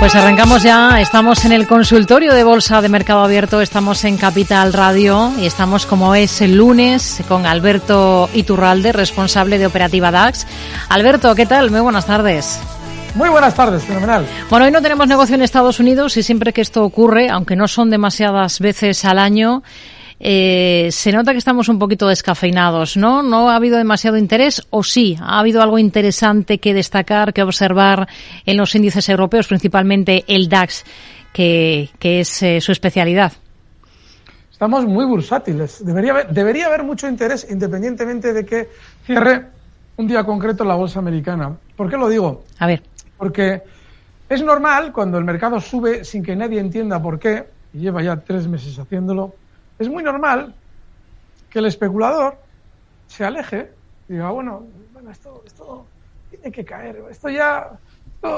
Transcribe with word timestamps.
Pues 0.00 0.14
arrancamos 0.14 0.62
ya, 0.62 0.98
estamos 0.98 1.44
en 1.44 1.52
el 1.52 1.66
consultorio 1.66 2.32
de 2.32 2.42
Bolsa 2.42 2.80
de 2.80 2.88
Mercado 2.88 3.22
Abierto, 3.22 3.60
estamos 3.60 4.02
en 4.04 4.16
Capital 4.16 4.72
Radio 4.72 5.30
y 5.38 5.44
estamos 5.44 5.84
como 5.84 6.14
es 6.14 6.40
el 6.40 6.56
lunes 6.56 7.22
con 7.28 7.44
Alberto 7.44 8.30
Iturralde, 8.32 8.92
responsable 8.92 9.58
de 9.58 9.66
Operativa 9.66 10.10
DAX. 10.10 10.46
Alberto, 10.88 11.34
¿qué 11.34 11.44
tal? 11.44 11.70
Muy 11.70 11.80
buenas 11.80 12.06
tardes. 12.06 12.58
Muy 13.14 13.28
buenas 13.28 13.54
tardes, 13.54 13.84
fenomenal. 13.84 14.24
Bueno, 14.48 14.64
hoy 14.64 14.72
no 14.72 14.80
tenemos 14.80 15.06
negocio 15.06 15.34
en 15.34 15.42
Estados 15.42 15.80
Unidos 15.80 16.16
y 16.16 16.22
siempre 16.22 16.54
que 16.54 16.62
esto 16.62 16.82
ocurre, 16.82 17.28
aunque 17.28 17.54
no 17.54 17.68
son 17.68 17.90
demasiadas 17.90 18.58
veces 18.58 19.04
al 19.04 19.18
año, 19.18 19.62
eh, 20.22 20.88
se 20.92 21.12
nota 21.12 21.32
que 21.32 21.38
estamos 21.38 21.70
un 21.70 21.78
poquito 21.78 22.06
descafeinados, 22.06 22.98
¿no? 22.98 23.22
¿No 23.22 23.48
ha 23.48 23.56
habido 23.56 23.78
demasiado 23.78 24.18
interés 24.18 24.66
o 24.68 24.82
sí? 24.82 25.16
¿Ha 25.18 25.40
habido 25.40 25.62
algo 25.62 25.78
interesante 25.78 26.58
que 26.58 26.74
destacar, 26.74 27.32
que 27.32 27.42
observar 27.42 28.06
en 28.44 28.58
los 28.58 28.74
índices 28.74 29.08
europeos, 29.08 29.48
principalmente 29.48 30.24
el 30.28 30.50
DAX, 30.50 30.84
que, 31.32 31.88
es 32.02 32.42
eh, 32.42 32.60
su 32.60 32.70
especialidad? 32.70 33.32
Estamos 34.52 34.84
muy 34.84 35.06
bursátiles. 35.06 35.82
Debería 35.82 36.12
haber, 36.12 36.28
debería 36.28 36.66
haber 36.66 36.84
mucho 36.84 37.08
interés 37.08 37.46
independientemente 37.48 38.34
de 38.34 38.44
que 38.44 38.68
cierre 39.06 39.46
un 39.96 40.06
día 40.06 40.22
concreto 40.24 40.64
la 40.64 40.74
bolsa 40.74 40.98
americana. 40.98 41.56
¿Por 41.76 41.88
qué 41.88 41.96
lo 41.96 42.10
digo? 42.10 42.44
A 42.58 42.66
ver. 42.66 42.82
Porque 43.16 43.62
es 44.28 44.42
normal 44.42 44.92
cuando 44.92 45.16
el 45.16 45.24
mercado 45.24 45.58
sube 45.62 46.04
sin 46.04 46.22
que 46.22 46.36
nadie 46.36 46.60
entienda 46.60 47.00
por 47.00 47.18
qué, 47.18 47.46
y 47.72 47.78
lleva 47.78 48.02
ya 48.02 48.16
tres 48.16 48.46
meses 48.46 48.78
haciéndolo, 48.78 49.34
es 49.80 49.88
muy 49.88 50.02
normal 50.02 50.54
que 51.48 51.58
el 51.58 51.66
especulador 51.66 52.36
se 53.06 53.24
aleje 53.24 53.70
y 54.08 54.12
diga, 54.12 54.30
bueno, 54.30 54.64
bueno 54.92 55.10
esto, 55.10 55.42
esto 55.46 55.86
tiene 56.28 56.52
que 56.52 56.64
caer, 56.64 57.02
esto 57.10 57.28
ya, 57.28 57.70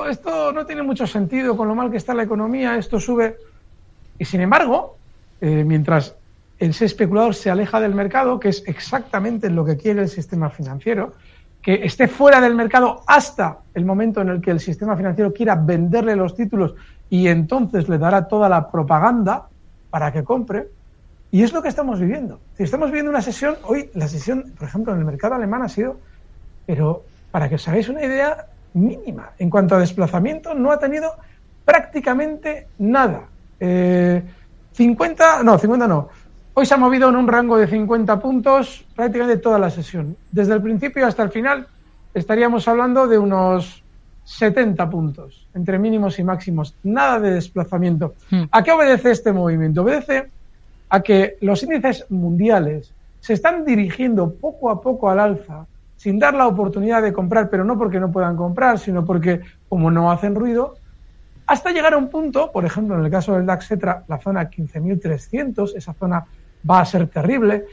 esto, 0.09 0.52
no 0.52 0.64
tiene 0.64 0.83
mucho 0.83 1.06
sentido 1.06 1.56
con 1.56 1.69
lo 1.69 1.74
mal 1.74 1.91
que 1.91 1.97
está 1.97 2.14
la 2.14 2.23
economía, 2.23 2.77
esto 2.77 2.98
sube. 3.00 3.36
Y 4.19 4.25
sin 4.25 4.41
embargo, 4.41 4.97
eh, 5.41 5.64
mientras 5.64 6.14
ese 6.58 6.84
especulador 6.84 7.34
se 7.34 7.50
aleja 7.50 7.80
del 7.80 7.95
mercado, 7.95 8.39
que 8.39 8.48
es 8.48 8.62
exactamente 8.67 9.50
lo 9.50 9.64
que 9.64 9.77
quiere 9.77 10.02
el 10.02 10.08
sistema 10.08 10.48
financiero, 10.48 11.12
que 11.61 11.84
esté 11.84 12.06
fuera 12.06 12.41
del 12.41 12.55
mercado 12.55 13.02
hasta 13.06 13.58
el 13.74 13.84
momento 13.84 14.20
en 14.20 14.28
el 14.28 14.41
que 14.41 14.52
el 14.52 14.61
sistema 14.61 14.97
financiero 14.97 15.33
quiera 15.33 15.56
venderle 15.56 16.17
los 16.17 16.34
títulos 16.34 16.74
y 17.11 17.28
entonces 17.28 17.89
le 17.89 17.98
dará 17.98 18.27
toda 18.28 18.48
la 18.48 18.70
propaganda 18.70 19.48
para 19.91 20.12
que 20.12 20.24
compre, 20.24 20.69
y 21.33 21.42
es 21.42 21.52
lo 21.55 21.62
que 21.62 21.69
estamos 21.69 21.98
viviendo. 21.98 22.41
Estamos 22.58 22.91
viviendo 22.91 23.11
una 23.11 23.22
sesión, 23.22 23.56
hoy 23.64 23.91
la 23.94 24.06
sesión, 24.06 24.52
por 24.56 24.69
ejemplo, 24.69 24.92
en 24.92 24.98
el 24.98 25.06
mercado 25.06 25.34
alemán 25.34 25.62
ha 25.62 25.69
sido, 25.69 25.97
pero 26.66 27.05
para 27.30 27.48
que 27.48 27.55
os 27.55 27.66
hagáis 27.66 27.89
una 27.89 28.05
idea, 28.05 28.47
mínima. 28.74 29.30
En 29.39 29.48
cuanto 29.48 29.74
a 29.74 29.78
desplazamiento, 29.78 30.55
no 30.55 30.70
ha 30.70 30.78
tenido 30.78 31.11
prácticamente 31.64 32.69
nada. 32.78 33.22
50, 33.58 33.61
eh, 33.61 34.24
no, 35.42 35.58
50 35.58 35.89
no. 35.89 36.11
Hoy 36.52 36.66
se 36.66 36.74
ha 36.74 36.77
movido 36.77 37.08
en 37.08 37.16
un 37.16 37.27
rango 37.27 37.56
de 37.56 37.67
50 37.67 38.20
puntos 38.20 38.84
prácticamente 38.94 39.39
toda 39.39 39.58
la 39.58 39.70
sesión. 39.70 40.19
Desde 40.30 40.52
el 40.52 40.61
principio 40.61 41.06
hasta 41.06 41.22
el 41.22 41.30
final 41.30 41.67
estaríamos 42.12 42.69
hablando 42.69 43.06
de 43.06 43.17
unos 43.17 43.83
70 44.24 44.91
puntos 44.91 45.48
entre 45.55 45.78
mínimos 45.78 46.19
y 46.19 46.24
máximos. 46.24 46.74
Nada 46.83 47.19
de 47.20 47.30
desplazamiento. 47.30 48.17
Hmm. 48.30 48.42
¿A 48.50 48.62
qué 48.62 48.72
obedece 48.72 49.12
este 49.12 49.33
movimiento? 49.33 49.80
Obedece 49.80 50.30
a 50.93 51.01
que 51.01 51.39
los 51.41 51.62
índices 51.62 52.05
mundiales 52.11 52.93
se 53.19 53.33
están 53.33 53.65
dirigiendo 53.65 54.35
poco 54.35 54.69
a 54.69 54.83
poco 54.83 55.09
al 55.09 55.21
alza, 55.21 55.65
sin 55.97 56.19
dar 56.19 56.35
la 56.35 56.47
oportunidad 56.47 57.01
de 57.01 57.15
comprar, 57.15 57.48
pero 57.48 57.65
no 57.65 57.79
porque 57.79 57.98
no 57.98 58.12
puedan 58.12 58.37
comprar, 58.37 58.79
sino 58.79 59.03
porque 59.03 59.41
como 59.70 59.91
no 59.91 60.13
hacen 60.13 60.35
ruido, 60.35 60.75
hasta 61.47 61.70
llegar 61.70 61.95
a 61.95 61.97
un 61.97 62.11
punto, 62.11 62.53
por 62.53 62.67
ejemplo, 62.67 62.98
en 62.98 63.07
el 63.07 63.11
caso 63.11 63.33
del 63.33 63.47
DAX 63.47 63.69
Cetra, 63.69 64.05
la 64.07 64.19
zona 64.19 64.51
15.300, 64.51 65.73
esa 65.75 65.95
zona 65.95 66.27
va 66.70 66.81
a 66.81 66.85
ser 66.85 67.07
terrible. 67.07 67.64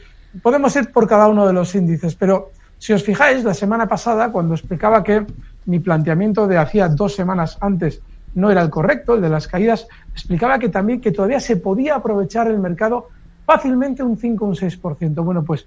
Podemos 0.42 0.74
ir 0.76 0.90
por 0.90 1.06
cada 1.06 1.28
uno 1.28 1.46
de 1.46 1.52
los 1.52 1.74
índices, 1.74 2.14
pero 2.14 2.52
si 2.78 2.94
os 2.94 3.04
fijáis, 3.04 3.44
la 3.44 3.52
semana 3.52 3.86
pasada, 3.86 4.32
cuando 4.32 4.54
explicaba 4.54 5.04
que 5.04 5.26
mi 5.66 5.78
planteamiento 5.78 6.46
de 6.46 6.56
hacía 6.56 6.88
dos 6.88 7.16
semanas 7.16 7.58
antes 7.60 8.00
no 8.34 8.50
era 8.50 8.62
el 8.62 8.70
correcto, 8.70 9.14
el 9.14 9.22
de 9.22 9.28
las 9.28 9.48
caídas, 9.48 9.88
explicaba 10.12 10.58
que 10.58 10.68
también 10.68 11.00
que 11.00 11.12
todavía 11.12 11.40
se 11.40 11.56
podía 11.56 11.96
aprovechar 11.96 12.48
el 12.48 12.58
mercado 12.58 13.08
fácilmente 13.44 14.02
un 14.02 14.16
5 14.16 14.44
o 14.44 14.48
un 14.48 14.54
6%. 14.54 15.24
Bueno, 15.24 15.42
pues 15.42 15.66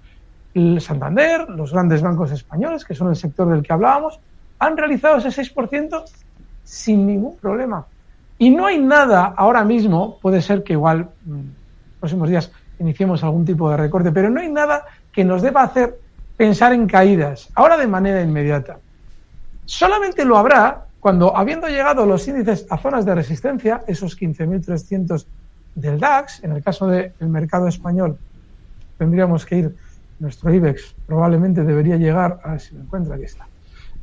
el 0.54 0.80
Santander, 0.80 1.48
los 1.50 1.72
grandes 1.72 2.00
bancos 2.00 2.30
españoles, 2.30 2.84
que 2.84 2.94
son 2.94 3.08
el 3.08 3.16
sector 3.16 3.48
del 3.48 3.62
que 3.62 3.72
hablábamos, 3.72 4.18
han 4.58 4.76
realizado 4.76 5.18
ese 5.18 5.28
6% 5.28 6.04
sin 6.62 7.06
ningún 7.06 7.36
problema. 7.36 7.86
Y 8.38 8.50
no 8.50 8.66
hay 8.66 8.80
nada 8.80 9.34
ahora 9.36 9.64
mismo, 9.64 10.18
puede 10.20 10.40
ser 10.42 10.62
que 10.62 10.72
igual 10.72 11.08
en 11.26 11.34
mm, 11.34 11.54
próximos 12.00 12.28
días 12.28 12.50
iniciemos 12.78 13.22
algún 13.22 13.44
tipo 13.44 13.70
de 13.70 13.76
recorte, 13.76 14.10
pero 14.10 14.30
no 14.30 14.40
hay 14.40 14.50
nada 14.50 14.84
que 15.12 15.24
nos 15.24 15.42
deba 15.42 15.62
hacer 15.62 15.98
pensar 16.36 16.72
en 16.72 16.86
caídas, 16.86 17.48
ahora 17.54 17.76
de 17.76 17.86
manera 17.86 18.20
inmediata. 18.20 18.78
Solamente 19.66 20.24
lo 20.24 20.36
habrá 20.36 20.86
cuando, 21.04 21.36
habiendo 21.36 21.68
llegado 21.68 22.06
los 22.06 22.26
índices 22.28 22.66
a 22.70 22.78
zonas 22.78 23.04
de 23.04 23.14
resistencia, 23.14 23.82
esos 23.86 24.18
15.300 24.18 25.26
del 25.74 26.00
DAX, 26.00 26.42
en 26.42 26.52
el 26.52 26.62
caso 26.62 26.86
del 26.86 27.12
mercado 27.28 27.68
español, 27.68 28.16
tendríamos 28.96 29.44
que 29.44 29.58
ir, 29.58 29.76
nuestro 30.18 30.50
IBEX 30.50 30.94
probablemente 31.06 31.62
debería 31.62 31.98
llegar, 31.98 32.40
a 32.42 32.52
ver 32.52 32.60
si 32.60 32.74
me 32.74 32.84
encuentro, 32.84 33.12
aquí 33.12 33.24
está, 33.24 33.46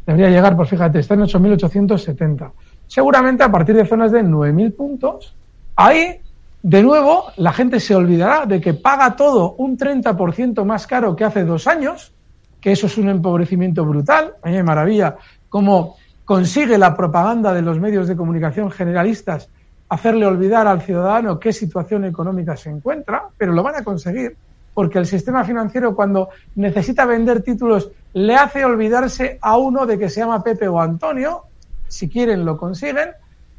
debería 0.05 0.29
llegar, 0.29 0.55
pues 0.55 0.69
fíjate, 0.69 0.99
está 0.99 1.15
en 1.15 1.21
8.870. 1.21 2.51
Seguramente 2.85 3.43
a 3.43 3.51
partir 3.51 3.75
de 3.77 3.87
zonas 3.87 4.11
de 4.11 4.23
9.000 4.23 4.75
puntos, 4.75 5.33
ahí, 5.75 6.21
de 6.61 6.83
nuevo, 6.83 7.31
la 7.37 7.51
gente 7.51 7.79
se 7.79 7.95
olvidará 7.95 8.45
de 8.45 8.61
que 8.61 8.75
paga 8.75 9.15
todo 9.15 9.55
un 9.55 9.75
30% 9.75 10.63
más 10.65 10.85
caro 10.85 11.15
que 11.15 11.23
hace 11.23 11.45
dos 11.45 11.65
años, 11.65 12.13
que 12.61 12.73
eso 12.73 12.85
es 12.85 12.95
un 12.99 13.09
empobrecimiento 13.09 13.83
brutal. 13.85 14.35
A 14.43 14.49
mí 14.51 14.61
maravilla 14.61 15.15
cómo 15.49 15.95
consigue 16.25 16.77
la 16.77 16.95
propaganda 16.95 17.53
de 17.53 17.61
los 17.61 17.79
medios 17.79 18.07
de 18.07 18.15
comunicación 18.15 18.71
generalistas 18.71 19.49
hacerle 19.89 20.25
olvidar 20.25 20.67
al 20.67 20.81
ciudadano 20.81 21.39
qué 21.39 21.51
situación 21.51 22.05
económica 22.05 22.55
se 22.55 22.69
encuentra, 22.69 23.25
pero 23.37 23.51
lo 23.51 23.61
van 23.61 23.75
a 23.75 23.83
conseguir 23.83 24.37
porque 24.73 24.99
el 24.99 25.05
sistema 25.05 25.43
financiero 25.43 25.95
cuando 25.95 26.29
necesita 26.55 27.05
vender 27.05 27.41
títulos 27.41 27.91
le 28.13 28.35
hace 28.35 28.63
olvidarse 28.63 29.37
a 29.41 29.57
uno 29.57 29.85
de 29.85 29.97
que 29.97 30.09
se 30.09 30.21
llama 30.21 30.43
Pepe 30.43 30.67
o 30.67 30.79
Antonio, 30.79 31.43
si 31.87 32.09
quieren 32.09 32.45
lo 32.45 32.57
consiguen, 32.57 33.09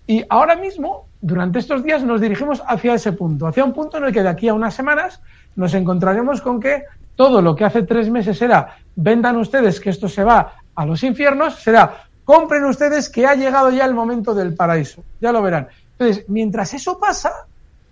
y 0.06 0.24
ahora 0.28 0.56
mismo, 0.56 1.06
durante 1.20 1.58
estos 1.58 1.84
días, 1.84 2.02
nos 2.02 2.20
dirigimos 2.20 2.62
hacia 2.66 2.94
ese 2.94 3.12
punto, 3.12 3.46
hacia 3.46 3.64
un 3.64 3.72
punto 3.72 3.98
en 3.98 4.04
el 4.04 4.12
que 4.12 4.22
de 4.22 4.28
aquí 4.28 4.48
a 4.48 4.54
unas 4.54 4.74
semanas 4.74 5.20
nos 5.54 5.74
encontraremos 5.74 6.40
con 6.40 6.60
que 6.60 6.84
todo 7.14 7.42
lo 7.42 7.54
que 7.54 7.64
hace 7.64 7.82
tres 7.82 8.10
meses 8.10 8.40
era 8.42 8.76
vendan 8.96 9.36
ustedes 9.36 9.80
que 9.80 9.90
esto 9.90 10.08
se 10.08 10.24
va 10.24 10.54
a 10.74 10.86
los 10.86 11.02
infiernos, 11.04 11.60
será 11.60 12.04
compren 12.24 12.64
ustedes 12.64 13.08
que 13.08 13.26
ha 13.26 13.34
llegado 13.34 13.70
ya 13.70 13.84
el 13.84 13.94
momento 13.94 14.34
del 14.34 14.54
paraíso. 14.54 15.04
Ya 15.20 15.32
lo 15.32 15.42
verán. 15.42 15.68
Entonces, 15.98 16.24
mientras 16.28 16.74
eso 16.74 16.98
pasa, 16.98 17.32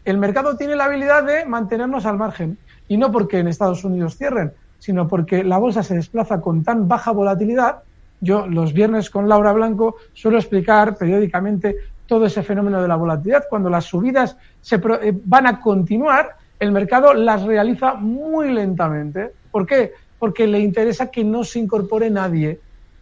el 0.04 0.18
mercado 0.18 0.56
tiene 0.56 0.76
la 0.76 0.84
habilidad 0.84 1.24
de 1.24 1.44
mantenernos 1.44 2.06
al 2.06 2.16
margen. 2.16 2.58
Y 2.88 2.96
no 2.96 3.12
porque 3.12 3.38
en 3.38 3.48
Estados 3.48 3.84
Unidos 3.84 4.16
cierren, 4.16 4.52
sino 4.78 5.06
porque 5.06 5.44
la 5.44 5.58
bolsa 5.58 5.82
se 5.82 5.94
desplaza 5.94 6.40
con 6.40 6.64
tan 6.64 6.88
baja 6.88 7.12
volatilidad. 7.12 7.82
Yo 8.20 8.46
los 8.46 8.72
viernes 8.72 9.10
con 9.10 9.28
Laura 9.28 9.52
Blanco 9.52 9.96
suelo 10.12 10.38
explicar 10.38 10.96
periódicamente 10.96 11.76
todo 12.06 12.26
ese 12.26 12.42
fenómeno 12.42 12.82
de 12.82 12.88
la 12.88 12.96
volatilidad. 12.96 13.44
Cuando 13.48 13.70
las 13.70 13.84
subidas 13.84 14.36
se 14.60 14.76
eh, 14.76 15.18
van 15.24 15.46
a 15.46 15.60
continuar, 15.60 16.36
el 16.58 16.72
mercado 16.72 17.14
las 17.14 17.42
realiza 17.42 17.94
muy 17.94 18.52
lentamente. 18.52 19.30
¿Por 19.50 19.66
qué? 19.66 19.92
Porque 20.18 20.46
le 20.46 20.58
interesa 20.58 21.10
que 21.10 21.24
no 21.24 21.44
se 21.44 21.60
incorpore 21.60 22.10
nadie 22.10 22.60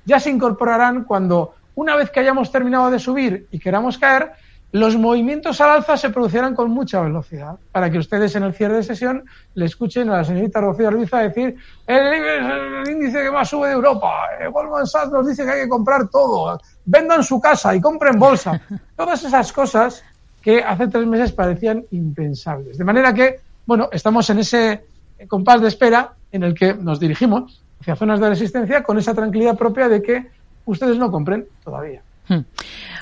ya 0.08 0.18
se 0.18 0.30
incorporarán 0.30 1.04
cuando, 1.04 1.54
una 1.74 1.94
vez 1.94 2.10
que 2.10 2.20
hayamos 2.20 2.50
terminado 2.50 2.90
de 2.90 2.98
subir 2.98 3.46
y 3.50 3.58
queramos 3.58 3.98
caer, 3.98 4.32
los 4.72 4.96
movimientos 4.96 5.60
al 5.60 5.70
alza 5.70 5.98
se 5.98 6.08
producirán 6.08 6.54
con 6.54 6.70
mucha 6.70 7.02
velocidad, 7.02 7.56
para 7.72 7.90
que 7.90 7.98
ustedes 7.98 8.34
en 8.34 8.42
el 8.42 8.54
cierre 8.54 8.76
de 8.76 8.82
sesión 8.82 9.24
le 9.54 9.66
escuchen 9.66 10.08
a 10.08 10.16
la 10.18 10.24
señorita 10.24 10.60
Rocío 10.62 10.88
Arbiza 10.88 11.18
decir 11.18 11.56
el, 11.86 12.88
índice 12.90 13.22
que 13.22 13.30
más 13.30 13.50
sube 13.50 13.68
de 13.68 13.74
Europa, 13.74 14.12
eh, 14.40 14.48
Goldman 14.48 14.86
Sachs 14.86 15.12
nos 15.12 15.26
dice 15.26 15.44
que 15.44 15.50
hay 15.50 15.62
que 15.62 15.68
comprar 15.68 16.08
todo, 16.08 16.58
vendan 16.86 17.22
su 17.22 17.38
casa 17.38 17.74
y 17.74 17.80
compren 17.80 18.18
bolsa. 18.18 18.60
Todas 18.96 19.22
esas 19.24 19.52
cosas 19.52 20.02
que 20.40 20.62
hace 20.62 20.88
tres 20.88 21.06
meses 21.06 21.32
parecían 21.32 21.84
impensables. 21.90 22.78
De 22.78 22.84
manera 22.84 23.12
que, 23.12 23.40
bueno, 23.66 23.90
estamos 23.92 24.28
en 24.30 24.38
ese 24.38 24.84
compás 25.28 25.60
de 25.60 25.68
espera 25.68 26.12
en 26.32 26.44
el 26.44 26.54
que 26.54 26.72
nos 26.72 26.98
dirigimos 26.98 27.62
hacia 27.80 27.96
zonas 27.96 28.20
de 28.20 28.28
resistencia 28.28 28.82
con 28.82 28.98
esa 28.98 29.14
tranquilidad 29.14 29.56
propia 29.56 29.88
de 29.88 30.02
que 30.02 30.26
ustedes 30.64 30.98
no 30.98 31.10
compren 31.10 31.46
todavía. 31.64 32.02
Hmm. 32.28 32.40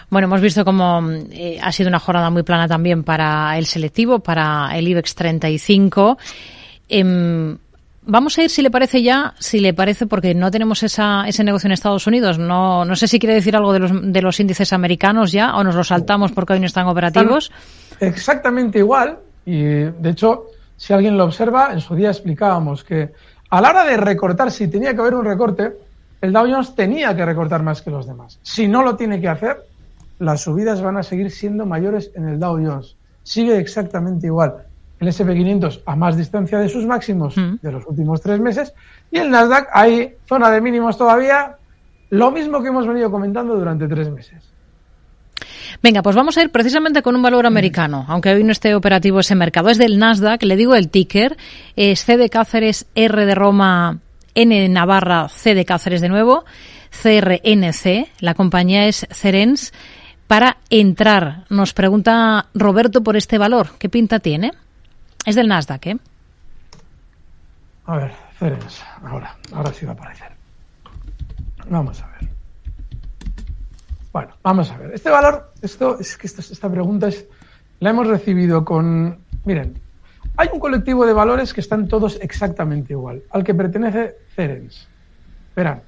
Bueno, 0.09 0.27
hemos 0.27 0.41
visto 0.41 0.65
cómo 0.65 1.01
eh, 1.33 1.59
ha 1.61 1.73
sido 1.73 1.89
una 1.89 1.99
jornada 1.99 2.31
muy 2.31 2.45
plana 2.45 2.69
también 2.69 3.03
para 3.03 3.59
el 3.59 3.67
selectivo, 3.67 4.21
para 4.21 4.71
el 4.77 4.87
IBEX 4.87 5.15
35. 5.15 6.17
Em, 6.89 7.59
Vamos 8.09 8.39
a 8.39 8.45
ir, 8.45 8.51
si 8.51 8.63
le 8.63 8.71
parece 8.71 9.03
ya, 9.03 9.35
si 9.41 9.59
le 9.59 9.75
parece, 9.75 10.07
porque 10.07 10.33
no 10.33 10.53
tenemos 10.53 10.85
esa, 10.85 11.27
ese 11.27 11.43
negocio 11.43 11.67
en 11.67 11.73
Estados 11.73 12.07
Unidos. 12.07 12.39
No, 12.39 12.85
no 12.85 12.95
sé 12.95 13.09
si 13.09 13.19
quiere 13.19 13.35
decir 13.35 13.57
algo 13.57 13.73
de 13.73 13.81
los, 13.81 13.91
de 14.13 14.23
los 14.23 14.39
índices 14.39 14.73
americanos 14.73 15.33
ya, 15.33 15.57
o 15.57 15.65
nos 15.65 15.75
los 15.75 15.89
saltamos 15.89 16.31
porque 16.31 16.53
hoy 16.53 16.61
no 16.61 16.67
están 16.67 16.87
operativos. 16.87 17.51
exactamente 17.99 18.79
igual, 18.79 19.19
y 19.45 19.61
de 19.61 20.11
hecho, 20.11 20.45
si 20.77 20.93
alguien 20.93 21.17
lo 21.19 21.25
observa, 21.25 21.73
en 21.73 21.81
su 21.81 21.97
día 21.97 22.11
explicábamos 22.11 22.85
que 22.85 23.11
a 23.51 23.61
la 23.61 23.71
hora 23.71 23.85
de 23.85 23.97
recortar, 23.97 24.51
si 24.51 24.69
tenía 24.69 24.95
que 24.95 25.01
haber 25.01 25.15
un 25.15 25.25
recorte, 25.25 25.73
el 26.21 26.33
Dow 26.33 26.47
Jones 26.51 26.75
tenía 26.75 27.15
que 27.15 27.25
recortar 27.25 27.63
más 27.63 27.83
que 27.83 27.91
los 27.91 28.07
demás. 28.07 28.39
Si 28.43 28.67
no 28.69 28.83
lo 28.83 28.97
tiene 28.97 29.21
que 29.21 29.29
hacer, 29.29 29.59
las 30.19 30.43
subidas 30.43 30.83
van 30.83 30.97
a 30.97 31.03
seguir 31.03 31.31
siendo 31.31 31.67
mayores 31.67 32.11
en 32.15 32.29
el 32.29 32.41
Dow 32.41 32.57
Jones. 32.57 32.97
Sigue 33.23 33.59
exactamente 33.59 34.27
igual 34.27 34.67
el 34.99 35.09
SP500 35.09 35.83
a 35.85 35.97
más 35.97 36.17
distancia 36.17 36.59
de 36.59 36.69
sus 36.69 36.87
máximos 36.87 37.37
mm. 37.37 37.57
de 37.61 37.73
los 37.73 37.87
últimos 37.87 38.21
tres 38.21 38.41
meses 38.41 38.73
y 39.11 39.19
el 39.19 39.31
Nasdaq 39.31 39.69
hay 39.73 40.15
zona 40.27 40.51
de 40.51 40.61
mínimos 40.61 40.97
todavía, 40.97 41.57
lo 42.11 42.31
mismo 42.31 42.63
que 42.63 42.69
hemos 42.69 42.87
venido 42.87 43.11
comentando 43.11 43.57
durante 43.57 43.87
tres 43.89 44.11
meses. 44.11 44.43
Venga, 45.83 46.03
pues 46.03 46.17
vamos 46.17 46.37
a 46.37 46.43
ir 46.43 46.51
precisamente 46.51 47.03
con 47.03 47.17
un 47.17 47.23
valor 47.23 47.45
mm. 47.45 47.49
americano, 47.49 48.05
aunque 48.09 48.31
hoy 48.31 48.45
no 48.45 48.53
esté 48.53 48.75
operativo 48.75 49.21
ese 49.21 49.35
mercado. 49.35 49.69
Es 49.69 49.79
del 49.79 49.99
Nasdaq, 49.99 50.43
le 50.43 50.57
digo 50.57 50.75
el 50.75 50.89
ticker, 50.89 51.37
es 51.77 52.05
C 52.05 52.17
de 52.17 52.31
Cáceres, 52.31 52.87
R 52.95 53.27
de 53.27 53.35
Roma, 53.35 53.99
N 54.35 54.61
de 54.61 54.69
Navarra, 54.69 55.29
C 55.29 55.55
de 55.55 55.65
Cáceres 55.65 56.01
de 56.01 56.09
nuevo, 56.09 56.45
CRNC, 56.91 58.09
la 58.21 58.35
compañía 58.35 58.87
es 58.87 59.07
Cerens. 59.11 59.73
Para 60.27 60.57
entrar, 60.71 61.45
nos 61.51 61.73
pregunta 61.73 62.47
Roberto 62.53 63.03
por 63.03 63.17
este 63.17 63.39
valor, 63.39 63.71
¿qué 63.79 63.89
pinta 63.89 64.19
tiene? 64.19 64.53
Es 65.25 65.37
del 65.37 65.47
Nasdaq, 65.47 65.87
¿eh? 65.87 65.97
A 67.87 67.97
ver, 67.97 68.13
Cerens, 68.39 68.83
ahora, 69.05 69.37
ahora 69.53 69.73
sí 69.73 69.87
va 69.87 69.93
a 69.93 69.95
aparecer. 69.95 70.33
Vamos 71.69 72.03
a 72.03 72.07
ver. 72.09 72.31
Bueno, 74.13 74.35
vamos 74.43 74.71
a 74.71 74.79
ver. 74.79 74.95
Este 74.95 75.11
valor, 75.11 75.53
esto 75.67 75.99
es 75.99 76.17
que 76.17 76.27
esta 76.27 76.71
pregunta 76.71 77.09
es, 77.09 77.27
la 77.81 77.91
hemos 77.91 78.07
recibido 78.07 78.65
con, 78.65 79.19
miren, 79.45 79.79
hay 80.37 80.49
un 80.53 80.61
colectivo 80.61 81.07
de 81.07 81.13
valores 81.13 81.53
que 81.53 81.61
están 81.61 81.89
todos 81.89 82.19
exactamente 82.21 82.93
igual, 82.93 83.23
al 83.31 83.45
que 83.45 83.55
pertenece 83.55 84.17
Cerens. 84.35 84.89
Verán, 85.55 85.81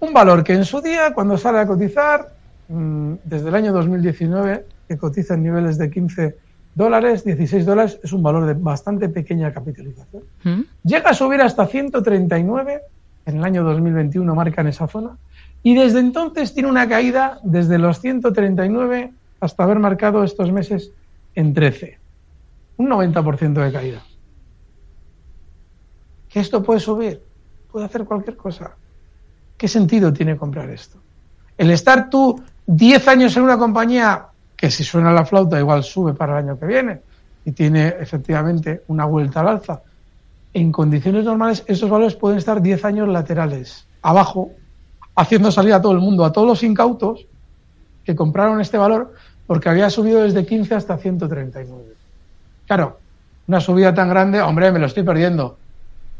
un 0.00 0.12
valor 0.12 0.42
que 0.42 0.54
en 0.54 0.64
su 0.64 0.80
día, 0.80 1.12
cuando 1.14 1.36
sale 1.36 1.58
a 1.58 1.66
cotizar, 1.66 2.32
mm, 2.68 3.14
desde 3.24 3.48
el 3.48 3.54
año 3.54 3.72
2019, 3.72 4.66
que 4.88 4.98
cotiza 4.98 5.34
en 5.34 5.44
niveles 5.44 5.78
de 5.78 5.90
15 5.90 6.36
dólares, 6.74 7.24
16 7.24 7.64
dólares, 7.64 8.00
es 8.02 8.12
un 8.12 8.22
valor 8.22 8.46
de 8.46 8.54
bastante 8.54 9.08
pequeña 9.08 9.52
capitalización. 9.52 10.24
¿Mm? 10.42 10.60
Llega 10.82 11.10
a 11.10 11.14
subir 11.14 11.40
hasta 11.40 11.66
139, 11.66 12.80
en 13.26 13.36
el 13.36 13.44
año 13.44 13.62
2021 13.62 14.34
marca 14.34 14.62
en 14.62 14.68
esa 14.68 14.88
zona, 14.88 15.16
y 15.62 15.74
desde 15.74 16.00
entonces 16.00 16.54
tiene 16.54 16.68
una 16.68 16.88
caída 16.88 17.38
desde 17.42 17.78
los 17.78 18.00
139 18.00 19.12
hasta 19.40 19.62
haber 19.62 19.78
marcado 19.78 20.24
estos 20.24 20.50
meses 20.50 20.90
en 21.34 21.54
13. 21.54 21.98
Un 22.78 22.88
90% 22.90 23.64
de 23.64 23.72
caída. 23.72 24.02
¿Que 26.28 26.40
esto 26.40 26.62
puede 26.62 26.80
subir? 26.80 27.22
Puede 27.70 27.86
hacer 27.86 28.04
cualquier 28.04 28.36
cosa. 28.36 28.72
¿Qué 29.56 29.68
sentido 29.68 30.12
tiene 30.12 30.36
comprar 30.36 30.68
esto? 30.70 30.98
El 31.56 31.70
estar 31.70 32.10
tú 32.10 32.42
10 32.66 33.08
años 33.08 33.36
en 33.36 33.44
una 33.44 33.58
compañía 33.58 34.26
que 34.56 34.70
si 34.70 34.84
suena 34.84 35.12
la 35.12 35.24
flauta 35.24 35.58
igual 35.58 35.82
sube 35.84 36.14
para 36.14 36.38
el 36.38 36.44
año 36.44 36.58
que 36.58 36.66
viene 36.66 37.00
y 37.44 37.52
tiene 37.52 37.88
efectivamente 38.00 38.82
una 38.88 39.04
vuelta 39.04 39.40
al 39.40 39.48
alza. 39.48 39.82
En 40.54 40.70
condiciones 40.72 41.24
normales 41.24 41.64
esos 41.66 41.90
valores 41.90 42.14
pueden 42.14 42.38
estar 42.38 42.62
10 42.62 42.84
años 42.84 43.08
laterales, 43.08 43.86
abajo, 44.02 44.52
haciendo 45.14 45.50
salir 45.50 45.74
a 45.74 45.82
todo 45.82 45.92
el 45.92 45.98
mundo, 45.98 46.24
a 46.24 46.32
todos 46.32 46.46
los 46.46 46.62
incautos 46.62 47.26
que 48.04 48.16
compraron 48.16 48.60
este 48.60 48.78
valor 48.78 49.14
porque 49.46 49.68
había 49.68 49.90
subido 49.90 50.22
desde 50.22 50.46
15 50.46 50.74
hasta 50.74 50.96
139. 50.96 51.84
Claro, 52.66 52.98
una 53.46 53.60
subida 53.60 53.92
tan 53.92 54.08
grande, 54.08 54.40
hombre, 54.40 54.72
me 54.72 54.78
lo 54.78 54.86
estoy 54.86 55.02
perdiendo. 55.02 55.58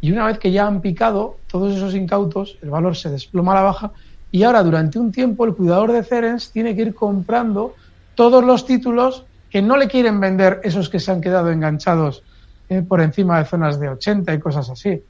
Y 0.00 0.11
una 0.11 0.27
vez 0.27 0.39
que 0.39 0.50
ya 0.50 0.67
han 0.67 0.81
picado 0.81 1.37
todos 1.47 1.75
esos 1.77 1.94
incautos, 1.94 2.59
el 2.62 2.71
valor 2.71 2.97
se 2.97 3.09
desploma 3.09 3.53
a 3.53 3.56
la 3.56 3.62
baja 3.62 3.93
y 4.31 4.43
ahora 4.43 4.62
durante 4.62 4.99
un 4.99 5.12
tiempo 5.12 5.45
el 5.45 5.55
cuidador 5.55 5.93
de 5.93 6.03
Cerens 6.03 6.50
tiene 6.50 6.75
que 6.75 6.83
ir 6.83 6.95
comprando 6.95 7.75
todos 8.15 8.45
los 8.45 8.67
títulos 8.67 9.25
que 9.49 9.62
no 9.62 9.77
le 9.77 9.88
quieren 9.88 10.19
vender 10.19 10.61
esos 10.65 10.88
que 10.88 10.99
se 10.99 11.12
han 11.12 11.21
quedado 11.21 11.50
enganchados 11.50 12.23
eh, 12.69 12.83
por 12.83 13.00
encima 13.00 13.38
de 13.38 13.45
zonas 13.45 13.79
de 13.79 13.91
80 13.91 14.35
y 14.35 14.38
cosas 14.41 14.71
así. 14.71 15.03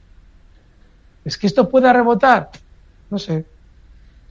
¿Es 1.23 1.37
que 1.37 1.47
esto 1.47 1.69
pueda 1.69 1.93
rebotar? 1.93 2.49
No 3.09 3.17
sé. 3.17 3.45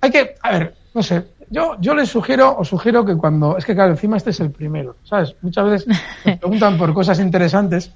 Hay 0.03 0.11
que, 0.11 0.35
a 0.43 0.51
ver, 0.51 0.75
no 0.93 1.03
sé. 1.03 1.25
Yo, 1.49 1.77
yo 1.81 1.95
les 1.95 2.09
sugiero, 2.09 2.57
os 2.59 2.69
sugiero 2.69 3.05
que 3.05 3.17
cuando, 3.17 3.57
es 3.57 3.65
que 3.65 3.75
claro, 3.75 3.93
encima 3.93 4.17
este 4.17 4.31
es 4.31 4.41
el 4.41 4.51
primero, 4.51 4.97
¿sabes? 5.05 5.35
Muchas 5.43 5.65
veces 5.65 5.99
me 6.25 6.37
preguntan 6.37 6.77
por 6.77 6.93
cosas 6.93 7.21
interesantes 7.21 7.93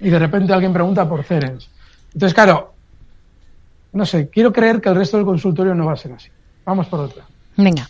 y 0.00 0.10
de 0.10 0.18
repente 0.18 0.52
alguien 0.52 0.72
pregunta 0.72 1.08
por 1.08 1.24
Cerens. 1.24 1.70
Entonces, 2.12 2.34
claro, 2.34 2.74
no 3.92 4.04
sé, 4.04 4.28
quiero 4.28 4.52
creer 4.52 4.80
que 4.80 4.88
el 4.88 4.96
resto 4.96 5.16
del 5.16 5.26
consultorio 5.26 5.74
no 5.74 5.86
va 5.86 5.92
a 5.92 5.96
ser 5.96 6.12
así. 6.12 6.30
Vamos 6.64 6.86
por 6.88 7.00
otra. 7.00 7.24
Venga, 7.56 7.88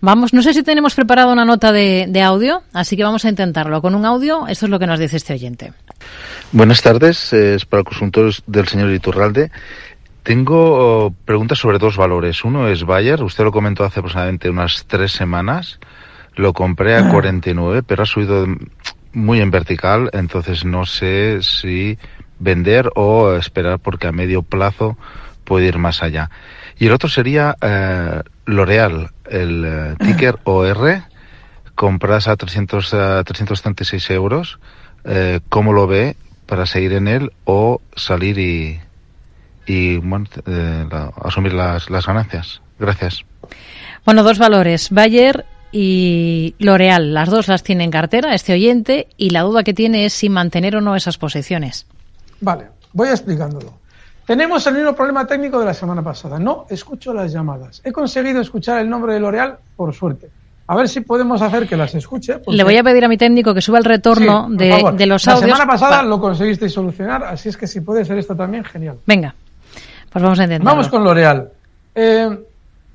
vamos, 0.00 0.32
no 0.32 0.42
sé 0.42 0.54
si 0.54 0.62
tenemos 0.62 0.94
preparado 0.94 1.32
una 1.32 1.44
nota 1.44 1.72
de, 1.72 2.22
audio, 2.22 2.62
así 2.72 2.96
que 2.96 3.02
vamos 3.02 3.24
a 3.24 3.28
intentarlo. 3.28 3.82
Con 3.82 3.94
un 3.94 4.04
audio, 4.04 4.46
esto 4.46 4.66
es 4.66 4.70
lo 4.70 4.78
que 4.78 4.86
nos 4.86 5.00
dice 5.00 5.16
este 5.16 5.34
oyente. 5.34 5.72
Buenas 6.52 6.82
tardes, 6.82 7.32
es 7.32 7.64
para 7.66 7.80
el 7.80 7.84
consultor 7.84 8.32
del 8.46 8.68
señor 8.68 8.90
Iturralde. 8.90 9.50
Tengo 10.28 11.06
oh, 11.06 11.10
preguntas 11.24 11.58
sobre 11.58 11.78
dos 11.78 11.96
valores. 11.96 12.44
Uno 12.44 12.68
es 12.68 12.84
Bayer, 12.84 13.22
usted 13.22 13.44
lo 13.44 13.50
comentó 13.50 13.84
hace 13.84 14.00
aproximadamente 14.00 14.50
unas 14.50 14.84
tres 14.86 15.12
semanas. 15.12 15.80
Lo 16.34 16.52
compré 16.52 16.96
a 16.96 17.08
49, 17.08 17.82
pero 17.82 18.02
ha 18.02 18.06
subido 18.06 18.46
muy 19.14 19.40
en 19.40 19.50
vertical, 19.50 20.10
entonces 20.12 20.66
no 20.66 20.84
sé 20.84 21.38
si 21.40 21.98
vender 22.38 22.90
o 22.94 23.32
esperar 23.36 23.78
porque 23.78 24.06
a 24.06 24.12
medio 24.12 24.42
plazo 24.42 24.98
puede 25.44 25.68
ir 25.68 25.78
más 25.78 26.02
allá. 26.02 26.28
Y 26.78 26.88
el 26.88 26.92
otro 26.92 27.08
sería 27.08 27.56
eh, 27.62 28.20
L'Oreal, 28.44 29.08
el 29.30 29.64
eh, 29.64 29.94
ticker 29.98 30.40
OR, 30.44 31.04
compras 31.74 32.28
a 32.28 32.36
300, 32.36 32.90
336 33.24 34.10
euros. 34.10 34.60
Eh, 35.04 35.40
¿Cómo 35.48 35.72
lo 35.72 35.86
ve 35.86 36.16
para 36.44 36.66
seguir 36.66 36.92
en 36.92 37.08
él 37.08 37.32
o 37.44 37.80
salir 37.96 38.38
y, 38.38 38.78
y 39.68 39.98
bueno, 39.98 40.26
eh, 40.46 40.86
asumir 41.22 41.52
las, 41.52 41.90
las 41.90 42.06
ganancias? 42.06 42.60
Gracias. 42.78 43.24
Bueno, 44.04 44.22
dos 44.22 44.38
valores, 44.38 44.90
Bayer 44.90 45.44
y 45.70 46.54
L'Oreal. 46.58 47.12
Las 47.12 47.28
dos 47.28 47.48
las 47.48 47.62
tiene 47.62 47.84
en 47.84 47.90
cartera 47.90 48.34
este 48.34 48.54
oyente 48.54 49.08
y 49.16 49.30
la 49.30 49.42
duda 49.42 49.62
que 49.62 49.74
tiene 49.74 50.06
es 50.06 50.14
si 50.14 50.28
mantener 50.28 50.76
o 50.76 50.80
no 50.80 50.96
esas 50.96 51.18
posiciones. 51.18 51.86
Vale, 52.40 52.66
voy 52.92 53.08
explicándolo. 53.08 53.78
Tenemos 54.26 54.66
el 54.66 54.74
mismo 54.74 54.94
problema 54.94 55.26
técnico 55.26 55.58
de 55.58 55.66
la 55.66 55.74
semana 55.74 56.02
pasada. 56.02 56.38
No 56.38 56.66
escucho 56.68 57.14
las 57.14 57.32
llamadas. 57.32 57.80
He 57.84 57.92
conseguido 57.92 58.40
escuchar 58.40 58.80
el 58.80 58.88
nombre 58.88 59.14
de 59.14 59.20
L'Oreal, 59.20 59.56
por 59.74 59.94
suerte. 59.94 60.30
A 60.66 60.76
ver 60.76 60.86
si 60.86 61.00
podemos 61.00 61.40
hacer 61.40 61.66
que 61.66 61.78
las 61.78 61.94
escuche. 61.94 62.40
Le 62.46 62.62
voy 62.62 62.76
a 62.76 62.82
pedir 62.82 63.02
a 63.06 63.08
mi 63.08 63.16
técnico 63.16 63.54
que 63.54 63.62
suba 63.62 63.78
el 63.78 63.84
retorno 63.84 64.48
de, 64.50 65.06
los 65.06 65.26
audios. 65.26 65.26
La 65.26 65.56
semana 65.56 65.66
pasada 65.66 66.02
lo 66.02 66.20
conseguisteis 66.20 66.72
solucionar, 66.72 67.24
así 67.24 67.48
es 67.48 67.56
que 67.56 67.66
si 67.66 67.80
puede 67.80 68.04
ser 68.04 68.18
esto 68.18 68.36
también, 68.36 68.64
genial. 68.64 68.98
Venga, 69.06 69.34
pues 70.10 70.22
vamos 70.22 70.38
a 70.38 70.44
intentar. 70.44 70.66
Vamos 70.66 70.88
con 70.88 71.04
L'Oreal. 71.04 71.50
Eh, 71.94 72.44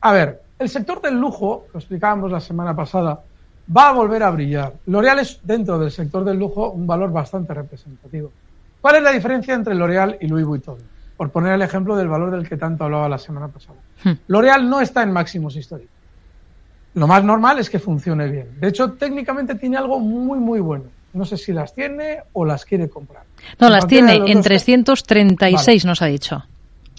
a 0.02 0.12
ver, 0.12 0.42
el 0.60 0.70
sector 0.70 1.02
del 1.02 1.20
lujo, 1.20 1.68
lo 1.74 1.80
explicábamos 1.80 2.32
la 2.32 2.40
semana 2.40 2.76
pasada, 2.76 3.22
va 3.76 3.90
a 3.90 3.92
volver 3.94 4.24
a 4.24 4.32
brillar. 4.32 4.74
L'Oreal 4.88 5.20
es, 5.20 5.40
dentro 5.44 5.80
del 5.80 5.92
sector 5.92 6.24
del 6.24 6.38
lujo, 6.38 6.72
un 6.72 6.88
valor 6.88 7.12
bastante 7.12 7.54
representativo. 7.54 8.32
¿Cuál 8.82 8.98
es 8.98 9.04
la 9.04 9.12
diferencia 9.12 9.54
entre 9.54 9.76
L'Oreal 9.76 10.18
y 10.20 10.28
Louis 10.28 10.46
Vuitton? 10.46 10.94
por 11.18 11.32
poner 11.32 11.54
el 11.54 11.62
ejemplo 11.62 11.96
del 11.96 12.08
valor 12.08 12.32
del 12.32 12.48
que 12.48 12.58
tanto 12.58 12.84
hablaba 12.84 13.08
la 13.08 13.18
semana 13.18 13.48
pasada. 13.48 13.80
Hmm. 14.04 14.14
L'Oreal 14.28 14.70
no 14.70 14.82
está 14.82 15.04
en 15.04 15.12
máximos 15.12 15.56
históricos. 15.56 15.94
Lo 16.96 17.08
más 17.08 17.24
normal 17.24 17.60
es 17.60 17.70
que 17.70 17.80
funcione 17.80 18.28
bien. 18.28 18.60
De 18.60 18.68
hecho, 18.68 18.92
técnicamente 18.92 19.56
tiene 19.56 19.78
algo 19.78 20.00
muy, 20.00 20.38
muy 20.40 20.60
bueno. 20.60 20.86
No 21.14 21.26
sé 21.26 21.38
si 21.38 21.54
las 21.54 21.74
tiene 21.74 22.20
o 22.34 22.46
las 22.46 22.66
quiere 22.66 22.90
comprar. 22.90 23.24
No, 23.60 23.70
las 23.70 23.88
tiene 23.88 24.16
en 24.16 24.42
336, 24.42 25.86
nos 25.86 26.02
ha 26.02 26.08
dicho. 26.08 26.44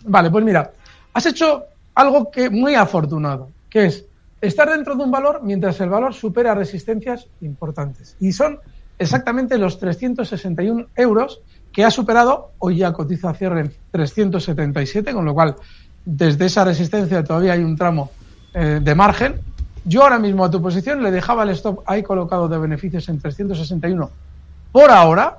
Vale, 0.05 0.31
pues 0.31 0.45
mira, 0.45 0.73
has 1.13 1.27
hecho 1.27 1.65
algo 1.95 2.31
que 2.31 2.51
muy 2.51 2.75
afortunado, 2.75 3.51
que 3.71 3.87
es 3.87 4.05
estar 4.41 4.69
dentro 4.71 4.95
de 4.95 5.05
un 5.05 5.11
valor 5.11 5.41
mientras 5.43 5.81
el 5.81 5.89
valor 5.89 6.15
supera 6.15 6.55
resistencias 6.55 7.27
importantes. 7.41 8.17
Y 8.21 8.33
son 8.33 8.59
exactamente 8.99 9.59
los 9.59 9.79
361 9.79 10.87
euros 10.97 11.41
que 11.73 11.85
ha 11.85 11.91
superado, 11.91 12.53
hoy 12.59 12.77
ya 12.77 12.93
cotiza 12.93 13.31
a 13.31 13.35
cierre 13.35 13.61
en 13.61 13.73
377, 13.91 15.13
con 15.13 15.25
lo 15.25 15.35
cual 15.35 15.57
desde 16.05 16.47
esa 16.47 16.65
resistencia 16.65 17.25
todavía 17.25 17.55
hay 17.55 17.65
un 17.65 17.77
tramo 17.77 18.11
eh, 18.53 18.81
de 18.83 18.95
margen. 18.95 19.41
Yo 19.85 20.03
ahora 20.03 20.19
mismo 20.19 20.45
a 20.45 20.51
tu 20.51 20.63
posición 20.63 21.03
le 21.03 21.11
dejaba 21.11 21.43
el 21.43 21.51
stop 21.51 21.83
ahí 21.87 22.03
colocado 22.03 22.49
de 22.49 22.59
beneficios 22.59 23.09
en 23.09 23.21
361 23.21 24.11
por 24.71 24.91
ahora 24.91 25.39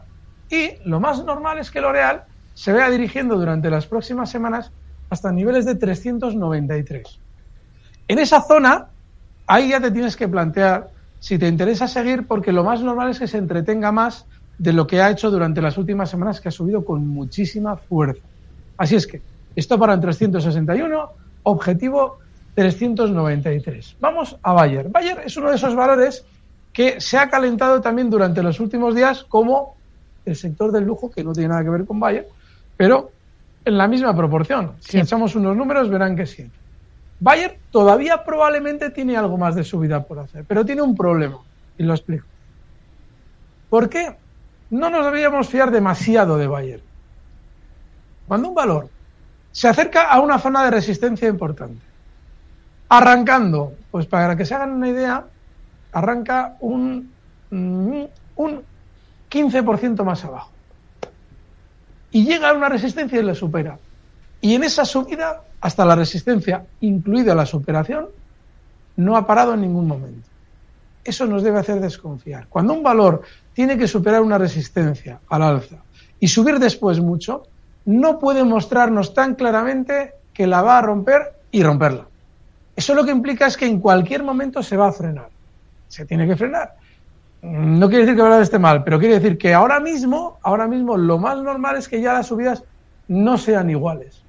y 0.50 0.72
lo 0.86 1.00
más 1.00 1.24
normal 1.24 1.58
es 1.58 1.72
que 1.72 1.82
L'Oreal 1.82 2.24
se 2.56 2.74
vea 2.74 2.90
dirigiendo 2.90 3.38
durante 3.38 3.70
las 3.70 3.86
próximas 3.86 4.32
semanas 4.32 4.72
hasta 5.12 5.32
niveles 5.32 5.66
de 5.66 5.76
393. 5.76 7.20
En 8.08 8.20
esa 8.20 8.42
zona, 8.42 8.88
ahí 9.46 9.70
ya 9.70 9.80
te 9.80 9.92
tienes 9.92 10.16
que 10.16 10.28
plantear 10.28 10.90
si 11.20 11.38
te 11.38 11.48
interesa 11.48 11.88
seguir, 11.88 12.26
porque 12.26 12.52
lo 12.52 12.64
más 12.64 12.82
normal 12.82 13.12
es 13.12 13.20
que 13.20 13.28
se 13.28 13.38
entretenga 13.38 13.92
más 13.92 14.26
de 14.58 14.74
lo 14.74 14.88
que 14.88 15.02
ha 15.02 15.10
hecho 15.10 15.30
durante 15.30 15.62
las 15.62 15.78
últimas 15.78 16.10
semanas, 16.10 16.40
que 16.40 16.50
ha 16.50 16.52
subido 16.52 16.86
con 16.86 17.08
muchísima 17.08 17.76
fuerza. 17.76 18.24
Así 18.78 18.96
es 18.96 19.06
que, 19.06 19.22
esto 19.56 19.78
para 19.78 19.94
en 19.94 20.02
361, 20.02 21.10
objetivo 21.44 22.20
393. 22.56 23.98
Vamos 24.00 24.38
a 24.42 24.54
Bayer. 24.54 24.90
Bayer 24.90 25.24
es 25.26 25.36
uno 25.38 25.50
de 25.50 25.56
esos 25.56 25.76
valores 25.76 26.26
que 26.72 27.00
se 27.02 27.18
ha 27.18 27.30
calentado 27.30 27.82
también 27.82 28.10
durante 28.10 28.42
los 28.44 28.60
últimos 28.60 28.96
días 28.96 29.24
como 29.24 29.76
el 30.26 30.36
sector 30.36 30.72
del 30.72 30.86
lujo, 30.86 31.12
que 31.12 31.24
no 31.24 31.34
tiene 31.34 31.50
nada 31.50 31.64
que 31.64 31.70
ver 31.70 31.86
con 31.86 32.00
Bayer, 32.00 32.28
pero 32.78 33.12
en 33.64 33.78
la 33.78 33.88
misma 33.88 34.16
proporción. 34.16 34.74
Si 34.80 35.00
echamos 35.00 35.36
unos 35.36 35.56
números, 35.56 35.90
verán 35.90 36.16
que 36.16 36.26
sí. 36.26 36.50
Bayer 37.20 37.60
todavía 37.72 38.24
probablemente 38.24 38.90
tiene 38.90 39.18
algo 39.18 39.38
más 39.38 39.56
de 39.56 39.64
subida 39.64 40.04
por 40.04 40.20
hacer, 40.20 40.46
pero 40.46 40.66
tiene 40.66 40.82
un 40.82 40.96
problema, 40.96 41.40
y 41.78 41.84
lo 41.84 41.94
explico. 41.94 42.26
¿Por 43.70 43.90
qué 43.90 44.16
no 44.70 44.90
nos 44.90 45.06
deberíamos 45.06 45.48
fiar 45.48 45.72
demasiado 45.72 46.38
de 46.38 46.48
Bayer? 46.48 46.82
Cuando 48.28 48.50
un 48.50 48.56
valor 48.56 48.90
se 49.52 49.68
acerca 49.68 50.12
a 50.12 50.20
una 50.20 50.40
zona 50.40 50.66
de 50.66 50.72
resistencia 50.72 51.28
importante, 51.28 51.82
arrancando, 52.90 53.74
pues 53.92 54.06
para 54.06 54.36
que 54.36 54.46
se 54.46 54.54
hagan 54.54 54.72
una 54.72 54.90
idea, 54.90 55.26
arranca 55.94 56.58
un, 56.60 57.12
un 57.52 58.62
15% 59.32 60.04
más 60.04 60.26
abajo. 60.26 60.52
Y 62.16 62.24
llega 62.24 62.50
a 62.50 62.54
una 62.54 62.70
resistencia 62.70 63.20
y 63.20 63.24
la 63.24 63.36
supera. 63.36 63.78
Y 64.40 64.56
en 64.56 64.64
esa 64.64 64.86
subida, 64.86 65.42
hasta 65.60 65.84
la 65.84 65.98
resistencia, 65.98 66.66
incluida 66.80 67.36
la 67.36 67.46
superación, 67.46 68.08
no 68.96 69.18
ha 69.18 69.28
parado 69.28 69.54
en 69.54 69.60
ningún 69.60 69.86
momento. 69.86 70.30
Eso 71.04 71.26
nos 71.26 71.44
debe 71.44 71.60
hacer 71.60 71.82
desconfiar. 71.82 72.48
Cuando 72.48 72.72
un 72.72 72.82
valor 72.82 73.24
tiene 73.52 73.78
que 73.78 73.86
superar 73.86 74.22
una 74.22 74.38
resistencia 74.38 75.20
al 75.28 75.42
alza 75.42 75.76
y 76.18 76.30
subir 76.30 76.58
después 76.58 77.02
mucho, 77.02 77.44
no 77.84 78.18
puede 78.18 78.46
mostrarnos 78.46 79.14
tan 79.14 79.36
claramente 79.36 80.14
que 80.34 80.48
la 80.48 80.62
va 80.62 80.78
a 80.78 80.84
romper 80.84 81.34
y 81.52 81.64
romperla. 81.64 82.08
Eso 82.78 82.96
lo 82.96 83.04
que 83.04 83.12
implica 83.12 83.46
es 83.46 83.58
que 83.58 83.66
en 83.66 83.82
cualquier 83.82 84.24
momento 84.24 84.64
se 84.64 84.78
va 84.78 84.88
a 84.88 84.94
frenar. 84.94 85.28
Se 85.90 86.06
tiene 86.06 86.26
que 86.26 86.38
frenar. 86.38 86.76
No 87.46 87.90
quiere 87.90 88.06
decir 88.06 88.20
que 88.20 88.28
el 88.28 88.42
esté 88.42 88.58
mal, 88.58 88.84
pero 88.84 89.00
quiere 89.00 89.20
decir 89.20 89.38
que 89.38 89.54
ahora 89.54 89.80
mismo, 89.80 90.40
ahora 90.42 90.68
mismo 90.68 90.98
lo 90.98 91.20
más 91.20 91.38
normal 91.42 91.78
es 91.78 91.88
que 91.88 92.02
ya 92.02 92.14
las 92.14 92.28
subidas 92.28 92.64
no 93.08 93.38
sean 93.38 93.70
iguales. 93.70 94.22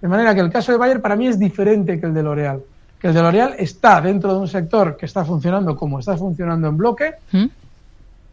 De 0.00 0.08
manera 0.08 0.34
que 0.34 0.40
el 0.40 0.50
caso 0.50 0.72
de 0.72 0.78
Bayer 0.78 1.00
para 1.00 1.14
mí 1.14 1.28
es 1.28 1.38
diferente 1.38 2.00
que 2.00 2.06
el 2.06 2.14
de 2.14 2.22
L'Oreal. 2.22 2.62
Que 2.98 3.08
el 3.08 3.14
de 3.14 3.20
L'Oreal 3.20 3.54
está 3.58 4.00
dentro 4.00 4.32
de 4.32 4.40
un 4.40 4.48
sector 4.48 4.96
que 4.96 5.06
está 5.06 5.24
funcionando 5.24 5.76
como 5.76 5.98
está 5.98 6.16
funcionando 6.16 6.68
en 6.68 6.76
bloque. 6.76 7.14
¿Mm? 7.30 7.44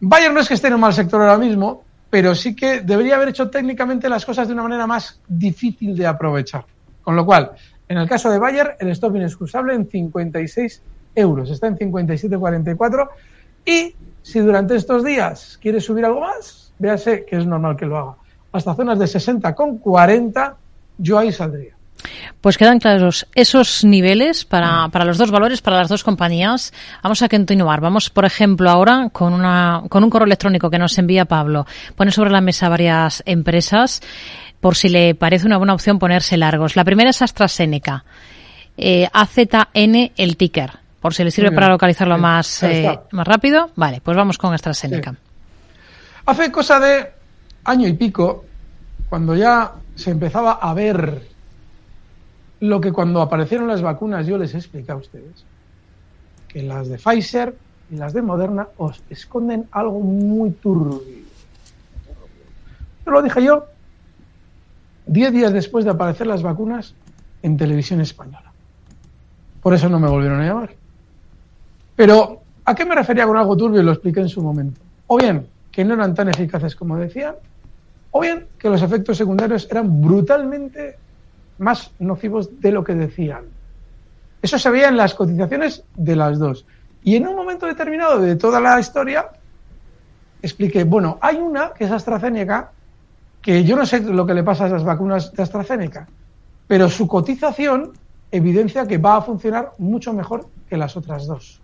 Bayer 0.01 0.31
no 0.31 0.39
es 0.39 0.47
que 0.47 0.53
esté 0.53 0.67
en 0.67 0.75
un 0.75 0.79
mal 0.79 0.93
sector 0.93 1.21
ahora 1.21 1.37
mismo, 1.37 1.83
pero 2.09 2.33
sí 2.33 2.55
que 2.55 2.81
debería 2.81 3.17
haber 3.17 3.29
hecho 3.29 3.49
técnicamente 3.49 4.07
las 4.07 4.25
cosas 4.25 4.47
de 4.47 4.53
una 4.53 4.63
manera 4.63 4.87
más 4.87 5.19
difícil 5.27 5.97
de 5.97 6.07
aprovechar. 6.07 6.65
Con 7.03 7.15
lo 7.15 7.25
cual, 7.25 7.51
en 7.87 7.97
el 7.97 8.07
caso 8.07 8.29
de 8.29 8.39
Bayer, 8.39 8.77
el 8.79 8.89
stop 8.91 9.17
inexcusable 9.17 9.73
en 9.73 9.89
56 9.89 10.81
euros. 11.15 11.51
Está 11.51 11.67
en 11.67 11.77
57,44 11.77 13.09
y 13.65 13.93
si 14.21 14.39
durante 14.39 14.75
estos 14.75 15.03
días 15.03 15.57
quiere 15.61 15.79
subir 15.81 16.05
algo 16.05 16.21
más, 16.21 16.71
véase 16.79 17.25
que 17.25 17.37
es 17.37 17.45
normal 17.45 17.75
que 17.75 17.85
lo 17.85 17.97
haga. 17.97 18.15
Hasta 18.51 18.73
zonas 18.73 18.99
de 18.99 19.05
60,40 19.05 20.53
yo 20.97 21.17
ahí 21.17 21.31
saldría. 21.31 21.75
Pues 22.41 22.57
quedan 22.57 22.79
claros 22.79 23.27
esos 23.35 23.83
niveles 23.83 24.45
para, 24.45 24.87
para, 24.89 25.03
los 25.03 25.17
dos 25.17 25.31
valores, 25.31 25.61
para 25.61 25.77
las 25.77 25.89
dos 25.89 26.03
compañías. 26.03 26.73
Vamos 27.03 27.21
a 27.21 27.27
continuar. 27.27 27.81
Vamos, 27.81 28.09
por 28.09 28.23
ejemplo, 28.23 28.69
ahora 28.69 29.09
con, 29.11 29.33
una, 29.33 29.83
con 29.89 30.03
un 30.03 30.09
correo 30.09 30.25
electrónico 30.25 30.69
que 30.69 30.79
nos 30.79 30.97
envía 30.97 31.25
Pablo. 31.25 31.65
Pone 31.95 32.11
sobre 32.11 32.31
la 32.31 32.41
mesa 32.41 32.69
varias 32.69 33.21
empresas 33.25 34.01
por 34.61 34.75
si 34.75 34.89
le 34.89 35.15
parece 35.15 35.45
una 35.45 35.57
buena 35.57 35.73
opción 35.73 35.99
ponerse 35.99 36.37
largos. 36.37 36.75
La 36.75 36.85
primera 36.85 37.09
es 37.09 37.21
AstraZeneca. 37.21 38.05
Eh, 38.77 39.09
AZN 39.11 40.11
el 40.15 40.37
ticker. 40.37 40.79
Por 41.01 41.13
si 41.13 41.23
le 41.23 41.31
sirve 41.31 41.51
para 41.51 41.69
localizarlo 41.69 42.17
más, 42.17 42.63
eh, 42.63 42.99
más 43.11 43.27
rápido. 43.27 43.71
Vale, 43.75 44.01
pues 44.01 44.17
vamos 44.17 44.37
con 44.37 44.53
AstraZeneca. 44.53 45.15
Hace 46.25 46.51
cosa 46.51 46.79
de 46.79 47.11
año 47.63 47.87
y 47.87 47.93
pico, 47.93 48.45
cuando 49.09 49.35
ya 49.35 49.71
se 49.95 50.11
empezaba 50.11 50.53
a 50.53 50.73
ver 50.73 51.21
lo 52.59 52.81
que 52.81 52.91
cuando 52.91 53.21
aparecieron 53.21 53.67
las 53.67 53.81
vacunas 53.81 54.27
yo 54.27 54.37
les 54.37 54.53
explicado 54.53 54.99
a 54.99 55.01
ustedes, 55.01 55.45
que 56.47 56.63
las 56.63 56.89
de 56.89 56.97
Pfizer 56.97 57.55
y 57.89 57.95
las 57.95 58.13
de 58.13 58.21
Moderna 58.21 58.67
os 58.77 59.01
esconden 59.09 59.67
algo 59.71 59.99
muy 59.99 60.51
turbio. 60.51 61.01
Yo 63.05 63.11
lo 63.11 63.21
dije 63.21 63.43
yo 63.43 63.65
diez 65.05 65.31
días 65.31 65.53
después 65.53 65.85
de 65.85 65.91
aparecer 65.91 66.27
las 66.27 66.43
vacunas 66.43 66.93
en 67.41 67.57
televisión 67.57 68.01
española. 68.01 68.51
Por 69.61 69.73
eso 69.73 69.89
no 69.89 69.99
me 69.99 70.07
volvieron 70.07 70.41
a 70.41 70.45
llamar. 70.45 70.78
Pero, 71.99 72.43
¿a 72.63 72.73
qué 72.73 72.85
me 72.85 72.95
refería 72.95 73.27
con 73.27 73.35
algo 73.35 73.57
turbio? 73.57 73.83
Lo 73.83 73.91
expliqué 73.91 74.21
en 74.21 74.29
su 74.29 74.41
momento. 74.41 74.79
O 75.07 75.17
bien, 75.17 75.45
que 75.69 75.83
no 75.83 75.95
eran 75.95 76.15
tan 76.15 76.29
eficaces 76.29 76.73
como 76.73 76.95
decían, 76.95 77.35
o 78.11 78.21
bien 78.21 78.47
que 78.57 78.69
los 78.69 78.81
efectos 78.81 79.17
secundarios 79.17 79.67
eran 79.69 80.01
brutalmente 80.01 80.95
más 81.57 81.91
nocivos 81.99 82.61
de 82.61 82.71
lo 82.71 82.85
que 82.85 82.95
decían. 82.95 83.43
Eso 84.41 84.57
se 84.57 84.69
veía 84.69 84.87
en 84.87 84.95
las 84.95 85.13
cotizaciones 85.13 85.83
de 85.93 86.15
las 86.15 86.39
dos. 86.39 86.65
Y 87.03 87.17
en 87.17 87.27
un 87.27 87.35
momento 87.35 87.65
determinado 87.65 88.17
de 88.21 88.37
toda 88.37 88.61
la 88.61 88.79
historia, 88.79 89.31
expliqué, 90.41 90.85
bueno, 90.85 91.17
hay 91.19 91.35
una 91.35 91.73
que 91.73 91.83
es 91.83 91.91
AstraZeneca, 91.91 92.71
que 93.41 93.65
yo 93.65 93.75
no 93.75 93.85
sé 93.85 93.99
lo 93.99 94.25
que 94.25 94.35
le 94.35 94.43
pasa 94.45 94.63
a 94.63 94.67
esas 94.67 94.85
vacunas 94.85 95.33
de 95.33 95.43
AstraZeneca, 95.43 96.07
pero 96.65 96.89
su 96.89 97.09
cotización 97.09 97.91
evidencia 98.31 98.87
que 98.87 98.97
va 98.97 99.17
a 99.17 99.21
funcionar 99.21 99.73
mucho 99.79 100.13
mejor 100.13 100.47
que 100.69 100.77
las 100.77 100.95
otras 100.95 101.27
dos. 101.27 101.59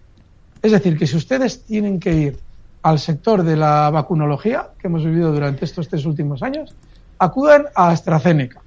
Es 0.65 0.71
decir, 0.71 0.97
que 0.97 1.05
si 1.05 1.15
ustedes 1.15 1.63
tienen 1.63 1.99
que 1.99 2.13
ir 2.15 2.39
al 2.81 2.97
sector 2.97 3.43
de 3.43 3.55
la 3.55 3.91
vacunología 3.91 4.69
que 4.79 4.87
hemos 4.87 5.05
vivido 5.05 5.31
durante 5.31 5.63
estos 5.63 5.87
tres 5.87 6.07
últimos 6.07 6.41
años, 6.41 6.73
acudan 7.19 7.65
a 7.75 7.89
AstraZeneca. 7.89 8.63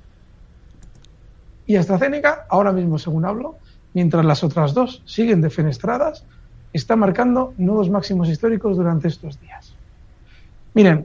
Y 1.66 1.74
AstraZeneca, 1.74 2.46
ahora 2.48 2.70
mismo 2.70 3.00
según 3.00 3.24
hablo, 3.24 3.56
mientras 3.94 4.24
las 4.24 4.44
otras 4.44 4.74
dos 4.74 5.02
siguen 5.06 5.40
defenestradas, 5.40 6.24
está 6.72 6.94
marcando 6.94 7.52
nuevos 7.58 7.90
máximos 7.90 8.28
históricos 8.28 8.76
durante 8.76 9.08
estos 9.08 9.40
días. 9.40 9.74
Miren, 10.74 11.04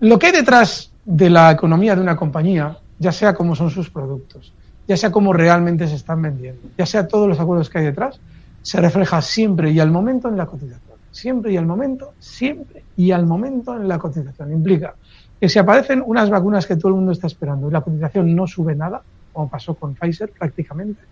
lo 0.00 0.18
que 0.18 0.28
hay 0.28 0.32
detrás 0.32 0.90
de 1.04 1.28
la 1.28 1.50
economía 1.50 1.94
de 1.94 2.00
una 2.00 2.16
compañía, 2.16 2.78
ya 2.98 3.12
sea 3.12 3.34
cómo 3.34 3.54
son 3.54 3.68
sus 3.68 3.90
productos, 3.90 4.54
ya 4.88 4.96
sea 4.96 5.12
cómo 5.12 5.34
realmente 5.34 5.86
se 5.86 5.96
están 5.96 6.22
vendiendo, 6.22 6.62
ya 6.78 6.86
sea 6.86 7.08
todos 7.08 7.28
los 7.28 7.38
acuerdos 7.38 7.68
que 7.68 7.76
hay 7.76 7.84
detrás, 7.84 8.18
se 8.64 8.80
refleja 8.80 9.20
siempre 9.20 9.70
y 9.70 9.78
al 9.78 9.90
momento 9.90 10.26
en 10.28 10.38
la 10.38 10.46
cotización. 10.46 10.96
Siempre 11.10 11.52
y 11.52 11.58
al 11.58 11.66
momento, 11.66 12.14
siempre 12.18 12.82
y 12.96 13.10
al 13.10 13.26
momento 13.26 13.76
en 13.76 13.86
la 13.86 13.98
cotización. 13.98 14.52
Implica 14.52 14.94
que 15.38 15.50
si 15.50 15.58
aparecen 15.58 16.02
unas 16.04 16.30
vacunas 16.30 16.66
que 16.66 16.76
todo 16.76 16.88
el 16.88 16.94
mundo 16.94 17.12
está 17.12 17.26
esperando 17.26 17.68
y 17.68 17.72
la 17.72 17.82
cotización 17.82 18.34
no 18.34 18.46
sube 18.46 18.74
nada, 18.74 19.02
como 19.34 19.50
pasó 19.50 19.74
con 19.74 19.94
Pfizer 19.94 20.30
prácticamente, 20.30 21.02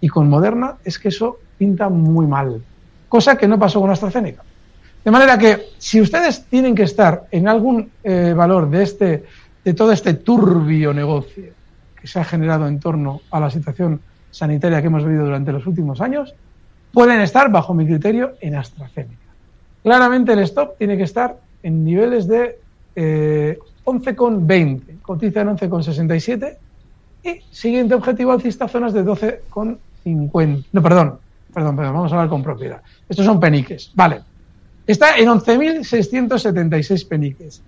y 0.00 0.08
con 0.08 0.28
Moderna, 0.28 0.76
es 0.84 1.00
que 1.00 1.08
eso 1.08 1.38
pinta 1.58 1.88
muy 1.88 2.28
mal. 2.28 2.62
Cosa 3.08 3.36
que 3.36 3.48
no 3.48 3.58
pasó 3.58 3.80
con 3.80 3.90
AstraZeneca. 3.90 4.44
De 5.04 5.10
manera 5.10 5.36
que 5.36 5.70
si 5.78 6.00
ustedes 6.00 6.44
tienen 6.44 6.76
que 6.76 6.84
estar 6.84 7.26
en 7.32 7.48
algún 7.48 7.90
eh, 8.04 8.32
valor 8.36 8.70
de 8.70 8.84
este, 8.84 9.24
de 9.64 9.74
todo 9.74 9.90
este 9.90 10.14
turbio 10.14 10.94
negocio 10.94 11.52
que 12.00 12.06
se 12.06 12.20
ha 12.20 12.24
generado 12.24 12.68
en 12.68 12.78
torno 12.78 13.22
a 13.32 13.40
la 13.40 13.50
situación 13.50 14.00
sanitaria 14.30 14.80
que 14.80 14.86
hemos 14.86 15.04
vivido 15.04 15.24
durante 15.24 15.50
los 15.50 15.66
últimos 15.66 16.00
años, 16.00 16.34
pueden 16.94 17.20
estar, 17.20 17.50
bajo 17.50 17.74
mi 17.74 17.86
criterio, 17.86 18.34
en 18.40 18.54
AstraZeneca. 18.54 19.18
Claramente 19.82 20.32
el 20.32 20.38
stop 20.40 20.78
tiene 20.78 20.96
que 20.96 21.02
estar 21.02 21.36
en 21.62 21.84
niveles 21.84 22.26
de 22.26 22.58
eh, 22.96 23.58
11,20, 23.84 25.02
cotiza 25.02 25.42
en 25.42 25.48
11,67 25.48 26.56
y 27.24 27.40
siguiente 27.50 27.94
objetivo 27.94 28.32
alcista 28.32 28.66
zonas 28.68 28.94
de 28.94 29.04
12,50. 29.04 30.64
No, 30.72 30.82
perdón, 30.82 31.18
perdón, 31.52 31.76
perdón, 31.76 31.94
vamos 31.94 32.12
a 32.12 32.14
hablar 32.14 32.30
con 32.30 32.42
propiedad. 32.42 32.80
Estos 33.08 33.26
son 33.26 33.40
peniques, 33.40 33.90
vale. 33.94 34.20
Está 34.86 35.18
en 35.18 35.28
11.676 35.28 37.08
peniques. 37.08 37.62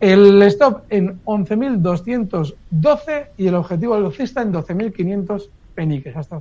El 0.00 0.42
stop 0.42 0.82
en 0.90 1.22
11.212 1.24 3.26
y 3.36 3.46
el 3.46 3.54
objetivo 3.54 3.94
alcista 3.94 4.42
en 4.42 4.52
12.500 4.52 5.48
peniques 5.74 6.16
hasta. 6.16 6.40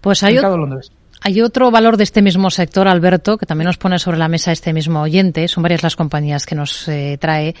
Pues 0.00 0.22
hay, 0.22 0.38
hay 1.24 1.40
otro 1.40 1.70
valor 1.70 1.96
de 1.96 2.04
este 2.04 2.20
mismo 2.20 2.50
sector, 2.50 2.88
Alberto, 2.88 3.38
que 3.38 3.46
también 3.46 3.66
nos 3.66 3.78
pone 3.78 3.98
sobre 3.98 4.18
la 4.18 4.26
mesa 4.26 4.50
este 4.50 4.72
mismo 4.72 5.02
oyente. 5.02 5.46
Son 5.46 5.62
varias 5.62 5.82
las 5.82 5.94
compañías 5.94 6.46
que 6.46 6.56
nos 6.56 6.88
eh, 6.88 7.16
trae. 7.20 7.54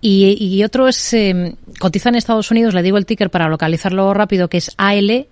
Y, 0.00 0.62
otro 0.62 0.86
es, 0.86 1.12
eh, 1.14 1.56
cotiza 1.80 2.10
en 2.10 2.14
Estados 2.14 2.50
Unidos, 2.50 2.74
le 2.74 2.82
digo 2.82 2.96
el 2.96 3.06
ticker 3.06 3.28
para 3.28 3.48
localizarlo 3.48 4.14
rápido, 4.14 4.48
que 4.48 4.58
es 4.58 4.70
ALNY. 4.76 5.28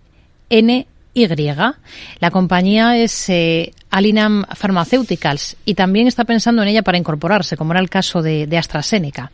La 2.19 2.31
compañía 2.33 2.97
es 2.97 3.29
eh, 3.29 3.73
Alinam 3.91 4.45
Pharmaceuticals 4.53 5.57
y 5.65 5.75
también 5.75 6.09
está 6.09 6.25
pensando 6.25 6.63
en 6.63 6.69
ella 6.69 6.83
para 6.83 6.99
incorporarse, 6.99 7.57
como 7.57 7.73
era 7.73 7.81
el 7.81 7.89
caso 7.89 8.21
de, 8.21 8.49
AstraZeneca. 8.59 9.31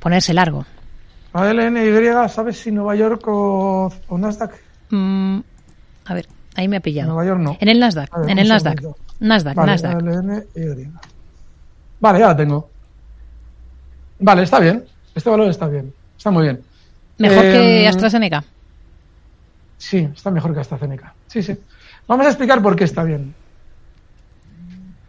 Ponerse 0.00 0.34
largo. 0.34 0.66
ALNY, 1.32 2.28
¿sabes 2.28 2.58
si 2.58 2.70
Nueva 2.70 2.94
York 2.94 3.22
o, 3.26 3.90
Nasdaq? 4.10 4.52
Mm, 4.90 5.38
a 6.04 6.14
ver, 6.14 6.26
ahí 6.56 6.68
me 6.68 6.76
ha 6.76 6.80
pillado. 6.80 7.08
Nueva 7.12 7.24
York 7.26 7.40
no. 7.40 7.56
En 7.60 7.68
el 7.68 7.78
Nasdaq, 7.78 8.10
en 8.28 8.38
el 8.38 8.48
Nasdaq. 8.48 8.82
Nasdaq, 9.20 9.54
vale, 9.54 9.72
Nasdaq. 9.72 10.02
Vale, 12.00 12.18
ya 12.18 12.26
la 12.26 12.36
tengo. 12.36 12.68
Vale, 14.18 14.42
está 14.42 14.60
bien. 14.60 14.84
Este 15.14 15.30
valor 15.30 15.48
está 15.48 15.66
bien. 15.68 15.92
Está 16.16 16.30
muy 16.30 16.44
bien. 16.44 16.62
¿Mejor 17.18 17.42
que 17.42 17.82
em, 17.82 17.88
AstraZeneca? 17.88 18.44
Sí, 19.78 20.08
está 20.14 20.30
mejor 20.30 20.54
que 20.54 20.60
AstraZeneca. 20.60 21.14
Sí, 21.26 21.42
sí. 21.42 21.56
Vamos 22.06 22.26
a 22.26 22.30
explicar 22.30 22.62
por 22.62 22.76
qué 22.76 22.84
está 22.84 23.02
bien. 23.02 23.34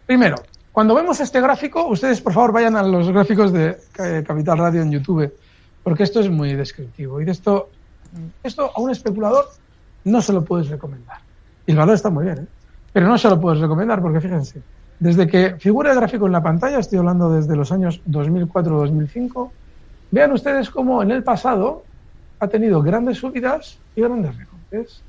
Primero, 0.06 0.36
cuando 0.72 0.94
vemos 0.94 1.20
este 1.20 1.40
gráfico, 1.40 1.86
ustedes 1.86 2.20
por 2.20 2.32
favor 2.32 2.52
vayan 2.52 2.76
a 2.76 2.82
los 2.82 3.10
gráficos 3.10 3.52
de 3.52 3.78
Capital 4.26 4.58
Radio 4.58 4.82
en 4.82 4.92
YouTube, 4.92 5.32
porque 5.82 6.02
esto 6.02 6.20
es 6.20 6.30
muy 6.30 6.54
descriptivo. 6.54 7.20
Y 7.20 7.24
de 7.24 7.32
esto, 7.32 7.68
esto 8.42 8.72
a 8.74 8.80
un 8.80 8.90
especulador 8.90 9.46
no 10.04 10.22
se 10.22 10.32
lo 10.32 10.44
puedes 10.44 10.68
recomendar. 10.68 11.18
Y 11.68 11.72
el 11.72 11.76
valor 11.76 11.96
está 11.96 12.08
muy 12.08 12.24
bien, 12.24 12.38
¿eh? 12.38 12.46
pero 12.94 13.06
no 13.06 13.18
se 13.18 13.28
lo 13.28 13.38
puedes 13.38 13.60
recomendar 13.60 14.00
porque 14.00 14.22
fíjense, 14.22 14.62
desde 14.98 15.26
que 15.26 15.56
figura 15.58 15.90
el 15.90 15.96
gráfico 15.96 16.24
en 16.24 16.32
la 16.32 16.42
pantalla, 16.42 16.78
estoy 16.78 16.98
hablando 16.98 17.30
desde 17.30 17.54
los 17.54 17.70
años 17.70 18.00
2004-2005, 18.08 19.50
vean 20.10 20.32
ustedes 20.32 20.70
cómo 20.70 21.02
en 21.02 21.10
el 21.10 21.22
pasado 21.22 21.84
ha 22.40 22.48
tenido 22.48 22.80
grandes 22.80 23.18
subidas 23.18 23.76
y 23.94 24.00
grandes 24.00 24.34
recortes. 24.38 25.02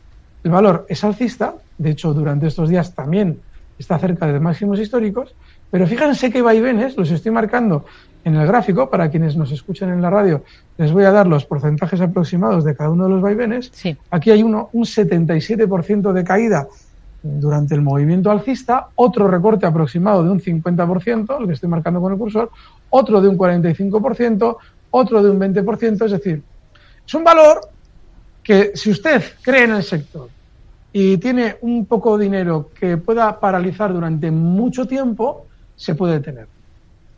El 0.44 0.52
valor 0.52 0.86
es 0.90 1.02
alcista, 1.06 1.56
de 1.78 1.92
hecho 1.92 2.14
durante 2.14 2.48
estos 2.48 2.68
días 2.68 2.94
también 2.94 3.40
está 3.78 3.98
cerca 3.98 4.28
de 4.28 4.42
máximos 4.42 4.82
históricos, 4.82 5.34
pero 5.72 5.88
fíjense 5.88 6.30
qué 6.30 6.42
vaivenes, 6.42 6.98
los 6.98 7.10
estoy 7.10 7.32
marcando 7.32 7.86
en 8.30 8.36
el 8.36 8.48
gráfico, 8.48 8.90
para 8.90 9.10
quienes 9.10 9.36
nos 9.36 9.52
escuchan 9.52 9.90
en 9.90 10.02
la 10.02 10.10
radio, 10.10 10.44
les 10.78 10.92
voy 10.92 11.04
a 11.04 11.12
dar 11.12 11.28
los 11.28 11.46
porcentajes 11.46 12.00
aproximados 12.00 12.64
de 12.64 12.76
cada 12.76 12.90
uno 12.90 13.06
de 13.06 13.10
los 13.10 13.22
vaivenes. 13.22 13.72
Aquí 14.12 14.32
hay 14.32 14.44
uno, 14.44 14.70
un 14.74 14.86
77% 14.86 16.14
de 16.14 16.24
caída 16.24 16.68
durante 17.22 17.76
el 17.76 17.82
movimiento 17.82 18.32
alcista, 18.32 18.90
otro 18.96 19.28
recorte 19.28 19.66
aproximado 19.66 20.24
de 20.24 20.30
un 20.30 20.40
50%, 20.40 21.42
el 21.42 21.48
que 21.48 21.54
estoy 21.54 21.70
marcando 21.70 22.00
con 22.00 22.14
el 22.14 22.18
cursor, 22.18 22.50
otro 22.90 23.20
de 23.20 23.28
un 23.28 23.38
45%, 23.38 24.58
otro 24.92 25.24
de 25.24 25.30
un 25.30 25.40
20%, 25.40 26.06
es 26.06 26.12
decir, 26.12 26.42
es 27.06 27.14
un 27.14 27.24
valor 27.24 27.62
que 28.42 28.72
si 28.76 28.92
usted 28.92 29.24
cree 29.42 29.66
en 29.66 29.72
el 29.72 29.84
sector 29.84 30.30
y 30.94 31.18
tiene 31.18 31.58
un 31.62 31.86
poco 31.86 32.18
de 32.18 32.26
dinero 32.26 32.70
que 32.80 32.98
pueda 32.98 33.40
paralizar 33.40 33.92
durante 33.92 34.32
mucho 34.32 34.88
tiempo, 34.88 35.46
se 35.76 35.96
puede 35.96 36.20
tener. 36.20 36.48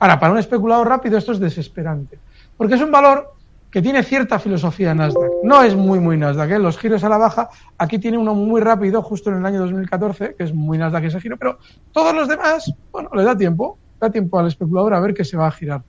Ahora, 0.01 0.19
para 0.19 0.33
un 0.33 0.39
especulador 0.39 0.87
rápido 0.87 1.19
esto 1.19 1.31
es 1.31 1.39
desesperante, 1.39 2.17
porque 2.57 2.73
es 2.73 2.81
un 2.81 2.89
valor 2.89 3.35
que 3.69 3.83
tiene 3.83 4.01
cierta 4.01 4.39
filosofía 4.39 4.95
Nasdaq. 4.95 5.33
No 5.43 5.61
es 5.61 5.75
muy, 5.75 5.99
muy 5.99 6.17
Nasdaq, 6.17 6.49
¿eh? 6.49 6.59
los 6.59 6.79
giros 6.79 7.03
a 7.03 7.09
la 7.09 7.19
baja. 7.19 7.49
Aquí 7.77 7.99
tiene 7.99 8.17
uno 8.17 8.33
muy 8.33 8.61
rápido, 8.61 9.03
justo 9.03 9.29
en 9.29 9.37
el 9.37 9.45
año 9.45 9.59
2014, 9.59 10.33
que 10.35 10.43
es 10.45 10.55
muy 10.55 10.79
Nasdaq 10.79 11.03
ese 11.03 11.21
giro, 11.21 11.37
pero 11.37 11.59
todos 11.91 12.15
los 12.15 12.27
demás, 12.27 12.73
bueno, 12.91 13.11
le 13.13 13.23
da 13.23 13.37
tiempo, 13.37 13.77
da 13.99 14.09
tiempo 14.09 14.39
al 14.39 14.47
especulador 14.47 14.95
a 14.95 14.99
ver 14.99 15.13
que 15.13 15.23
se 15.23 15.37
va 15.37 15.45
a 15.45 15.51
girar. 15.51 15.83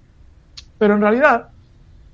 Pero 0.76 0.94
en 0.94 1.00
realidad, 1.00 1.48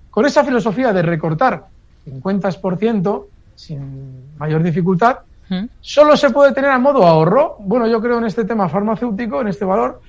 con 0.09 0.25
esa 0.25 0.45
filosofía 0.45 0.93
de 0.93 1.03
recortar 1.03 1.67
50% 2.07 3.27
sin 3.57 4.37
mayor 4.39 4.63
dificultad, 4.63 5.19
¿Mm? 5.49 5.65
solo 5.81 6.17
se 6.17 6.31
puede 6.31 6.53
tener 6.53 6.71
a 6.71 6.79
modo 6.79 7.05
ahorro. 7.05 7.57
Bueno, 7.59 7.89
yo 7.89 8.01
creo 8.01 8.19
en 8.19 8.27
este 8.27 8.45
tema 8.45 8.69
farmacéutico, 8.69 9.41
en 9.41 9.49
este 9.49 9.65
valor, 9.65 10.01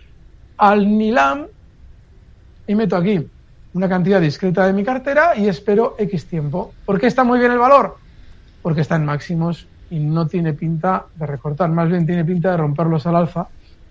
al 0.56 0.86
NILAM, 0.88 1.48
y 2.70 2.76
meto 2.76 2.96
aquí 2.96 3.28
una 3.74 3.90
cantidad 3.90 4.22
discreta 4.22 4.68
de 4.68 4.74
mi 4.74 4.84
cartera 4.84 5.36
y 5.36 5.48
espero 5.48 5.96
X 5.98 6.28
tiempo. 6.28 6.72
¿Por 6.86 7.00
qué 7.00 7.08
está 7.08 7.24
muy 7.24 7.40
bien 7.40 7.52
el 7.52 7.58
valor? 7.58 7.98
Porque 8.62 8.82
está 8.82 8.96
en 8.96 9.06
máximos 9.06 9.66
y 9.90 9.98
no 9.98 10.28
tiene 10.28 10.54
pinta 10.54 11.08
de 11.16 11.26
recortar, 11.26 11.72
más 11.72 11.90
bien 11.90 12.06
tiene 12.06 12.24
pinta 12.24 12.52
de 12.52 12.58
romperlos 12.58 13.08
al 13.08 13.16
alfa, 13.16 13.48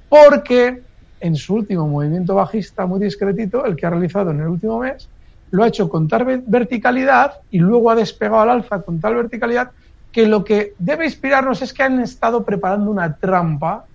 porque 0.08 0.80
en 1.18 1.34
su 1.34 1.56
último 1.56 1.88
movimiento 1.88 2.36
bajista 2.36 2.86
muy 2.86 3.00
discretito, 3.00 3.64
el 3.64 3.74
que 3.74 3.84
ha 3.84 3.90
realizado 3.90 4.30
en 4.30 4.42
el 4.42 4.46
último 4.46 4.78
mes, 4.78 5.08
lo 5.50 5.64
ha 5.64 5.66
hecho 5.66 5.88
con 5.88 6.06
tal 6.06 6.44
verticalidad 6.46 7.32
y 7.50 7.58
luego 7.58 7.90
ha 7.90 7.96
despegado 7.96 8.42
al 8.42 8.50
alfa 8.50 8.82
con 8.82 9.00
tal 9.00 9.16
verticalidad 9.16 9.72
que 10.12 10.24
lo 10.24 10.44
que 10.44 10.74
debe 10.78 11.04
inspirarnos 11.04 11.62
es 11.62 11.72
que 11.72 11.82
han 11.82 11.98
estado 11.98 12.44
preparando 12.44 12.92
una 12.92 13.16
trampa 13.16 13.86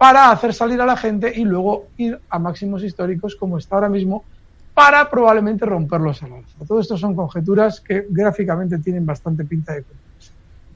para 0.00 0.30
hacer 0.30 0.54
salir 0.54 0.80
a 0.80 0.86
la 0.86 0.96
gente 0.96 1.30
y 1.36 1.44
luego 1.44 1.88
ir 1.98 2.18
a 2.30 2.38
máximos 2.38 2.82
históricos 2.82 3.36
como 3.36 3.58
está 3.58 3.74
ahora 3.74 3.90
mismo 3.90 4.24
para 4.72 5.10
probablemente 5.10 5.66
romperlos 5.66 6.22
al 6.22 6.32
alza. 6.32 6.64
Todo 6.66 6.80
esto 6.80 6.96
son 6.96 7.14
conjeturas 7.14 7.82
que 7.82 8.06
gráficamente 8.08 8.78
tienen 8.78 9.04
bastante 9.04 9.44
pinta 9.44 9.74
de 9.74 9.82
cumplirse. 9.82 10.32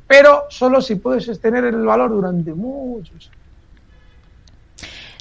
Pero 0.06 0.42
solo 0.50 0.82
si 0.82 0.96
puedes 0.96 1.24
sostener 1.24 1.64
el 1.64 1.86
valor 1.86 2.10
durante 2.10 2.52
muchos 2.52 3.12
años. 3.12 3.30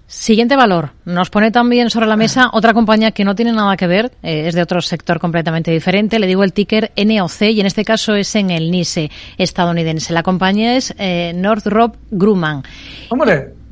Siguiente 0.06 0.58
valor. 0.58 0.90
Nos 1.06 1.30
pone 1.30 1.50
también 1.52 1.90
sobre 1.90 2.06
la 2.08 2.18
mesa 2.18 2.50
otra 2.52 2.74
compañía 2.74 3.12
que 3.12 3.24
no 3.24 3.36
tiene 3.36 3.54
nada 3.54 3.78
que 3.78 3.88
ver, 3.88 4.12
eh, 4.22 4.50
es 4.50 4.54
de 4.54 4.64
otro 4.64 4.82
sector 4.82 5.18
completamente 5.18 5.72
diferente. 5.72 6.20
Le 6.20 6.28
digo 6.28 6.44
el 6.44 6.52
ticker 6.52 6.92
NOC 6.98 7.42
y 7.44 7.62
en 7.62 7.68
este 7.68 7.86
caso 7.86 8.16
es 8.16 8.36
en 8.36 8.52
el 8.52 8.70
NISE 8.70 9.10
estadounidense. 9.38 10.12
La 10.12 10.24
compañía 10.24 10.76
es 10.76 10.94
eh, 10.98 11.32
Northrop 11.34 11.96
Grumman. 12.12 12.64
Hombre. 13.08 13.63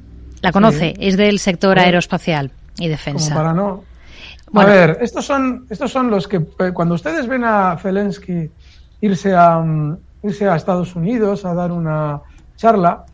La 0.41 0.51
conoce, 0.51 0.93
es 0.99 1.17
del 1.17 1.39
sector 1.39 1.77
aeroespacial 1.77 2.51
y 2.77 2.87
defensa. 2.87 3.33
para 3.33 3.53
no. 3.53 3.83
A 4.53 4.65
ver, 4.65 4.97
estos 5.01 5.25
son, 5.25 5.65
estos 5.69 5.91
son 5.91 6.09
los 6.11 6.27
que 6.27 6.37
eh, 6.37 6.71
cuando 6.73 6.95
ustedes 6.95 7.27
ven 7.27 7.43
a 7.45 7.77
Zelensky 7.77 8.49
irse 8.99 9.33
a, 9.33 9.59
mm, 9.59 9.97
irse 10.23 10.47
a 10.47 10.55
Estados 10.55 10.95
Unidos 10.95 11.45
a 11.45 11.53
dar 11.53 11.71
una 11.71 12.21
charla, 12.57 13.05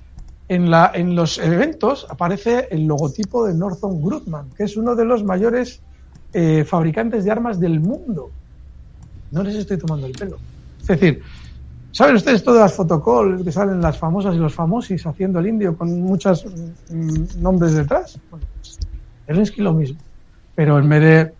en, 0.49 0.71
la, 0.71 0.91
en 0.93 1.15
los 1.15 1.37
eventos 1.39 2.07
aparece 2.09 2.67
el 2.71 2.85
logotipo 2.85 3.45
de 3.45 3.53
Northrop 3.53 4.01
Grumman, 4.01 4.49
que 4.55 4.63
es 4.63 4.77
uno 4.77 4.95
de 4.95 5.05
los 5.05 5.23
mayores 5.23 5.81
eh, 6.33 6.63
fabricantes 6.63 7.25
de 7.25 7.31
armas 7.31 7.59
del 7.59 7.79
mundo. 7.79 8.31
No 9.31 9.43
les 9.43 9.55
estoy 9.55 9.77
tomando 9.77 10.07
el 10.07 10.13
pelo. 10.13 10.37
Es 10.81 10.87
decir, 10.87 11.21
¿saben 11.91 12.15
ustedes 12.15 12.43
todas 12.43 12.61
las 12.61 12.73
fotocalls 12.73 13.43
que 13.43 13.51
salen 13.51 13.81
las 13.81 13.97
famosas 13.97 14.35
y 14.35 14.37
los 14.37 14.53
famosis 14.53 15.05
haciendo 15.05 15.39
el 15.39 15.47
indio 15.47 15.77
con 15.77 16.01
muchos 16.01 16.45
mm, 16.89 17.41
nombres 17.41 17.73
detrás? 17.73 18.19
Bueno, 18.29 18.45
pues, 18.59 18.79
Zelensky 19.25 19.61
lo 19.61 19.73
mismo. 19.73 19.99
Pero 20.55 20.79
en 20.79 20.89
vez 20.89 21.01
de 21.01 21.33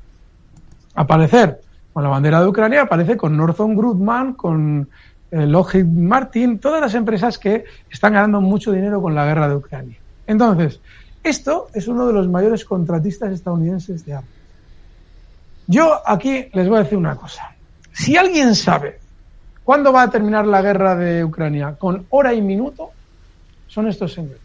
aparecer 0.95 1.62
con 1.93 2.03
la 2.03 2.10
bandera 2.10 2.41
de 2.41 2.47
Ucrania, 2.47 2.81
aparece 2.83 3.17
con 3.17 3.36
Northrop 3.36 3.71
Grumman, 3.75 4.33
con 4.33 4.88
eh, 5.31 5.45
Lockheed 5.45 5.86
Martin, 5.86 6.60
todas 6.60 6.79
las 6.79 6.93
empresas 6.93 7.38
que 7.38 7.65
están 7.89 8.13
ganando 8.13 8.39
mucho 8.41 8.71
dinero 8.71 9.01
con 9.01 9.15
la 9.15 9.25
guerra 9.25 9.49
de 9.49 9.55
Ucrania. 9.55 9.97
Entonces, 10.25 10.79
esto 11.23 11.67
es 11.73 11.88
uno 11.88 12.07
de 12.07 12.13
los 12.13 12.27
mayores 12.27 12.63
contratistas 12.63 13.31
estadounidenses 13.31 14.05
de 14.05 14.13
armas. 14.13 14.31
Yo 15.67 15.99
aquí 16.05 16.47
les 16.53 16.69
voy 16.69 16.77
a 16.77 16.83
decir 16.83 16.97
una 16.97 17.15
cosa. 17.15 17.53
Si 17.91 18.15
alguien 18.15 18.55
sabe 18.55 18.99
cuándo 19.67 19.91
va 19.91 20.03
a 20.03 20.10
terminar 20.10 20.47
la 20.47 20.62
guerra 20.62 20.95
de 20.95 21.25
Ucrania 21.25 21.75
con 21.77 22.06
hora 22.12 22.34
y 22.34 22.41
minuto, 22.41 22.91
son 23.67 23.89
estos 23.89 24.13
señores. 24.13 24.39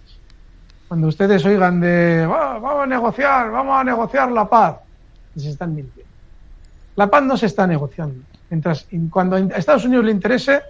Cuando 0.88 1.06
ustedes 1.06 1.44
oigan 1.46 1.78
de 1.78 2.26
vamos 2.26 2.82
a 2.82 2.86
negociar, 2.86 3.48
vamos 3.52 3.80
a 3.80 3.84
negociar 3.84 4.32
la 4.32 4.48
paz, 4.48 4.78
se 5.36 5.50
están 5.50 5.76
mintiendo. 5.76 6.10
La 6.96 7.06
paz 7.06 7.22
no 7.22 7.36
se 7.36 7.46
está 7.46 7.68
negociando. 7.68 8.16
Mientras, 8.50 8.88
cuando 9.10 9.36
a 9.36 9.38
Estados 9.38 9.84
Unidos 9.84 10.06
le 10.06 10.10
interese, 10.10 10.60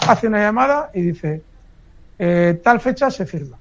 hace 0.00 0.26
una 0.26 0.40
llamada 0.40 0.90
y 0.92 1.02
dice, 1.02 1.44
eh, 2.18 2.60
tal 2.60 2.80
fecha 2.80 3.12
se 3.12 3.26
firma. 3.26 3.58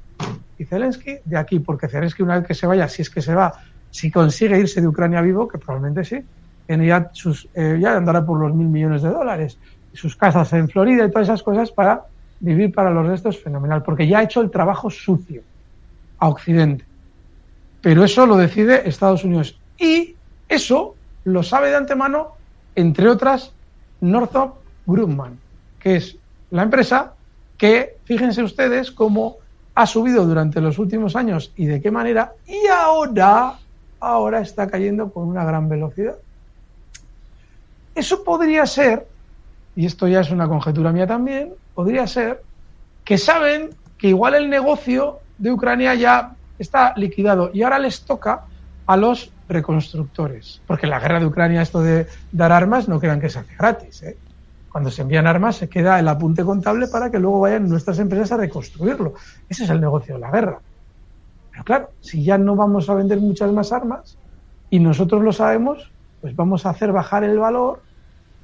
Y 0.58 0.66
Zelensky 0.66 1.20
de 1.26 1.38
aquí, 1.38 1.60
porque 1.60 1.88
Zelensky 1.88 2.24
una 2.24 2.40
vez 2.40 2.48
que 2.48 2.56
se 2.56 2.66
vaya, 2.66 2.90
si 2.90 3.04
es 3.04 3.12
que 3.12 3.22
se 3.22 3.36
va, 3.36 3.54
si 3.92 4.10
consigue 4.10 4.58
irse 4.58 4.82
de 4.82 4.88
Ucrania 4.88 5.22
vivo, 5.22 5.48
que 5.48 5.60
probablemente 5.60 6.04
sí, 6.04 6.26
ya, 6.68 7.12
sus, 7.14 7.48
eh, 7.54 7.78
ya 7.80 7.96
andará 7.96 8.26
por 8.26 8.40
los 8.40 8.56
mil 8.56 8.68
millones 8.68 9.04
de 9.04 9.10
dólares, 9.10 9.60
sus 9.98 10.16
casas 10.16 10.54
en 10.54 10.70
Florida 10.70 11.06
y 11.06 11.12
todas 11.12 11.28
esas 11.28 11.44
cosas 11.44 11.72
para 11.72 12.06
vivir 12.40 12.72
para 12.74 12.92
los 12.92 13.08
restos 13.08 13.38
fenomenal, 13.42 13.84
porque 13.84 14.08
ya 14.08 14.20
ha 14.20 14.24
hecho 14.24 14.42
el 14.42 14.52
trabajo 14.52 14.90
sucio 14.90 15.42
a 16.20 16.30
Occidente. 16.30 16.86
Pero 17.82 18.04
eso 18.04 18.26
lo 18.26 18.38
decide 18.38 18.88
Estados 18.88 19.24
Unidos. 19.24 19.60
Y 19.78 20.16
eso 20.48 20.96
lo 21.24 21.44
sabe 21.44 21.70
de 21.70 21.78
antemano 21.78 22.38
entre 22.78 23.10
otras, 23.10 23.52
Northrop 24.02 24.58
Grumman, 24.86 25.40
que 25.80 25.96
es 25.96 26.16
la 26.52 26.62
empresa 26.62 27.14
que, 27.58 27.98
fíjense 28.06 28.44
ustedes, 28.44 28.92
cómo 28.92 29.38
ha 29.74 29.88
subido 29.88 30.26
durante 30.26 30.62
los 30.62 30.78
últimos 30.78 31.16
años 31.16 31.52
y 31.56 31.66
de 31.66 31.82
qué 31.82 31.90
manera, 31.90 32.34
y 32.46 32.68
ahora, 32.68 33.58
ahora 34.00 34.42
está 34.42 34.68
cayendo 34.68 35.12
con 35.12 35.28
una 35.28 35.44
gran 35.44 35.68
velocidad. 35.68 36.18
Eso 37.96 38.24
podría 38.24 38.68
ser, 38.68 39.08
y 39.78 39.86
esto 39.86 40.08
ya 40.08 40.22
es 40.22 40.32
una 40.32 40.48
conjetura 40.48 40.92
mía 40.92 41.06
también, 41.06 41.54
podría 41.76 42.08
ser 42.08 42.42
que 43.06 43.20
saben 43.20 43.70
que 44.00 44.08
igual 44.08 44.34
el 44.34 44.50
negocio 44.50 45.20
de 45.38 45.52
Ucrania 45.52 45.94
ya 45.94 46.36
está 46.58 46.96
liquidado 46.96 47.52
y 47.54 47.62
ahora 47.62 47.78
les 47.78 48.02
toca 48.02 48.46
a 48.88 48.98
los 48.98 49.32
reconstructores. 49.48 50.64
Porque 50.66 50.88
la 50.88 51.00
guerra 51.00 51.20
de 51.20 51.28
Ucrania, 51.28 51.62
esto 51.62 51.82
de 51.82 52.08
dar 52.32 52.52
armas, 52.52 52.88
no 52.88 53.00
crean 53.00 53.22
que 53.22 53.30
se 53.30 53.38
hace 53.38 53.54
gratis. 53.56 54.02
¿eh? 54.02 54.18
Cuando 54.72 54.90
se 54.90 55.04
envían 55.04 55.28
armas 55.28 55.58
se 55.58 55.70
queda 55.70 56.00
el 56.00 56.08
apunte 56.08 56.44
contable 56.44 56.88
para 56.88 57.12
que 57.12 57.20
luego 57.20 57.42
vayan 57.42 57.70
nuestras 57.70 58.00
empresas 58.00 58.32
a 58.32 58.38
reconstruirlo. 58.38 59.14
Ese 59.48 59.66
es 59.66 59.70
el 59.70 59.80
negocio 59.80 60.16
de 60.16 60.22
la 60.22 60.32
guerra. 60.32 60.60
Pero 61.52 61.64
claro, 61.64 61.92
si 62.02 62.24
ya 62.24 62.40
no 62.40 62.56
vamos 62.56 62.90
a 62.90 62.96
vender 62.96 63.20
muchas 63.20 63.52
más 63.52 63.72
armas 63.72 64.18
y 64.72 64.80
nosotros 64.80 65.22
lo 65.22 65.32
sabemos, 65.32 65.92
pues 66.20 66.36
vamos 66.36 66.66
a 66.66 66.72
hacer 66.72 66.92
bajar 66.92 67.24
el 67.24 67.38
valor 67.38 67.84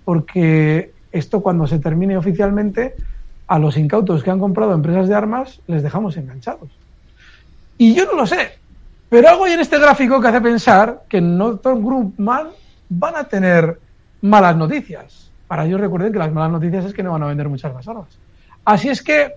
porque 0.05 0.92
esto 1.13 1.41
cuando 1.41 1.65
se 1.67 1.79
termine 1.79 2.17
oficialmente, 2.17 2.95
a 3.47 3.59
los 3.59 3.77
incautos 3.77 4.23
que 4.23 4.31
han 4.31 4.39
comprado 4.39 4.73
empresas 4.73 5.07
de 5.07 5.15
armas 5.15 5.61
les 5.67 5.83
dejamos 5.83 6.17
enganchados. 6.17 6.69
Y 7.77 7.93
yo 7.93 8.05
no 8.05 8.13
lo 8.13 8.27
sé, 8.27 8.57
pero 9.09 9.29
algo 9.29 9.45
hay 9.45 9.53
en 9.53 9.59
este 9.59 9.79
gráfico 9.79 10.19
que 10.19 10.27
hace 10.27 10.41
pensar 10.41 11.03
que 11.07 11.21
Northrop 11.21 11.79
Grumman 11.81 12.47
van 12.89 13.15
a 13.15 13.23
tener 13.25 13.79
malas 14.21 14.55
noticias. 14.55 15.29
Para 15.47 15.65
ellos 15.65 15.79
recuerden 15.79 16.11
que 16.11 16.19
las 16.19 16.31
malas 16.31 16.51
noticias 16.51 16.85
es 16.85 16.93
que 16.93 17.03
no 17.03 17.11
van 17.11 17.23
a 17.23 17.27
vender 17.27 17.47
muchas 17.47 17.73
más 17.73 17.87
armas. 17.87 18.17
Así 18.65 18.89
es 18.89 19.03
que, 19.03 19.33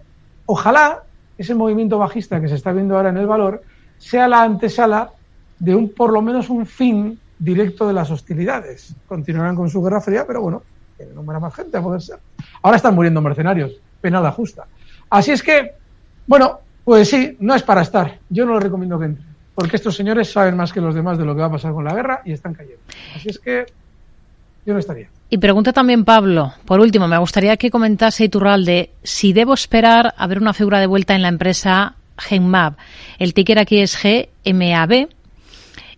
ojalá 0.47 1.03
ese 1.37 1.55
movimiento 1.55 1.99
bajista 1.99 2.41
que 2.41 2.49
se 2.49 2.55
está 2.55 2.73
viendo 2.73 2.97
ahora 2.97 3.11
en 3.11 3.19
el 3.19 3.27
valor 3.27 3.62
sea 3.99 4.29
la 4.29 4.43
antesala 4.43 5.11
de 5.59 5.75
un, 5.75 5.91
por 5.91 6.12
lo 6.12 6.23
menos, 6.23 6.49
un 6.49 6.65
fin 6.65 7.19
directo 7.39 7.87
de 7.87 7.93
las 7.93 8.11
hostilidades. 8.11 8.95
Continuarán 9.07 9.57
con 9.57 9.69
su 9.69 9.83
guerra 9.83 10.01
fría, 10.01 10.27
pero 10.27 10.41
bueno, 10.41 10.62
tienen 10.96 11.14
número 11.14 11.40
más 11.40 11.54
gente 11.54 11.76
a 11.76 11.82
poder 11.82 12.00
ser. 12.00 12.18
Ahora 12.62 12.76
están 12.76 12.94
muriendo 12.94 13.20
mercenarios, 13.20 13.72
penada 14.00 14.30
justa. 14.32 14.66
Así 15.11 15.32
es 15.32 15.42
que, 15.42 15.72
bueno, 16.26 16.61
pues 16.85 17.09
sí, 17.09 17.37
no 17.40 17.54
es 17.54 17.62
para 17.62 17.82
estar. 17.82 18.18
Yo 18.28 18.46
no 18.46 18.54
lo 18.54 18.61
recomiendo 18.61 18.98
que 18.98 19.06
entre, 19.06 19.24
porque 19.54 19.76
estos 19.76 19.96
señores 19.96 20.30
saben 20.30 20.56
más 20.56 20.72
que 20.72 20.80
los 20.80 20.94
demás 20.94 21.18
de 21.18 21.24
lo 21.24 21.35
que 21.35 21.40
va 21.40 21.46
a 21.46 21.52
pasar 21.52 21.72
con 21.72 21.85
la 21.85 21.94
guerra 21.94 22.22
y 22.24 22.32
están 22.32 22.54
cayendo. 22.54 22.80
Así 23.14 23.28
es 23.28 23.38
que 23.38 23.66
yo 24.64 24.72
no 24.72 24.78
estaría. 24.78 25.09
Y 25.28 25.38
pregunta 25.38 25.72
también 25.72 26.04
Pablo, 26.04 26.52
por 26.64 26.80
último, 26.80 27.09
me 27.09 27.18
gustaría 27.18 27.56
que 27.56 27.70
comentase 27.70 28.24
Iturralde 28.24 28.90
si 29.02 29.32
debo 29.32 29.54
esperar 29.54 30.14
a 30.16 30.26
ver 30.26 30.38
una 30.38 30.52
figura 30.52 30.78
de 30.78 30.87
vuelta 30.87 31.14
en 31.14 31.22
la 31.22 31.28
empresa 31.28 31.94
Genmab. 32.18 32.74
El 33.18 33.35
ticker 33.35 33.59
aquí 33.59 33.78
es 33.78 33.98
GMAB, 34.00 35.09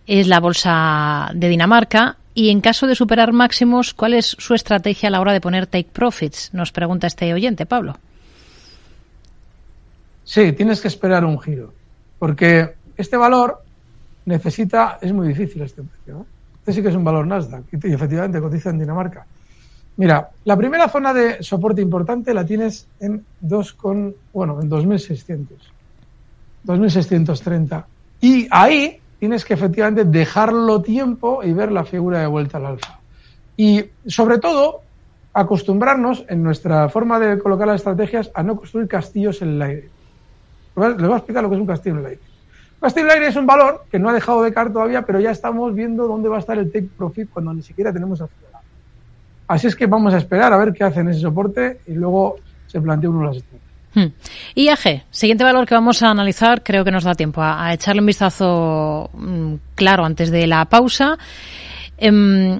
es 0.07 0.27
la 0.27 0.39
bolsa 0.39 1.29
de 1.33 1.49
Dinamarca. 1.49 2.17
Y 2.39 2.51
en 2.51 2.61
caso 2.61 2.87
de 2.87 2.95
superar 2.95 3.33
máximos, 3.33 3.93
¿cuál 3.93 4.13
es 4.13 4.27
su 4.39 4.53
estrategia 4.53 5.09
a 5.09 5.11
la 5.11 5.19
hora 5.19 5.33
de 5.33 5.41
poner 5.41 5.67
take 5.67 5.89
profits? 5.91 6.53
Nos 6.53 6.71
pregunta 6.71 7.05
este 7.05 7.33
oyente, 7.33 7.65
Pablo. 7.65 7.97
Sí, 10.23 10.53
tienes 10.53 10.79
que 10.79 10.87
esperar 10.87 11.25
un 11.25 11.37
giro, 11.37 11.73
porque 12.17 12.75
este 12.95 13.17
valor 13.17 13.61
necesita, 14.23 14.99
es 15.01 15.11
muy 15.11 15.27
difícil 15.27 15.63
este 15.63 15.83
precio. 15.83 16.25
Este 16.59 16.71
sí 16.71 16.81
que 16.81 16.87
es 16.87 16.95
un 16.95 17.03
valor 17.03 17.27
Nasdaq 17.27 17.65
y 17.73 17.91
efectivamente 17.91 18.39
cotiza 18.39 18.69
en 18.69 18.79
Dinamarca. 18.79 19.25
Mira, 19.97 20.29
la 20.45 20.55
primera 20.55 20.87
zona 20.87 21.13
de 21.13 21.43
soporte 21.43 21.81
importante 21.81 22.33
la 22.33 22.45
tienes 22.45 22.87
en 23.01 23.21
2 23.41 23.73
con, 23.73 24.15
bueno, 24.31 24.61
en 24.61 24.69
2600. 24.69 25.57
2630. 26.63 27.85
Y 28.21 28.47
ahí 28.49 28.97
tienes 29.19 29.45
que 29.45 29.53
efectivamente 29.53 30.05
dejarlo 30.05 30.81
tiempo 30.81 31.43
y 31.43 31.53
ver 31.53 31.71
la 31.71 31.83
figura 31.83 32.19
de 32.19 32.27
vuelta 32.27 32.57
al 32.57 32.65
alfa. 32.65 32.99
Y 33.57 33.85
sobre 34.07 34.39
todo, 34.39 34.81
acostumbrarnos 35.33 36.25
en 36.29 36.41
nuestra 36.41 36.89
forma 36.89 37.19
de 37.19 37.37
colocar 37.39 37.67
las 37.67 37.77
estrategias 37.77 38.31
a 38.33 38.41
no 38.43 38.55
construir 38.55 38.87
castillos 38.87 39.41
en 39.41 39.49
el 39.49 39.61
aire. 39.61 39.89
Les 40.75 40.97
voy 40.97 41.13
a 41.13 41.17
explicar 41.17 41.43
lo 41.43 41.49
que 41.49 41.55
es 41.55 41.61
un 41.61 41.67
castillo 41.67 41.95
en 41.95 42.01
el 42.01 42.05
aire. 42.07 42.21
Un 42.75 42.79
castillo 42.81 43.05
en 43.05 43.11
el 43.11 43.17
aire 43.17 43.27
es 43.27 43.35
un 43.35 43.45
valor 43.45 43.83
que 43.91 43.99
no 43.99 44.09
ha 44.09 44.13
dejado 44.13 44.41
de 44.41 44.53
caer 44.53 44.71
todavía, 44.71 45.01
pero 45.01 45.19
ya 45.19 45.31
estamos 45.31 45.75
viendo 45.75 46.07
dónde 46.07 46.29
va 46.29 46.37
a 46.37 46.39
estar 46.39 46.57
el 46.57 46.71
take 46.71 46.89
profit 46.97 47.29
cuando 47.29 47.53
ni 47.53 47.61
siquiera 47.61 47.91
tenemos 47.91 48.21
acción. 48.21 48.49
Así 49.49 49.67
es 49.67 49.75
que 49.75 49.87
vamos 49.87 50.13
a 50.13 50.17
esperar 50.17 50.53
a 50.53 50.57
ver 50.57 50.71
qué 50.73 50.83
hacen 50.83 51.09
ese 51.09 51.19
soporte 51.19 51.81
y 51.87 51.93
luego 51.93 52.37
se 52.67 52.79
plantea 52.79 53.09
uno 53.09 53.25
las 53.25 53.37
estrategias. 53.37 53.48
Hmm. 53.93 54.07
IAG, 54.55 55.05
siguiente 55.09 55.43
valor 55.43 55.65
que 55.65 55.73
vamos 55.73 56.03
a 56.03 56.11
analizar, 56.11 56.63
creo 56.63 56.85
que 56.85 56.91
nos 56.91 57.03
da 57.03 57.15
tiempo 57.15 57.41
a, 57.41 57.73
echarle 57.73 58.01
un 58.01 58.05
vistazo 58.05 59.09
mm, 59.13 59.55
claro 59.75 60.05
antes 60.05 60.29
de 60.29 60.45
la 60.45 60.65
pausa. 60.65 61.17
Em, 61.97 62.59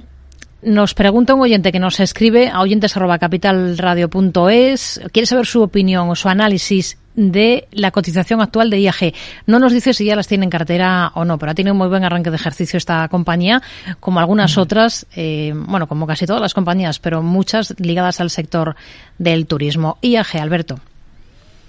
nos 0.62 0.94
pregunta 0.94 1.34
un 1.34 1.40
oyente 1.40 1.72
que 1.72 1.78
nos 1.78 2.00
escribe 2.00 2.48
a 2.48 2.60
oyentes.capitalradio.es, 2.60 5.00
quiere 5.12 5.26
saber 5.26 5.46
su 5.46 5.62
opinión 5.62 6.10
o 6.10 6.14
su 6.14 6.28
análisis 6.28 6.98
de 7.14 7.66
la 7.72 7.90
cotización 7.90 8.40
actual 8.40 8.70
de 8.70 8.80
IAG. 8.80 9.14
No 9.46 9.58
nos 9.58 9.72
dice 9.72 9.94
si 9.94 10.04
ya 10.04 10.16
las 10.16 10.28
tiene 10.28 10.44
en 10.44 10.50
cartera 10.50 11.12
o 11.14 11.24
no, 11.24 11.38
pero 11.38 11.52
ha 11.52 11.54
tenido 11.54 11.72
un 11.72 11.78
muy 11.78 11.88
buen 11.88 12.04
arranque 12.04 12.30
de 12.30 12.36
ejercicio 12.36 12.76
esta 12.76 13.08
compañía, 13.08 13.62
como 14.00 14.20
algunas 14.20 14.58
otras, 14.58 15.06
eh, 15.16 15.52
bueno, 15.54 15.86
como 15.86 16.06
casi 16.06 16.26
todas 16.26 16.42
las 16.42 16.54
compañías, 16.54 16.98
pero 16.98 17.22
muchas 17.22 17.74
ligadas 17.78 18.20
al 18.20 18.30
sector 18.30 18.76
del 19.18 19.46
turismo. 19.46 19.98
IAG, 20.02 20.36
Alberto. 20.40 20.80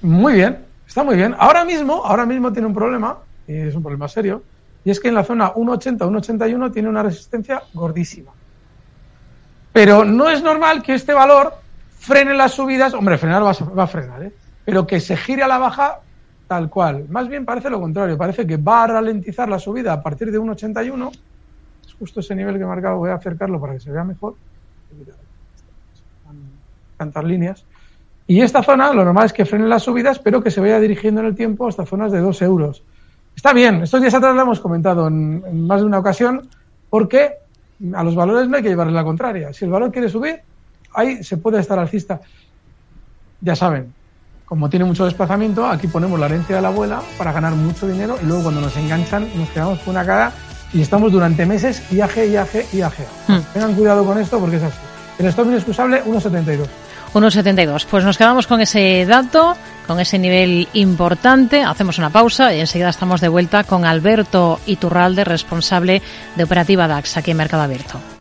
Muy 0.01 0.33
bien, 0.33 0.65
está 0.87 1.03
muy 1.03 1.15
bien. 1.15 1.35
Ahora 1.37 1.63
mismo, 1.63 2.03
ahora 2.05 2.25
mismo 2.25 2.51
tiene 2.51 2.67
un 2.67 2.73
problema, 2.73 3.19
y 3.47 3.55
es 3.55 3.75
un 3.75 3.83
problema 3.83 4.07
serio, 4.07 4.43
y 4.83 4.89
es 4.89 4.99
que 4.99 5.09
en 5.09 5.15
la 5.15 5.23
zona 5.23 5.53
1,80, 5.53 5.99
1,81 5.99 6.73
tiene 6.73 6.89
una 6.89 7.03
resistencia 7.03 7.61
gordísima. 7.73 8.31
Pero 9.71 10.03
no 10.03 10.29
es 10.29 10.41
normal 10.41 10.81
que 10.81 10.95
este 10.95 11.13
valor 11.13 11.53
frene 11.97 12.33
las 12.33 12.53
subidas, 12.53 12.93
hombre, 12.93 13.17
frenar 13.17 13.43
va, 13.43 13.83
a 13.83 13.87
frenar, 13.87 14.23
¿eh? 14.23 14.33
pero 14.65 14.87
que 14.87 14.99
se 14.99 15.15
gire 15.15 15.43
a 15.43 15.47
la 15.47 15.59
baja 15.59 15.99
tal 16.47 16.69
cual. 16.69 17.05
Más 17.07 17.29
bien 17.29 17.45
parece 17.45 17.69
lo 17.69 17.79
contrario, 17.79 18.17
parece 18.17 18.45
que 18.45 18.57
va 18.57 18.83
a 18.83 18.87
ralentizar 18.87 19.47
la 19.47 19.59
subida 19.59 19.93
a 19.93 20.01
partir 20.01 20.31
de 20.31 20.39
1,81. 20.39 21.11
Es 21.85 21.93
justo 21.93 22.19
ese 22.19 22.35
nivel 22.35 22.57
que 22.57 22.63
he 22.63 22.65
marcado, 22.65 22.97
voy 22.97 23.11
a 23.11 23.15
acercarlo 23.15 23.61
para 23.61 23.73
que 23.73 23.79
se 23.79 23.91
vea 23.91 24.03
mejor. 24.03 24.35
Cantar 26.97 27.23
líneas. 27.23 27.63
Y 28.31 28.39
esta 28.39 28.63
zona, 28.63 28.93
lo 28.93 29.03
normal 29.03 29.25
es 29.25 29.33
que 29.33 29.43
frene 29.43 29.67
las 29.67 29.83
subidas, 29.83 30.17
pero 30.17 30.41
que 30.41 30.51
se 30.51 30.61
vaya 30.61 30.79
dirigiendo 30.79 31.19
en 31.19 31.27
el 31.27 31.35
tiempo 31.35 31.67
hasta 31.67 31.85
zonas 31.85 32.13
de 32.13 32.19
2 32.21 32.41
euros. 32.43 32.81
Está 33.35 33.51
bien, 33.51 33.83
estos 33.83 33.99
días 33.99 34.13
atrás 34.13 34.33
lo 34.33 34.43
hemos 34.43 34.61
comentado 34.61 35.09
en, 35.09 35.67
más 35.67 35.81
de 35.81 35.87
una 35.87 35.99
ocasión, 35.99 36.47
porque 36.89 37.33
a 37.93 38.03
los 38.05 38.15
valores 38.15 38.47
no 38.47 38.55
hay 38.55 38.63
que 38.63 38.69
llevarle 38.69 38.93
la 38.93 39.03
contraria. 39.03 39.51
Si 39.51 39.65
el 39.65 39.71
valor 39.71 39.91
quiere 39.91 40.07
subir, 40.07 40.39
ahí 40.93 41.21
se 41.25 41.35
puede 41.35 41.59
estar 41.59 41.77
alcista. 41.77 42.21
Ya 43.41 43.53
saben, 43.53 43.93
como 44.45 44.69
tiene 44.69 44.85
mucho 44.85 45.03
desplazamiento, 45.03 45.65
aquí 45.65 45.87
ponemos 45.87 46.17
la 46.17 46.27
herencia 46.27 46.55
de 46.55 46.61
la 46.61 46.69
abuela 46.69 47.01
para 47.17 47.33
ganar 47.33 47.51
mucho 47.51 47.85
dinero 47.85 48.15
y 48.23 48.27
luego 48.27 48.43
cuando 48.43 48.61
nos 48.61 48.77
enganchan 48.77 49.27
nos 49.35 49.49
quedamos 49.49 49.79
con 49.79 49.93
una 49.93 50.05
cara 50.05 50.31
y 50.71 50.79
estamos 50.79 51.11
durante 51.11 51.45
meses 51.45 51.83
IAG, 51.91 52.29
IAG, 52.29 52.73
IAG. 52.75 52.93
Hmm. 53.27 53.39
Tengan 53.51 53.75
cuidado 53.75 54.05
con 54.05 54.17
esto 54.17 54.39
porque 54.39 54.55
es 54.55 54.63
así. 54.63 54.79
El 55.19 55.25
stop 55.25 55.47
inexcusable 55.47 56.01
1,72. 56.05 56.69
1,72. 57.13 57.85
Pues 57.89 58.03
nos 58.03 58.17
quedamos 58.17 58.47
con 58.47 58.61
ese 58.61 59.05
dato, 59.05 59.55
con 59.87 59.99
ese 59.99 60.19
nivel 60.19 60.67
importante. 60.73 61.63
Hacemos 61.63 61.97
una 61.97 62.09
pausa 62.09 62.53
y 62.53 62.59
enseguida 62.59 62.89
estamos 62.89 63.21
de 63.21 63.27
vuelta 63.27 63.63
con 63.63 63.85
Alberto 63.85 64.59
Iturralde, 64.65 65.23
responsable 65.23 66.01
de 66.35 66.43
Operativa 66.43 66.87
DAX 66.87 67.17
aquí 67.17 67.31
en 67.31 67.37
Mercado 67.37 67.63
Abierto. 67.63 68.20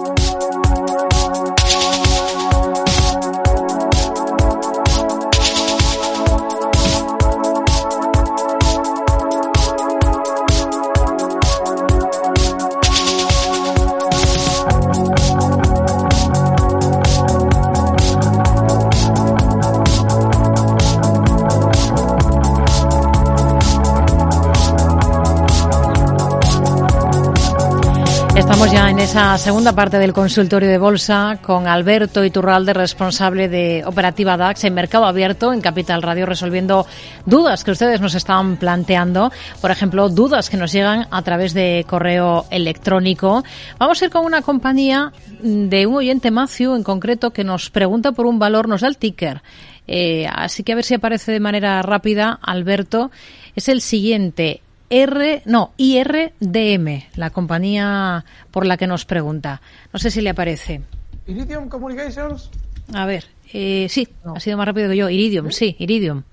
Estamos 28.61 28.79
ya 28.79 28.91
en 28.91 28.99
esa 28.99 29.37
segunda 29.39 29.73
parte 29.73 29.97
del 29.97 30.13
consultorio 30.13 30.69
de 30.69 30.77
bolsa 30.77 31.39
con 31.41 31.65
Alberto 31.65 32.23
Iturralde, 32.23 32.75
responsable 32.75 33.49
de 33.49 33.81
Operativa 33.87 34.37
DAX 34.37 34.65
en 34.65 34.75
Mercado 34.75 35.05
Abierto 35.05 35.51
en 35.51 35.61
Capital 35.61 36.03
Radio, 36.03 36.27
resolviendo 36.27 36.85
dudas 37.25 37.63
que 37.63 37.71
ustedes 37.71 38.01
nos 38.01 38.13
estaban 38.13 38.57
planteando. 38.57 39.31
Por 39.61 39.71
ejemplo, 39.71 40.09
dudas 40.09 40.51
que 40.51 40.57
nos 40.57 40.71
llegan 40.71 41.07
a 41.09 41.23
través 41.23 41.55
de 41.55 41.87
correo 41.89 42.45
electrónico. 42.51 43.43
Vamos 43.79 43.99
a 43.99 44.05
ir 44.05 44.11
con 44.11 44.25
una 44.25 44.43
compañía 44.43 45.11
de 45.41 45.87
un 45.87 45.95
oyente 45.95 46.29
Matthew 46.29 46.75
en 46.75 46.83
concreto 46.83 47.31
que 47.31 47.43
nos 47.43 47.71
pregunta 47.71 48.11
por 48.11 48.27
un 48.27 48.37
valor, 48.37 48.67
nos 48.69 48.81
da 48.81 48.89
el 48.89 48.97
ticker. 48.97 49.41
Eh, 49.87 50.27
así 50.31 50.61
que 50.61 50.73
a 50.73 50.75
ver 50.75 50.85
si 50.85 50.93
aparece 50.93 51.31
de 51.31 51.39
manera 51.39 51.81
rápida, 51.81 52.37
Alberto. 52.39 53.09
Es 53.55 53.69
el 53.69 53.81
siguiente. 53.81 54.61
R, 54.91 55.41
no, 55.45 55.71
IRDM, 55.77 57.03
la 57.15 57.29
compañía 57.29 58.25
por 58.51 58.65
la 58.65 58.75
que 58.75 58.87
nos 58.87 59.05
pregunta. 59.05 59.61
No 59.93 59.99
sé 59.99 60.11
si 60.11 60.19
le 60.19 60.29
aparece. 60.29 60.81
Iridium 61.27 61.69
Communications. 61.69 62.51
A 62.93 63.05
ver, 63.05 63.25
eh, 63.53 63.87
sí, 63.89 64.09
no. 64.25 64.35
ha 64.35 64.39
sido 64.41 64.57
más 64.57 64.67
rápido 64.67 64.89
que 64.89 64.97
yo. 64.97 65.09
Iridium, 65.09 65.49
¿Sí? 65.51 65.77
Iridium. 65.79 66.23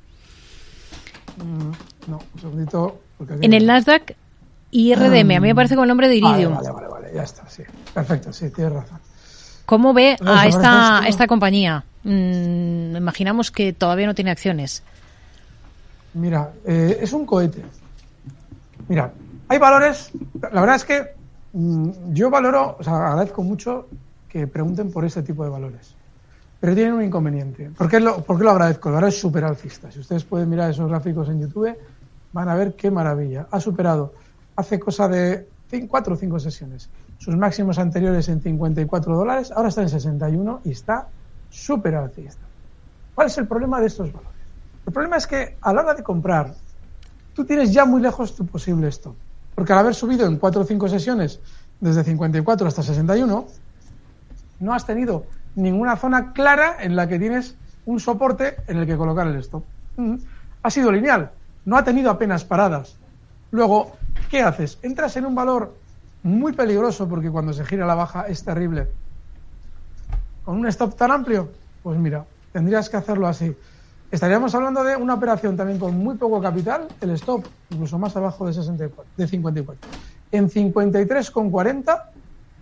Mm, 1.36 2.10
no, 2.10 2.18
un 2.34 2.40
segundito. 2.40 3.00
En 3.40 3.52
el 3.52 3.64
Nasdaq, 3.64 4.16
IRDM, 4.72 5.36
a 5.36 5.40
mí 5.40 5.48
me 5.48 5.54
parece 5.54 5.76
con 5.76 5.84
el 5.84 5.88
nombre 5.88 6.08
de 6.08 6.16
Iridium. 6.16 6.56
Vale, 6.56 6.70
vale, 6.72 6.88
vale, 6.88 7.10
ya 7.14 7.22
está, 7.22 7.48
sí. 7.48 7.62
Perfecto, 7.94 8.32
sí, 8.32 8.50
tienes 8.50 8.72
razón. 8.72 8.98
¿Cómo 9.66 9.94
ve 9.94 10.16
a 10.24 10.48
esta, 10.48 11.02
esta 11.06 11.28
compañía? 11.28 11.84
Mm, 12.02 12.96
imaginamos 12.96 13.52
que 13.52 13.72
todavía 13.72 14.06
no 14.08 14.16
tiene 14.16 14.32
acciones. 14.32 14.82
Mira, 16.14 16.50
eh, 16.66 16.98
es 17.00 17.12
un 17.12 17.24
cohete. 17.24 17.62
Mira, 18.88 19.12
hay 19.48 19.58
valores, 19.58 20.10
la 20.52 20.60
verdad 20.60 20.76
es 20.76 20.84
que 20.84 21.14
mmm, 21.52 22.12
yo 22.12 22.30
valoro, 22.30 22.76
o 22.78 22.82
sea, 22.82 22.94
agradezco 22.94 23.42
mucho 23.42 23.88
que 24.28 24.46
pregunten 24.46 24.90
por 24.90 25.04
este 25.04 25.22
tipo 25.22 25.44
de 25.44 25.50
valores. 25.50 25.94
Pero 26.60 26.74
tienen 26.74 26.94
un 26.94 27.02
inconveniente. 27.04 27.70
¿Por 27.70 27.88
qué 27.88 28.00
lo, 28.00 28.22
por 28.24 28.36
qué 28.36 28.44
lo 28.44 28.50
agradezco? 28.50 28.88
El 28.88 28.96
valor 28.96 29.08
es 29.10 29.20
súper 29.20 29.44
alcista. 29.44 29.92
Si 29.92 30.00
ustedes 30.00 30.24
pueden 30.24 30.50
mirar 30.50 30.70
esos 30.70 30.88
gráficos 30.88 31.28
en 31.28 31.40
YouTube, 31.40 31.76
van 32.32 32.48
a 32.48 32.54
ver 32.56 32.74
qué 32.74 32.90
maravilla. 32.90 33.46
Ha 33.50 33.60
superado 33.60 34.12
hace 34.56 34.80
cosa 34.80 35.08
de 35.08 35.46
cuatro 35.88 36.14
o 36.14 36.16
cinco 36.16 36.40
sesiones 36.40 36.90
sus 37.18 37.36
máximos 37.36 37.78
anteriores 37.78 38.28
en 38.28 38.40
54 38.40 39.16
dólares, 39.16 39.52
ahora 39.54 39.68
está 39.68 39.82
en 39.82 39.88
61 39.88 40.60
y 40.64 40.70
está 40.70 41.08
súper 41.50 41.96
alcista. 41.96 42.42
¿Cuál 43.14 43.26
es 43.26 43.38
el 43.38 43.48
problema 43.48 43.80
de 43.80 43.88
estos 43.88 44.12
valores? 44.12 44.38
El 44.86 44.92
problema 44.92 45.16
es 45.16 45.26
que 45.26 45.56
a 45.60 45.72
la 45.72 45.82
hora 45.82 45.94
de 45.94 46.02
comprar 46.02 46.54
tú 47.38 47.44
tienes 47.44 47.72
ya 47.72 47.84
muy 47.84 48.02
lejos 48.02 48.34
tu 48.34 48.44
posible 48.44 48.88
stop. 48.88 49.14
Porque 49.54 49.72
al 49.72 49.78
haber 49.78 49.94
subido 49.94 50.26
en 50.26 50.38
4 50.38 50.60
o 50.60 50.64
5 50.64 50.88
sesiones 50.88 51.38
desde 51.78 52.02
54 52.02 52.66
hasta 52.66 52.82
61, 52.82 53.46
no 54.58 54.74
has 54.74 54.84
tenido 54.84 55.24
ninguna 55.54 55.96
zona 55.96 56.32
clara 56.32 56.78
en 56.80 56.96
la 56.96 57.06
que 57.06 57.16
tienes 57.16 57.54
un 57.86 58.00
soporte 58.00 58.56
en 58.66 58.78
el 58.78 58.86
que 58.86 58.96
colocar 58.96 59.28
el 59.28 59.36
stop. 59.36 59.62
Mm. 59.98 60.16
Ha 60.64 60.70
sido 60.70 60.90
lineal, 60.90 61.30
no 61.64 61.76
ha 61.76 61.84
tenido 61.84 62.10
apenas 62.10 62.44
paradas. 62.44 62.96
Luego, 63.52 63.92
¿qué 64.30 64.42
haces? 64.42 64.80
Entras 64.82 65.16
en 65.16 65.24
un 65.24 65.36
valor 65.36 65.76
muy 66.24 66.54
peligroso 66.54 67.08
porque 67.08 67.30
cuando 67.30 67.52
se 67.52 67.64
gira 67.64 67.86
la 67.86 67.94
baja 67.94 68.22
es 68.22 68.42
terrible. 68.42 68.88
¿Con 70.44 70.58
un 70.58 70.66
stop 70.66 70.96
tan 70.96 71.12
amplio? 71.12 71.52
Pues 71.84 72.00
mira, 72.00 72.24
tendrías 72.52 72.88
que 72.88 72.96
hacerlo 72.96 73.28
así. 73.28 73.56
Estaríamos 74.10 74.54
hablando 74.54 74.82
de 74.84 74.96
una 74.96 75.14
operación 75.14 75.54
también 75.56 75.78
con 75.78 75.96
muy 75.98 76.16
poco 76.16 76.40
capital, 76.40 76.88
el 77.00 77.10
stop, 77.10 77.44
incluso 77.68 77.98
más 77.98 78.16
abajo 78.16 78.46
de 78.46 78.54
64, 78.54 79.12
de 79.16 79.28
54. 79.28 79.90
En 80.32 80.48
53,40 80.48 82.02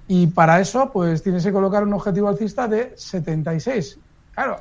y 0.08 0.26
para 0.28 0.60
eso 0.60 0.90
pues 0.92 1.22
tienes 1.22 1.44
que 1.44 1.52
colocar 1.52 1.84
un 1.84 1.92
objetivo 1.92 2.28
alcista 2.28 2.66
de 2.66 2.94
76. 2.96 3.98
Claro, 4.34 4.60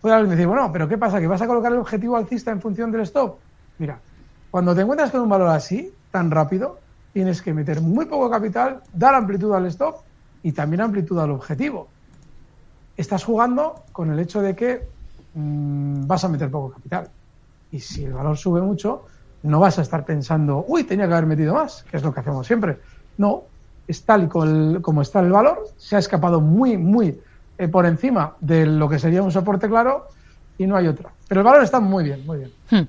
puede 0.00 0.14
alguien 0.14 0.30
decir, 0.30 0.46
bueno, 0.46 0.70
pero 0.72 0.88
¿qué 0.88 0.96
pasa? 0.96 1.20
¿Que 1.20 1.26
vas 1.26 1.42
a 1.42 1.46
colocar 1.46 1.70
el 1.70 1.78
objetivo 1.78 2.16
alcista 2.16 2.50
en 2.50 2.62
función 2.62 2.90
del 2.90 3.02
stop? 3.02 3.38
Mira, 3.78 4.00
cuando 4.50 4.74
te 4.74 4.80
encuentras 4.80 5.10
con 5.10 5.20
un 5.20 5.28
valor 5.28 5.48
así, 5.48 5.92
tan 6.10 6.30
rápido, 6.30 6.78
tienes 7.12 7.42
que 7.42 7.52
meter 7.52 7.82
muy 7.82 8.06
poco 8.06 8.30
capital, 8.30 8.80
dar 8.94 9.14
amplitud 9.14 9.52
al 9.54 9.66
stop 9.66 9.96
y 10.42 10.52
también 10.52 10.80
amplitud 10.80 11.18
al 11.18 11.30
objetivo. 11.30 11.88
Estás 12.96 13.24
jugando 13.24 13.84
con 13.92 14.10
el 14.10 14.18
hecho 14.18 14.40
de 14.40 14.56
que 14.56 14.91
mmm, 15.34 16.06
vas 16.06 16.24
a 16.24 16.28
meter 16.28 16.50
poco 16.50 16.70
capital. 16.70 17.08
Y 17.70 17.80
si 17.80 18.04
el 18.04 18.12
valor 18.12 18.36
sube 18.36 18.60
mucho, 18.60 19.06
no 19.42 19.60
vas 19.60 19.78
a 19.78 19.82
estar 19.82 20.04
pensando, 20.04 20.64
uy, 20.68 20.84
tenía 20.84 21.06
que 21.06 21.14
haber 21.14 21.26
metido 21.26 21.54
más, 21.54 21.84
que 21.90 21.96
es 21.96 22.02
lo 22.02 22.12
que 22.12 22.20
hacemos 22.20 22.46
siempre. 22.46 22.78
No, 23.18 23.44
es 23.86 24.04
tal 24.04 24.24
y 24.24 24.28
como 24.80 25.02
está 25.02 25.20
el 25.20 25.30
valor, 25.30 25.68
se 25.76 25.96
ha 25.96 25.98
escapado 25.98 26.40
muy, 26.40 26.76
muy 26.76 27.18
eh, 27.58 27.68
por 27.68 27.86
encima 27.86 28.34
de 28.40 28.66
lo 28.66 28.88
que 28.88 28.98
sería 28.98 29.22
un 29.22 29.32
soporte 29.32 29.68
claro 29.68 30.06
y 30.58 30.66
no 30.66 30.76
hay 30.76 30.86
otra. 30.86 31.10
Pero 31.28 31.40
el 31.40 31.44
valor 31.44 31.62
está 31.62 31.80
muy 31.80 32.04
bien, 32.04 32.24
muy 32.26 32.38
bien. 32.38 32.50
Hmm. 32.70 32.88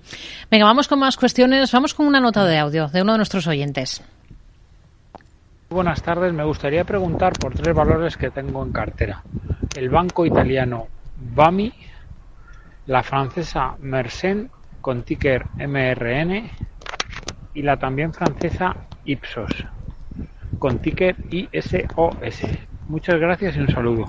Venga, 0.52 0.66
vamos 0.66 0.88
con 0.88 1.00
más 1.00 1.16
cuestiones. 1.16 1.72
Vamos 1.72 1.94
con 1.94 2.06
una 2.06 2.20
nota 2.20 2.46
de 2.46 2.58
audio 2.58 2.88
de 2.88 3.02
uno 3.02 3.14
de 3.14 3.18
nuestros 3.18 3.48
oyentes. 3.48 4.02
Buenas 5.70 6.04
tardes, 6.04 6.32
me 6.34 6.44
gustaría 6.44 6.84
preguntar 6.84 7.34
por 7.34 7.56
tres 7.56 7.74
valores 7.74 8.16
que 8.16 8.30
tengo 8.30 8.64
en 8.64 8.72
cartera. 8.72 9.24
El 9.76 9.90
banco 9.90 10.24
italiano 10.26 10.88
BAMI, 11.34 11.74
la 12.88 13.04
francesa 13.04 13.76
Mersen 13.80 14.50
con 14.82 15.04
ticker 15.04 15.46
MRN 15.56 16.50
y 17.54 17.62
la 17.62 17.78
también 17.78 18.14
francesa 18.14 18.76
Ipsos 19.06 19.66
con 20.60 20.80
ticker 20.80 21.16
ISOS. 21.30 22.38
Muchas 22.88 23.20
gracias 23.20 23.56
y 23.58 23.60
un 23.60 23.68
saludo. 23.68 24.06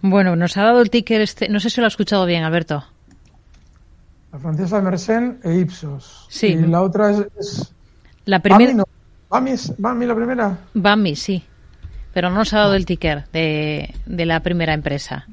Bueno, 0.00 0.34
nos 0.34 0.56
ha 0.56 0.62
dado 0.62 0.80
el 0.80 0.88
ticker 0.88 1.20
este, 1.20 1.48
no 1.48 1.60
sé 1.60 1.68
si 1.68 1.80
lo 1.80 1.86
ha 1.86 1.88
escuchado 1.88 2.24
bien, 2.24 2.42
Alberto. 2.42 2.84
La 4.32 4.38
francesa 4.38 4.80
Mersen 4.80 5.40
e 5.42 5.56
Ipsos. 5.56 6.26
Sí. 6.30 6.46
Y 6.46 6.56
la 6.66 6.82
otra 6.82 7.10
es, 7.10 7.26
es 7.38 7.74
la 8.24 8.40
primera. 8.40 8.72
Bami, 9.28 9.52
no. 9.52 9.74
Bami 9.78 10.06
la 10.06 10.14
primera. 10.14 10.58
Bami, 10.72 11.16
sí. 11.16 11.44
Pero 12.14 12.30
no 12.30 12.36
nos 12.36 12.54
ha 12.54 12.60
dado 12.60 12.74
el 12.74 12.86
ticker 12.86 13.28
de, 13.32 13.94
de 14.06 14.26
la 14.26 14.40
primera 14.40 14.72
empresa. 14.72 15.26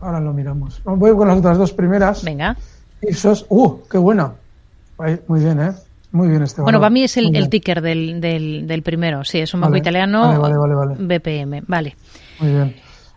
Ahora 0.00 0.20
lo 0.20 0.32
miramos. 0.32 0.80
Voy 0.84 1.14
con 1.16 1.28
las 1.28 1.38
otras 1.38 1.58
dos 1.58 1.72
primeras. 1.72 2.24
Venga. 2.24 2.56
Ipsos. 3.02 3.46
¡Uh! 3.48 3.78
¡Qué 3.90 3.98
buena! 3.98 4.32
Muy 5.28 5.40
bien, 5.40 5.60
¿eh? 5.60 5.72
Muy 6.12 6.28
bien 6.28 6.42
este 6.42 6.62
Bueno, 6.62 6.78
valor. 6.78 6.90
Bami 6.92 7.04
es 7.04 7.16
el, 7.16 7.48
ticker 7.48 7.80
del, 7.80 8.20
del, 8.20 8.66
del 8.66 8.82
primero. 8.82 9.24
Sí, 9.24 9.38
es 9.40 9.52
un 9.52 9.60
banco 9.60 9.72
Vale, 9.72 9.80
italiano. 9.80 10.38
vale, 10.38 10.38
vale, 10.56 10.74
vale, 10.74 10.94
vale. 10.96 11.18
BPM. 11.18 11.64
Vale. 11.66 11.96
Muy 12.40 12.50
bien. 12.50 12.76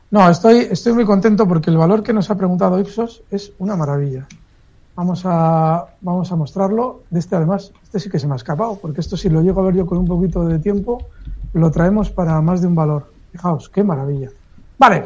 No, 0.09 0.29
estoy, 0.29 0.67
estoy 0.71 0.93
muy 0.93 1.05
contento 1.05 1.47
porque 1.47 1.69
el 1.69 1.77
valor 1.77 2.01
que 2.01 2.13
nos 2.13 2.29
ha 2.31 2.35
preguntado 2.35 2.79
Ipsos 2.79 3.21
es 3.29 3.51
una 3.59 3.75
maravilla. 3.75 4.25
Vamos 4.95 5.21
a, 5.25 5.85
vamos 6.01 6.31
a 6.31 6.35
mostrarlo. 6.35 7.03
De 7.11 7.19
este, 7.19 7.35
además, 7.35 7.71
este 7.83 7.99
sí 7.99 8.09
que 8.09 8.17
se 8.17 8.25
me 8.25 8.33
ha 8.33 8.37
escapado, 8.37 8.79
porque 8.81 9.01
esto, 9.01 9.15
si 9.15 9.29
lo 9.29 9.41
llego 9.41 9.61
a 9.61 9.65
ver 9.65 9.75
yo 9.75 9.85
con 9.85 9.99
un 9.99 10.07
poquito 10.07 10.43
de 10.45 10.57
tiempo, 10.57 11.05
lo 11.53 11.69
traemos 11.69 12.09
para 12.09 12.41
más 12.41 12.61
de 12.61 12.67
un 12.67 12.73
valor. 12.75 13.11
Fijaos, 13.31 13.69
qué 13.69 13.83
maravilla. 13.83 14.29
Vale. 14.79 15.03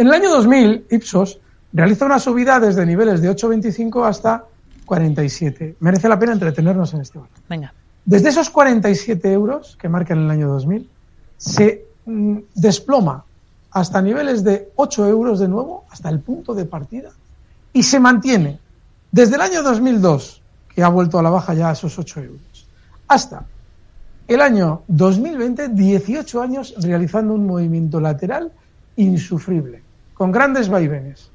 En 0.00 0.06
el 0.06 0.14
año 0.14 0.30
2000, 0.30 0.86
Ipsos 0.92 1.40
realiza 1.74 2.06
una 2.06 2.18
subida 2.18 2.58
desde 2.58 2.86
niveles 2.86 3.20
de 3.20 3.30
8,25 3.30 4.08
hasta 4.08 4.46
47. 4.86 5.76
Merece 5.80 6.08
la 6.08 6.18
pena 6.18 6.32
entretenernos 6.32 6.94
en 6.94 7.02
este 7.02 7.18
valor. 7.18 7.34
Venga. 7.50 7.74
Desde 8.06 8.30
esos 8.30 8.48
47 8.48 9.30
euros 9.30 9.76
que 9.78 9.90
marcan 9.90 10.20
el 10.20 10.30
año 10.30 10.48
2000, 10.48 10.88
se 11.36 11.84
mm, 12.06 12.38
desploma 12.54 13.26
hasta 13.72 14.00
niveles 14.00 14.42
de 14.42 14.70
8 14.74 15.06
euros 15.06 15.38
de 15.38 15.48
nuevo, 15.48 15.84
hasta 15.90 16.08
el 16.08 16.20
punto 16.20 16.54
de 16.54 16.64
partida, 16.64 17.10
y 17.74 17.82
se 17.82 18.00
mantiene 18.00 18.58
desde 19.12 19.34
el 19.34 19.42
año 19.42 19.62
2002, 19.62 20.40
que 20.74 20.82
ha 20.82 20.88
vuelto 20.88 21.18
a 21.18 21.22
la 21.22 21.28
baja 21.28 21.52
ya 21.52 21.68
a 21.68 21.72
esos 21.72 21.98
8 21.98 22.20
euros, 22.20 22.66
hasta 23.06 23.44
el 24.26 24.40
año 24.40 24.80
2020, 24.88 25.68
18 25.68 26.40
años 26.40 26.74
realizando 26.78 27.34
un 27.34 27.46
movimiento 27.46 28.00
lateral 28.00 28.50
insufrible, 28.96 29.82
con 30.20 30.32
grandes 30.32 30.68
vaivenes. 30.68 31.30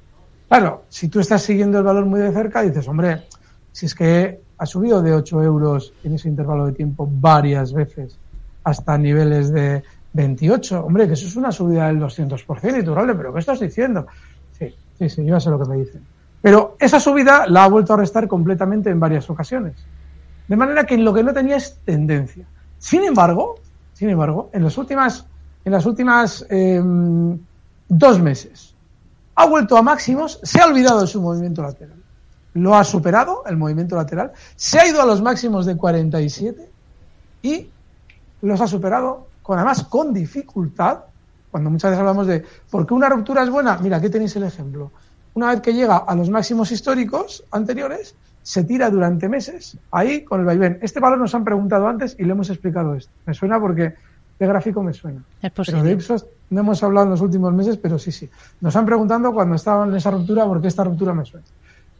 Claro, 0.47 0.83
si 0.89 1.07
tú 1.07 1.19
estás 1.19 1.41
siguiendo 1.41 1.79
el 1.79 1.83
valor 1.83 2.05
muy 2.05 2.19
de 2.19 2.31
cerca, 2.31 2.61
dices, 2.61 2.87
hombre, 2.87 3.23
Si 3.71 3.87
es 3.87 3.95
que 3.95 4.41
ha 4.59 4.65
subido 4.67 5.01
de 5.01 5.11
8 5.11 5.41
euros 5.41 5.91
en 6.03 6.13
ese 6.13 6.29
intervalo 6.29 6.67
de 6.67 6.73
tiempo 6.73 7.09
varias 7.11 7.73
veces 7.73 8.19
hasta 8.63 8.95
niveles 8.95 9.51
de 9.51 9.81
28. 10.13 10.85
Hombre, 10.85 11.07
que 11.07 11.13
eso 11.13 11.25
es 11.25 11.35
una 11.35 11.51
subida 11.51 11.87
del 11.87 11.99
200%, 11.99 12.79
Iturralde, 12.79 13.15
pero 13.15 13.33
¿qué 13.33 13.39
estás 13.39 13.59
diciendo? 13.59 14.05
Sí, 14.51 14.71
sí, 14.99 15.09
sí, 15.09 15.25
yo 15.25 15.39
sé 15.39 15.49
lo 15.49 15.57
que 15.57 15.67
me 15.67 15.77
dicen. 15.77 16.03
Pero 16.39 16.77
esa 16.79 16.99
subida 16.99 17.47
la 17.47 17.63
ha 17.63 17.69
vuelto 17.69 17.95
a 17.95 17.97
restar 17.97 18.27
completamente 18.27 18.91
en 18.91 18.99
varias 18.99 19.27
ocasiones. 19.31 19.73
De 20.47 20.55
manera 20.55 20.83
que 20.83 20.95
lo 20.95 21.11
que 21.11 21.23
no 21.23 21.33
tenía 21.33 21.55
es 21.55 21.79
tendencia. 21.85 22.45
Sin 22.77 23.03
embargo, 23.03 23.55
sin 23.93 24.11
embargo, 24.11 24.51
en 24.53 24.63
las 24.63 24.77
últimas, 24.77 25.25
en 25.65 25.71
las 25.71 25.87
últimas 25.87 26.45
em, 26.51 27.39
dos 27.87 28.21
meses 28.21 28.74
ha 29.35 29.45
vuelto 29.45 29.77
a 29.77 29.81
máximos, 29.81 30.39
se 30.43 30.59
ha 30.59 30.65
olvidado 30.65 31.01
de 31.01 31.07
su 31.07 31.21
movimiento 31.21 31.61
lateral. 31.61 32.01
Lo 32.53 32.75
ha 32.75 32.83
superado, 32.83 33.43
el 33.45 33.57
movimiento 33.57 33.95
lateral, 33.95 34.31
se 34.55 34.79
ha 34.79 34.87
ido 34.87 35.01
a 35.01 35.05
los 35.05 35.21
máximos 35.21 35.65
de 35.65 35.75
47 35.75 36.69
y 37.41 37.69
los 38.41 38.61
ha 38.61 38.67
superado 38.67 39.27
además 39.53 39.83
con 39.83 40.13
dificultad, 40.13 40.99
cuando 41.51 41.69
muchas 41.69 41.91
veces 41.91 41.99
hablamos 41.99 42.27
de 42.27 42.43
¿por 42.69 42.87
qué 42.87 42.93
una 42.93 43.09
ruptura 43.09 43.43
es 43.43 43.49
buena? 43.49 43.77
Mira, 43.77 43.97
aquí 43.97 44.09
tenéis 44.09 44.35
el 44.35 44.43
ejemplo. 44.43 44.91
Una 45.35 45.51
vez 45.51 45.61
que 45.61 45.73
llega 45.73 45.97
a 45.97 46.15
los 46.15 46.29
máximos 46.29 46.71
históricos 46.71 47.43
anteriores, 47.51 48.15
se 48.41 48.63
tira 48.63 48.89
durante 48.89 49.27
meses 49.27 49.77
ahí 49.91 50.23
con 50.23 50.39
el 50.39 50.45
vaivén. 50.45 50.79
Este 50.81 50.99
valor 50.99 51.19
nos 51.19 51.35
han 51.35 51.43
preguntado 51.43 51.87
antes 51.87 52.15
y 52.17 52.23
le 52.23 52.31
hemos 52.31 52.49
explicado 52.49 52.95
esto. 52.95 53.11
Me 53.25 53.33
suena 53.33 53.59
porque 53.59 53.95
de 54.39 54.47
gráfico 54.47 54.83
me 54.83 54.93
suena. 54.93 55.23
Es 55.41 55.51
Pero 55.65 55.83
de 55.83 55.91
Ipsos 55.91 56.25
no 56.49 56.59
hemos 56.59 56.83
hablado 56.83 57.05
en 57.05 57.11
los 57.11 57.21
últimos 57.21 57.53
meses, 57.53 57.77
pero 57.77 57.97
sí, 57.97 58.11
sí. 58.11 58.29
Nos 58.61 58.75
han 58.75 58.85
preguntado 58.85 59.33
cuando 59.33 59.55
estaban 59.55 59.89
en 59.89 59.95
esa 59.95 60.11
ruptura 60.11 60.45
porque 60.45 60.67
esta 60.67 60.83
ruptura 60.83 61.13
me 61.13 61.25
suena. 61.25 61.45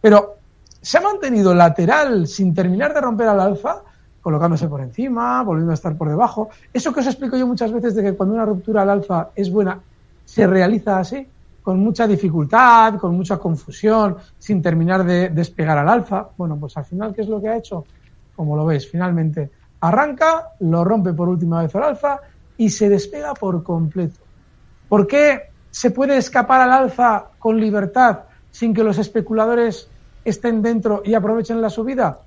Pero 0.01 0.35
se 0.81 0.97
ha 0.97 1.01
mantenido 1.01 1.53
lateral 1.53 2.27
sin 2.27 2.53
terminar 2.53 2.93
de 2.93 3.01
romper 3.01 3.27
al 3.27 3.39
alfa, 3.39 3.81
colocándose 4.21 4.67
por 4.67 4.81
encima, 4.81 5.41
volviendo 5.43 5.71
a 5.71 5.75
estar 5.75 5.97
por 5.97 6.09
debajo. 6.09 6.49
Eso 6.73 6.93
que 6.93 6.99
os 6.99 7.07
explico 7.07 7.37
yo 7.37 7.47
muchas 7.47 7.71
veces 7.71 7.95
de 7.95 8.03
que 8.03 8.13
cuando 8.13 8.35
una 8.35 8.45
ruptura 8.45 8.83
al 8.83 8.89
alfa 8.89 9.29
es 9.35 9.51
buena, 9.51 9.79
se 10.25 10.45
realiza 10.45 10.99
así, 10.99 11.25
con 11.63 11.79
mucha 11.79 12.05
dificultad, 12.05 12.95
con 12.95 13.15
mucha 13.15 13.37
confusión, 13.37 14.17
sin 14.37 14.61
terminar 14.61 15.03
de 15.03 15.29
despegar 15.29 15.77
al 15.77 15.89
alfa. 15.89 16.29
Bueno, 16.37 16.57
pues 16.57 16.77
al 16.77 16.85
final, 16.85 17.13
¿qué 17.15 17.21
es 17.21 17.27
lo 17.27 17.41
que 17.41 17.49
ha 17.49 17.57
hecho? 17.57 17.85
Como 18.35 18.55
lo 18.55 18.65
veis, 18.65 18.89
finalmente 18.89 19.49
arranca, 19.87 20.51
lo 20.59 20.83
rompe 20.83 21.13
por 21.13 21.29
última 21.29 21.61
vez 21.61 21.75
al 21.75 21.83
alfa 21.83 22.19
y 22.57 22.69
se 22.69 22.89
despega 22.89 23.33
por 23.33 23.63
completo. 23.63 24.19
¿Por 24.87 25.07
qué 25.07 25.49
se 25.71 25.91
puede 25.91 26.17
escapar 26.17 26.61
al 26.61 26.71
alza 26.71 27.25
con 27.39 27.59
libertad 27.59 28.19
sin 28.51 28.73
que 28.73 28.83
los 28.83 28.97
especuladores 28.97 29.89
estén 30.23 30.61
dentro 30.61 31.01
y 31.03 31.13
aprovechen 31.13 31.61
la 31.61 31.69
subida? 31.69 32.19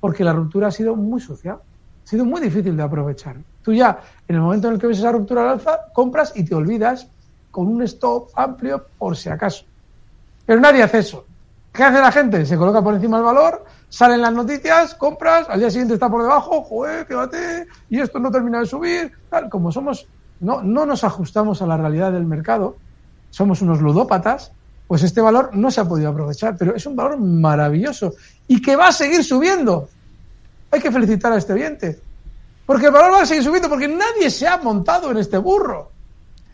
Porque 0.00 0.24
la 0.24 0.32
ruptura 0.32 0.68
ha 0.68 0.72
sido 0.72 0.96
muy 0.96 1.20
sucia, 1.20 1.52
ha 1.52 2.08
sido 2.08 2.24
muy 2.24 2.40
difícil 2.40 2.76
de 2.76 2.82
aprovechar. 2.82 3.36
Tú 3.62 3.72
ya, 3.72 3.98
en 4.28 4.36
el 4.36 4.42
momento 4.42 4.68
en 4.68 4.74
el 4.74 4.80
que 4.80 4.86
ves 4.86 4.98
esa 4.98 5.12
ruptura 5.12 5.42
al 5.42 5.48
alza, 5.48 5.92
compras 5.92 6.32
y 6.36 6.44
te 6.44 6.54
olvidas 6.54 7.08
con 7.50 7.68
un 7.68 7.82
stop 7.82 8.28
amplio 8.34 8.86
por 8.98 9.16
si 9.16 9.28
acaso. 9.28 9.64
Pero 10.44 10.60
nadie 10.60 10.82
hace 10.82 10.98
eso. 10.98 11.24
¿Qué 11.72 11.82
hace 11.82 12.00
la 12.00 12.12
gente? 12.12 12.46
Se 12.46 12.56
coloca 12.56 12.82
por 12.82 12.94
encima 12.94 13.18
del 13.18 13.26
valor, 13.26 13.64
salen 13.88 14.20
las 14.20 14.32
noticias, 14.32 14.94
compras, 14.94 15.46
al 15.48 15.60
día 15.60 15.70
siguiente 15.70 15.94
está 15.94 16.08
por 16.08 16.22
debajo, 16.22 16.62
joder, 16.62 17.06
fíjate, 17.06 17.66
y 17.88 18.00
esto 18.00 18.18
no 18.18 18.30
termina 18.30 18.60
de 18.60 18.66
subir. 18.66 19.12
Tal, 19.30 19.48
como 19.48 19.70
somos, 19.72 20.06
no, 20.40 20.62
no 20.62 20.86
nos 20.86 21.04
ajustamos 21.04 21.62
a 21.62 21.66
la 21.66 21.76
realidad 21.76 22.12
del 22.12 22.26
mercado, 22.26 22.76
somos 23.30 23.62
unos 23.62 23.80
ludópatas, 23.80 24.52
pues 24.86 25.02
este 25.02 25.20
valor 25.20 25.50
no 25.54 25.70
se 25.70 25.80
ha 25.80 25.84
podido 25.84 26.10
aprovechar, 26.10 26.56
pero 26.56 26.74
es 26.74 26.86
un 26.86 26.94
valor 26.94 27.18
maravilloso 27.18 28.14
y 28.46 28.62
que 28.62 28.76
va 28.76 28.88
a 28.88 28.92
seguir 28.92 29.24
subiendo. 29.24 29.88
Hay 30.70 30.80
que 30.80 30.92
felicitar 30.92 31.32
a 31.32 31.38
este 31.38 31.52
oyente, 31.52 32.00
porque 32.64 32.86
el 32.86 32.92
valor 32.92 33.14
va 33.14 33.22
a 33.22 33.26
seguir 33.26 33.44
subiendo, 33.44 33.68
porque 33.68 33.88
nadie 33.88 34.30
se 34.30 34.46
ha 34.46 34.58
montado 34.58 35.10
en 35.10 35.18
este 35.18 35.38
burro. 35.38 35.90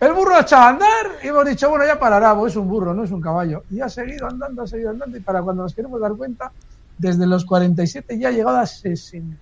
El 0.00 0.12
burro 0.14 0.34
ha 0.34 0.40
echado 0.40 0.62
a 0.62 0.68
andar 0.70 1.06
y 1.22 1.28
hemos 1.28 1.44
dicho, 1.46 1.70
bueno, 1.70 1.86
ya 1.86 1.98
parará, 1.98 2.36
pues 2.36 2.52
es 2.52 2.56
un 2.56 2.68
burro, 2.68 2.92
no 2.92 3.04
es 3.04 3.12
un 3.12 3.20
caballo. 3.20 3.62
Y 3.70 3.80
ha 3.80 3.88
seguido 3.88 4.26
andando, 4.26 4.62
ha 4.62 4.66
seguido 4.66 4.90
andando, 4.90 5.16
y 5.16 5.20
para 5.20 5.40
cuando 5.42 5.62
nos 5.62 5.74
queremos 5.74 6.00
dar 6.00 6.12
cuenta, 6.14 6.50
desde 6.98 7.26
los 7.26 7.44
47 7.44 8.18
ya 8.18 8.28
ha 8.28 8.32
llegado 8.32 8.58
a 8.58 8.66
60. 8.66 9.36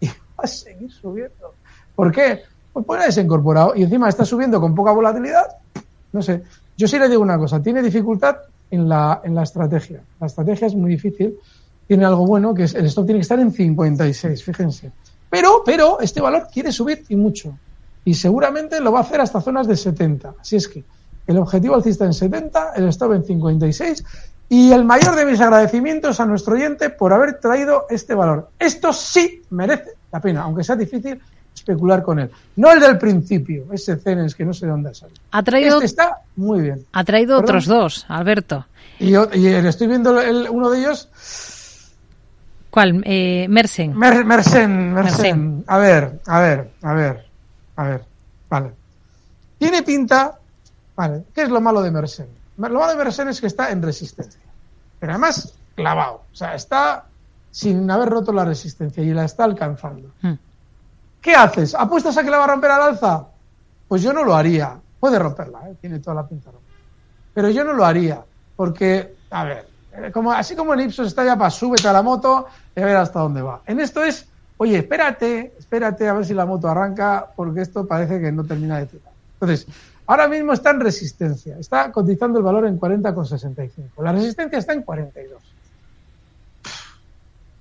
Y 0.00 0.06
va 0.06 0.12
a 0.38 0.46
seguir 0.46 0.90
subiendo. 0.90 1.54
¿Por 1.94 2.12
qué? 2.12 2.42
Pues 2.72 2.86
puede 2.86 3.02
haberse 3.02 3.20
incorporado 3.20 3.74
y 3.74 3.82
encima 3.82 4.08
está 4.08 4.24
subiendo 4.24 4.60
con 4.60 4.74
poca 4.74 4.92
volatilidad. 4.92 5.46
No 6.12 6.22
sé. 6.22 6.42
Yo 6.76 6.88
sí 6.88 6.98
le 6.98 7.08
digo 7.08 7.22
una 7.22 7.38
cosa, 7.38 7.62
tiene 7.62 7.82
dificultad 7.82 8.36
en 8.70 8.88
la, 8.88 9.20
en 9.24 9.34
la 9.34 9.42
estrategia. 9.42 10.00
La 10.20 10.26
estrategia 10.26 10.66
es 10.66 10.74
muy 10.74 10.90
difícil. 10.90 11.36
Tiene 11.86 12.04
algo 12.04 12.26
bueno, 12.26 12.54
que 12.54 12.64
es 12.64 12.74
el 12.74 12.86
stop 12.86 13.06
tiene 13.06 13.18
que 13.18 13.22
estar 13.22 13.40
en 13.40 13.52
56, 13.52 14.44
fíjense. 14.44 14.92
Pero, 15.28 15.62
pero, 15.64 16.00
este 16.00 16.20
valor 16.20 16.48
quiere 16.52 16.72
subir 16.72 17.04
y 17.08 17.16
mucho 17.16 17.54
y 18.04 18.14
seguramente 18.14 18.80
lo 18.80 18.92
va 18.92 19.00
a 19.00 19.02
hacer 19.02 19.20
hasta 19.20 19.40
zonas 19.40 19.66
de 19.66 19.76
70. 19.76 20.34
Así 20.40 20.56
es 20.56 20.68
que 20.68 20.84
el 21.26 21.38
objetivo 21.38 21.74
alcista 21.74 22.04
en 22.04 22.14
70, 22.14 22.72
el 22.76 22.88
stop 22.88 23.12
en 23.12 23.24
56 23.24 24.04
y 24.50 24.72
el 24.72 24.84
mayor 24.84 25.16
de 25.16 25.24
mis 25.24 25.40
agradecimientos 25.40 26.20
a 26.20 26.26
nuestro 26.26 26.54
oyente 26.54 26.90
por 26.90 27.12
haber 27.14 27.38
traído 27.40 27.86
este 27.88 28.14
valor. 28.14 28.50
Esto 28.58 28.92
sí 28.92 29.42
merece 29.50 29.92
la 30.12 30.20
pena, 30.20 30.42
aunque 30.42 30.62
sea 30.62 30.76
difícil 30.76 31.18
especular 31.54 32.02
con 32.02 32.18
él. 32.18 32.30
No 32.56 32.70
el 32.72 32.80
del 32.80 32.98
principio, 32.98 33.66
ese 33.72 33.96
Cenes 33.96 34.34
que 34.34 34.44
no 34.44 34.52
sé 34.52 34.66
de 34.66 34.72
dónde 34.72 34.94
sale. 34.94 35.12
Ha 35.30 35.42
traído, 35.42 35.76
este 35.76 35.86
está 35.86 36.18
muy 36.36 36.60
bien. 36.60 36.84
Ha 36.92 37.04
traído 37.04 37.36
¿Perdón? 37.36 37.44
otros 37.44 37.66
dos, 37.66 38.06
Alberto. 38.08 38.66
Y, 38.98 39.14
y 39.14 39.46
estoy 39.46 39.86
viendo 39.86 40.20
el, 40.20 40.48
uno 40.50 40.68
de 40.68 40.80
ellos. 40.80 41.08
¿Cuál? 42.70 43.02
Eh, 43.06 43.46
Mersen. 43.48 43.96
Mer, 43.96 44.24
Mersen, 44.24 44.92
Mersen. 44.92 44.94
Mersen. 44.94 45.64
A 45.66 45.78
ver, 45.78 46.20
a 46.26 46.40
ver, 46.40 46.70
a 46.82 46.92
ver. 46.92 47.30
A 47.80 47.84
ver, 47.84 48.02
vale. 48.50 48.72
Tiene 49.56 49.82
pinta, 49.82 50.38
vale, 50.94 51.22
¿qué 51.34 51.42
es 51.42 51.48
lo 51.48 51.62
malo 51.62 51.80
de 51.80 51.90
Mersen? 51.90 52.39
Lo 52.68 52.80
malo 52.80 52.88
de 52.88 52.96
Mersen 52.96 53.28
es 53.28 53.40
que 53.40 53.46
está 53.46 53.70
en 53.70 53.82
resistencia. 53.82 54.40
Pero 54.98 55.12
además, 55.12 55.54
clavado. 55.74 56.22
O 56.32 56.34
sea, 56.34 56.54
está 56.54 57.06
sin 57.50 57.90
haber 57.90 58.08
roto 58.08 58.32
la 58.32 58.44
resistencia 58.44 59.02
y 59.02 59.12
la 59.12 59.24
está 59.24 59.44
alcanzando. 59.44 60.10
Hmm. 60.22 60.34
¿Qué 61.20 61.34
haces? 61.34 61.74
¿Apuestas 61.74 62.16
a 62.16 62.22
que 62.22 62.30
la 62.30 62.38
va 62.38 62.44
a 62.44 62.48
romper 62.48 62.70
al 62.70 62.82
alza? 62.82 63.26
Pues 63.88 64.02
yo 64.02 64.12
no 64.12 64.24
lo 64.24 64.34
haría. 64.34 64.78
Puede 64.98 65.18
romperla, 65.18 65.68
¿eh? 65.68 65.76
tiene 65.80 65.98
toda 65.98 66.16
la 66.16 66.28
pinta. 66.28 66.50
romper. 66.50 66.74
Pero 67.34 67.50
yo 67.50 67.64
no 67.64 67.72
lo 67.72 67.84
haría, 67.84 68.22
porque, 68.56 69.16
a 69.30 69.44
ver, 69.44 69.68
eh, 69.92 70.10
como, 70.12 70.32
así 70.32 70.54
como 70.54 70.74
en 70.74 70.80
Ipsos 70.80 71.06
está 71.06 71.24
ya 71.24 71.36
para 71.36 71.50
súbete 71.50 71.88
a 71.88 71.92
la 71.92 72.02
moto 72.02 72.46
y 72.74 72.80
a 72.80 72.84
ver 72.84 72.96
hasta 72.96 73.20
dónde 73.20 73.40
va. 73.40 73.62
En 73.66 73.80
esto 73.80 74.02
es 74.02 74.28
oye, 74.60 74.76
espérate, 74.76 75.54
espérate 75.58 76.06
a 76.06 76.12
ver 76.12 76.26
si 76.26 76.34
la 76.34 76.44
moto 76.44 76.68
arranca, 76.68 77.28
porque 77.34 77.62
esto 77.62 77.86
parece 77.86 78.20
que 78.20 78.30
no 78.30 78.44
termina 78.44 78.76
de 78.76 78.86
tirar. 78.86 79.12
Entonces, 79.32 79.66
ahora 80.10 80.28
mismo 80.28 80.52
está 80.52 80.70
en 80.70 80.80
resistencia, 80.80 81.58
está 81.58 81.90
cotizando 81.92 82.38
el 82.38 82.44
valor 82.44 82.66
en 82.66 82.78
40,65. 82.78 84.02
La 84.02 84.12
resistencia 84.12 84.58
está 84.58 84.72
en 84.72 84.82
42. 84.82 85.42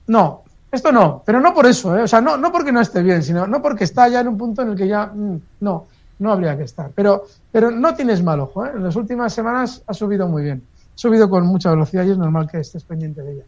No, 0.07 0.43
esto 0.71 0.91
no, 0.91 1.21
pero 1.25 1.39
no 1.39 1.53
por 1.53 1.65
eso, 1.65 1.97
¿eh? 1.97 2.03
o 2.03 2.07
sea, 2.07 2.21
no, 2.21 2.37
no 2.37 2.51
porque 2.51 2.71
no 2.71 2.81
esté 2.81 3.03
bien, 3.03 3.23
sino 3.23 3.45
no 3.47 3.61
porque 3.61 3.83
está 3.83 4.07
ya 4.07 4.21
en 4.21 4.27
un 4.29 4.37
punto 4.37 4.61
en 4.61 4.69
el 4.69 4.75
que 4.75 4.87
ya, 4.87 5.07
mm, 5.07 5.41
no, 5.61 5.87
no 6.19 6.31
habría 6.31 6.57
que 6.57 6.63
estar. 6.63 6.91
Pero, 6.95 7.25
pero 7.51 7.71
no 7.71 7.93
tienes 7.95 8.23
mal 8.23 8.39
ojo, 8.39 8.65
¿eh? 8.65 8.71
en 8.75 8.83
las 8.83 8.95
últimas 8.95 9.33
semanas 9.33 9.83
ha 9.85 9.93
subido 9.93 10.27
muy 10.27 10.43
bien, 10.43 10.63
ha 10.95 10.97
subido 10.97 11.29
con 11.29 11.45
mucha 11.45 11.71
velocidad 11.71 12.05
y 12.05 12.11
es 12.11 12.17
normal 12.17 12.49
que 12.49 12.59
estés 12.59 12.83
pendiente 12.83 13.21
de 13.21 13.33
ella. 13.33 13.43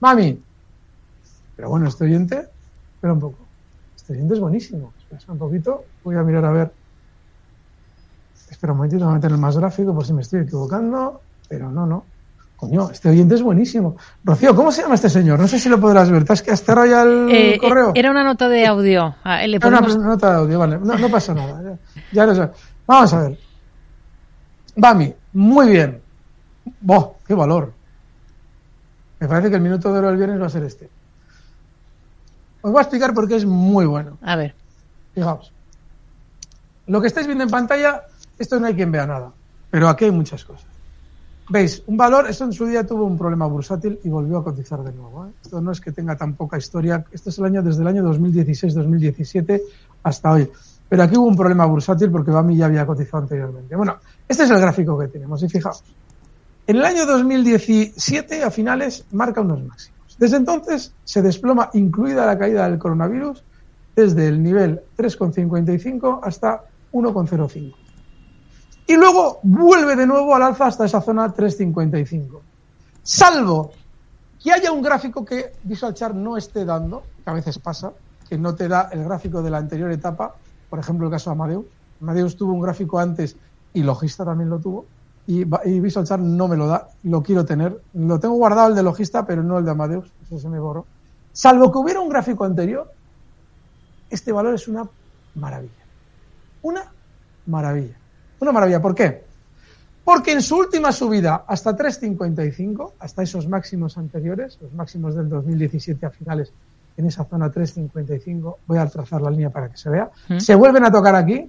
Mami, 0.00 0.42
pero 1.56 1.70
bueno, 1.70 1.88
este 1.88 2.04
oyente 2.04 2.48
Espera 3.02 3.14
un 3.14 3.20
poco. 3.20 3.38
Este 3.96 4.12
oyente 4.12 4.34
es 4.34 4.38
buenísimo. 4.38 4.92
Espera 5.10 5.32
un 5.32 5.38
poquito. 5.40 5.84
Voy 6.04 6.14
a 6.14 6.22
mirar 6.22 6.44
a 6.44 6.52
ver. 6.52 6.72
Espera 8.52 8.72
un 8.72 8.76
momentito, 8.78 9.04
voy 9.06 9.12
a 9.12 9.14
meter 9.16 9.30
el 9.32 9.38
más 9.38 9.56
gráfico 9.56 9.94
por 9.94 10.04
si 10.04 10.12
me 10.12 10.20
estoy 10.20 10.40
equivocando. 10.40 11.22
Pero 11.48 11.70
no, 11.70 11.86
no. 11.86 12.04
Coño, 12.56 12.90
este 12.90 13.08
oyente 13.08 13.34
es 13.34 13.42
buenísimo. 13.42 13.96
Rocío, 14.22 14.54
¿cómo 14.54 14.70
se 14.70 14.82
llama 14.82 14.94
este 14.94 15.08
señor? 15.08 15.40
No 15.40 15.48
sé 15.48 15.58
si 15.58 15.68
lo 15.70 15.80
podrás 15.80 16.10
ver. 16.10 16.22
¿Te 16.24 16.34
has, 16.34 16.46
has 16.48 16.62
cerrado 16.62 16.86
ya 16.86 17.02
el 17.02 17.28
Eh, 17.30 17.58
correo? 17.58 17.92
Era 17.94 18.10
una 18.10 18.22
nota 18.22 18.48
de 18.50 18.66
audio. 18.66 19.16
Ah, 19.24 19.44
le 19.46 19.56
Era 19.56 19.68
una 19.68 19.80
nota 19.80 20.30
de 20.32 20.36
audio, 20.36 20.58
vale. 20.58 20.78
No, 20.78 20.96
no 20.96 21.08
pasa 21.08 21.32
nada. 21.34 21.60
Ya, 21.62 21.76
ya 22.12 22.26
lo 22.26 22.34
sé. 22.34 22.50
Vamos 22.86 23.12
a 23.14 23.22
ver. 23.22 23.38
Bami, 24.76 25.14
muy 25.32 25.70
bien. 25.70 26.00
¡Boh! 26.82 27.16
¡Qué 27.26 27.34
valor! 27.34 27.72
Me 29.18 29.28
parece 29.28 29.48
que 29.50 29.56
el 29.56 29.62
minuto 29.62 29.90
de 29.92 29.98
oro 29.98 30.08
del 30.08 30.16
viernes 30.18 30.40
va 30.40 30.46
a 30.46 30.50
ser 30.50 30.62
este. 30.64 30.88
Os 32.60 32.70
voy 32.70 32.78
a 32.78 32.82
explicar 32.82 33.12
por 33.14 33.26
qué 33.26 33.36
es 33.36 33.46
muy 33.46 33.86
bueno. 33.86 34.18
A 34.22 34.36
ver. 34.36 34.54
Fijaos. 35.14 35.52
Lo 36.86 37.00
que 37.00 37.06
estáis 37.08 37.26
viendo 37.26 37.44
en 37.44 37.50
pantalla, 37.50 38.02
esto 38.42 38.60
no 38.60 38.66
hay 38.66 38.74
quien 38.74 38.92
vea 38.92 39.06
nada. 39.06 39.32
Pero 39.70 39.88
aquí 39.88 40.04
hay 40.04 40.10
muchas 40.10 40.44
cosas. 40.44 40.66
¿Veis? 41.48 41.82
Un 41.86 41.96
valor, 41.96 42.28
esto 42.28 42.44
en 42.44 42.52
su 42.52 42.66
día 42.66 42.86
tuvo 42.86 43.04
un 43.04 43.18
problema 43.18 43.46
bursátil 43.46 43.98
y 44.04 44.08
volvió 44.08 44.38
a 44.38 44.44
cotizar 44.44 44.82
de 44.82 44.92
nuevo. 44.92 45.26
¿eh? 45.26 45.30
Esto 45.42 45.60
no 45.60 45.72
es 45.72 45.80
que 45.80 45.92
tenga 45.92 46.16
tan 46.16 46.34
poca 46.34 46.56
historia. 46.58 47.04
Esto 47.10 47.30
es 47.30 47.38
el 47.38 47.44
año 47.46 47.62
desde 47.62 47.82
el 47.82 47.88
año 47.88 48.04
2016-2017 48.04 49.60
hasta 50.02 50.30
hoy. 50.30 50.50
Pero 50.88 51.02
aquí 51.02 51.16
hubo 51.16 51.26
un 51.26 51.36
problema 51.36 51.64
bursátil 51.66 52.10
porque 52.10 52.30
Bami 52.30 52.56
ya 52.56 52.66
había 52.66 52.86
cotizado 52.86 53.22
anteriormente. 53.22 53.74
Bueno, 53.74 53.96
este 54.28 54.44
es 54.44 54.50
el 54.50 54.60
gráfico 54.60 54.98
que 54.98 55.08
tenemos 55.08 55.42
y 55.42 55.48
fijaos. 55.48 55.82
En 56.66 56.76
el 56.76 56.84
año 56.84 57.06
2017, 57.06 58.44
a 58.44 58.50
finales, 58.50 59.04
marca 59.12 59.40
unos 59.40 59.64
máximos. 59.64 60.16
Desde 60.18 60.36
entonces 60.36 60.94
se 61.04 61.22
desploma, 61.22 61.70
incluida 61.72 62.26
la 62.26 62.38
caída 62.38 62.68
del 62.68 62.78
coronavirus, 62.78 63.42
desde 63.96 64.28
el 64.28 64.42
nivel 64.42 64.82
3,55 64.96 66.20
hasta 66.22 66.64
1,05. 66.92 67.81
Y 68.86 68.96
luego 68.96 69.40
vuelve 69.42 69.96
de 69.96 70.06
nuevo 70.06 70.34
al 70.34 70.42
alza 70.42 70.66
hasta 70.66 70.84
esa 70.84 71.00
zona 71.00 71.32
3,55. 71.34 72.40
Salvo 73.02 73.72
que 74.42 74.52
haya 74.52 74.72
un 74.72 74.82
gráfico 74.82 75.24
que 75.24 75.52
Visual 75.62 75.94
Chart 75.94 76.14
no 76.14 76.36
esté 76.36 76.64
dando, 76.64 77.04
que 77.24 77.30
a 77.30 77.34
veces 77.34 77.58
pasa, 77.58 77.92
que 78.28 78.36
no 78.36 78.54
te 78.54 78.68
da 78.68 78.88
el 78.92 79.04
gráfico 79.04 79.42
de 79.42 79.50
la 79.50 79.58
anterior 79.58 79.90
etapa, 79.92 80.34
por 80.68 80.78
ejemplo 80.78 81.06
el 81.06 81.12
caso 81.12 81.30
de 81.30 81.34
Amadeus. 81.34 81.66
Amadeus 82.00 82.36
tuvo 82.36 82.52
un 82.52 82.60
gráfico 82.60 82.98
antes 82.98 83.36
y 83.72 83.82
Logista 83.82 84.24
también 84.24 84.50
lo 84.50 84.58
tuvo, 84.58 84.84
y, 85.26 85.44
Visual 85.44 86.06
Chart 86.06 86.22
no 86.22 86.48
me 86.48 86.56
lo 86.56 86.66
da, 86.66 86.88
lo 87.04 87.22
quiero 87.22 87.44
tener. 87.44 87.80
Lo 87.94 88.18
tengo 88.18 88.34
guardado 88.34 88.68
el 88.68 88.74
de 88.74 88.82
Logista, 88.82 89.24
pero 89.24 89.42
no 89.42 89.58
el 89.58 89.64
de 89.64 89.70
Amadeus, 89.70 90.10
eso 90.26 90.38
se 90.38 90.48
me 90.48 90.58
borró. 90.58 90.84
Salvo 91.32 91.70
que 91.70 91.78
hubiera 91.78 92.00
un 92.00 92.08
gráfico 92.08 92.44
anterior, 92.44 92.92
este 94.10 94.32
valor 94.32 94.54
es 94.54 94.66
una 94.66 94.88
maravilla. 95.34 95.72
Una 96.62 96.92
maravilla. 97.46 97.96
Una 98.42 98.50
maravilla. 98.50 98.82
¿Por 98.82 98.92
qué? 98.92 99.22
Porque 100.04 100.32
en 100.32 100.42
su 100.42 100.56
última 100.56 100.90
subida 100.90 101.44
hasta 101.46 101.76
3.55, 101.76 102.94
hasta 102.98 103.22
esos 103.22 103.46
máximos 103.46 103.96
anteriores, 103.96 104.58
los 104.60 104.72
máximos 104.72 105.14
del 105.14 105.28
2017 105.28 106.04
a 106.04 106.10
finales, 106.10 106.52
en 106.96 107.06
esa 107.06 107.24
zona 107.24 107.52
3.55, 107.52 108.56
voy 108.66 108.78
a 108.78 108.86
trazar 108.88 109.22
la 109.22 109.30
línea 109.30 109.50
para 109.50 109.68
que 109.68 109.76
se 109.76 109.88
vea, 109.90 110.10
¿Mm? 110.28 110.38
se 110.38 110.56
vuelven 110.56 110.84
a 110.84 110.90
tocar 110.90 111.14
aquí, 111.14 111.48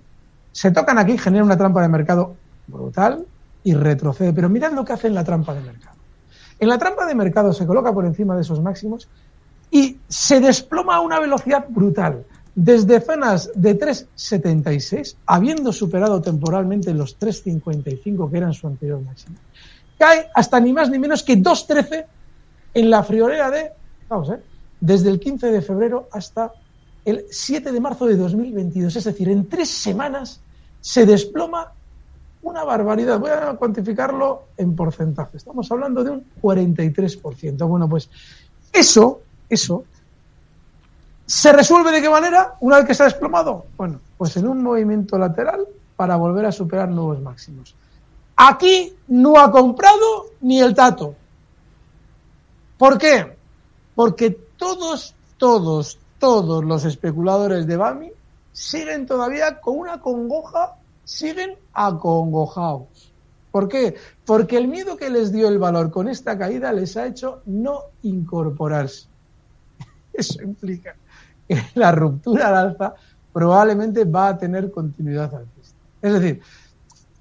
se 0.52 0.70
tocan 0.70 1.00
aquí, 1.00 1.18
genera 1.18 1.44
una 1.44 1.58
trampa 1.58 1.82
de 1.82 1.88
mercado 1.88 2.36
brutal 2.68 3.26
y 3.64 3.74
retrocede. 3.74 4.32
Pero 4.32 4.48
mirad 4.48 4.72
lo 4.74 4.86
que 4.86 4.94
hace 4.94 5.08
en 5.08 5.16
la 5.16 5.24
trampa 5.24 5.56
de 5.56 5.62
mercado. 5.62 5.98
En 6.60 6.70
la 6.70 6.78
trampa 6.78 7.08
de 7.08 7.16
mercado 7.16 7.54
se 7.54 7.66
coloca 7.66 7.92
por 7.92 8.06
encima 8.06 8.36
de 8.36 8.42
esos 8.44 8.62
máximos 8.62 9.10
y 9.72 9.98
se 10.08 10.40
desploma 10.40 10.98
a 10.98 11.00
una 11.00 11.20
velocidad 11.20 11.66
brutal. 11.68 12.24
Desde 12.56 13.00
zonas 13.00 13.50
de 13.56 13.80
3,76, 13.80 15.16
habiendo 15.26 15.74
superado 15.74 16.22
temporalmente 16.22 16.94
los 16.94 17.20
3,55 17.20 18.30
que 18.30 18.38
eran 18.38 18.54
su 18.54 18.68
anterior 18.68 19.02
máximo, 19.02 19.38
cae 19.98 20.30
hasta 20.36 20.60
ni 20.60 20.72
más 20.72 20.90
ni 20.90 21.00
menos 21.00 21.24
que 21.24 21.38
2,13 21.38 22.06
en 22.76 22.90
la 22.90 23.04
friolera 23.04 23.50
de, 23.50 23.72
vamos 24.08 24.30
ver, 24.30 24.44
desde 24.80 25.10
el 25.10 25.20
15 25.20 25.52
de 25.52 25.62
febrero 25.62 26.10
hasta 26.12 26.52
el 27.06 27.26
7 27.30 27.72
de 27.72 27.80
marzo 27.80 28.06
de 28.06 28.18
2022. 28.18 28.96
Es 28.96 29.04
decir, 29.04 29.30
en 29.30 29.48
tres 29.48 29.70
semanas 29.70 30.40
se 30.80 31.06
desploma 31.06 31.72
una 32.44 32.64
barbaridad. 32.64 33.20
Voy 33.20 33.32
a 33.32 33.54
cuantificarlo 33.54 34.48
en 34.58 34.76
porcentaje. 34.76 35.38
Estamos 35.38 35.72
hablando 35.72 36.04
de 36.04 36.12
un 36.12 36.26
43%. 36.42 37.68
Bueno, 37.68 37.90
pues 37.90 38.10
eso, 38.72 39.22
eso, 39.50 39.86
¿se 41.34 41.52
resuelve 41.52 41.92
de 41.92 42.00
qué 42.00 42.10
manera 42.10 42.58
una 42.60 42.78
vez 42.78 42.86
que 42.86 42.94
se 42.94 43.02
ha 43.02 43.08
desplomado? 43.08 43.66
Bueno, 43.76 44.00
pues 44.20 44.38
en 44.38 44.48
un 44.48 44.62
movimiento 44.62 45.18
lateral 45.18 45.66
para 45.96 46.16
volver 46.16 46.46
a 46.46 46.52
superar 46.52 46.90
nuevos 46.90 47.20
máximos. 47.22 47.76
Aquí 48.36 48.96
no 49.08 49.40
ha 49.40 49.50
comprado 49.50 50.28
ni 50.42 50.62
el 50.62 50.76
tato. 50.76 51.16
¿Por 52.78 53.00
qué? 53.00 53.36
Porque 53.96 54.30
todos, 54.30 55.16
todos, 55.38 55.98
todos 56.20 56.64
los 56.64 56.86
especuladores 56.86 57.66
de 57.66 57.78
Bami 57.78 58.12
siguen 58.52 59.08
todavía 59.08 59.60
con 59.60 59.80
una 59.80 60.02
congoja, 60.02 60.76
siguen 61.04 61.56
acongojados. 61.74 63.12
¿Por 63.50 63.68
qué? 63.68 63.96
Porque 64.24 64.58
el 64.58 64.68
miedo 64.68 64.98
que 64.98 65.10
les 65.10 65.32
dio 65.32 65.48
el 65.48 65.58
valor 65.58 65.90
con 65.90 66.10
esta 66.10 66.38
caída 66.38 66.72
les 66.74 66.96
ha 66.96 67.08
hecho 67.08 67.42
no 67.48 67.86
incorporarse. 68.04 69.08
Eso 70.14 70.44
implica 70.44 70.96
la 71.76 71.92
ruptura 71.92 72.50
al 72.50 72.56
alza 72.56 72.94
probablemente 73.32 74.06
va 74.06 74.30
a 74.30 74.38
tener 74.38 74.72
continuidad 74.72 75.34
alcista. 75.34 75.78
Es 76.02 76.14
decir, 76.14 76.42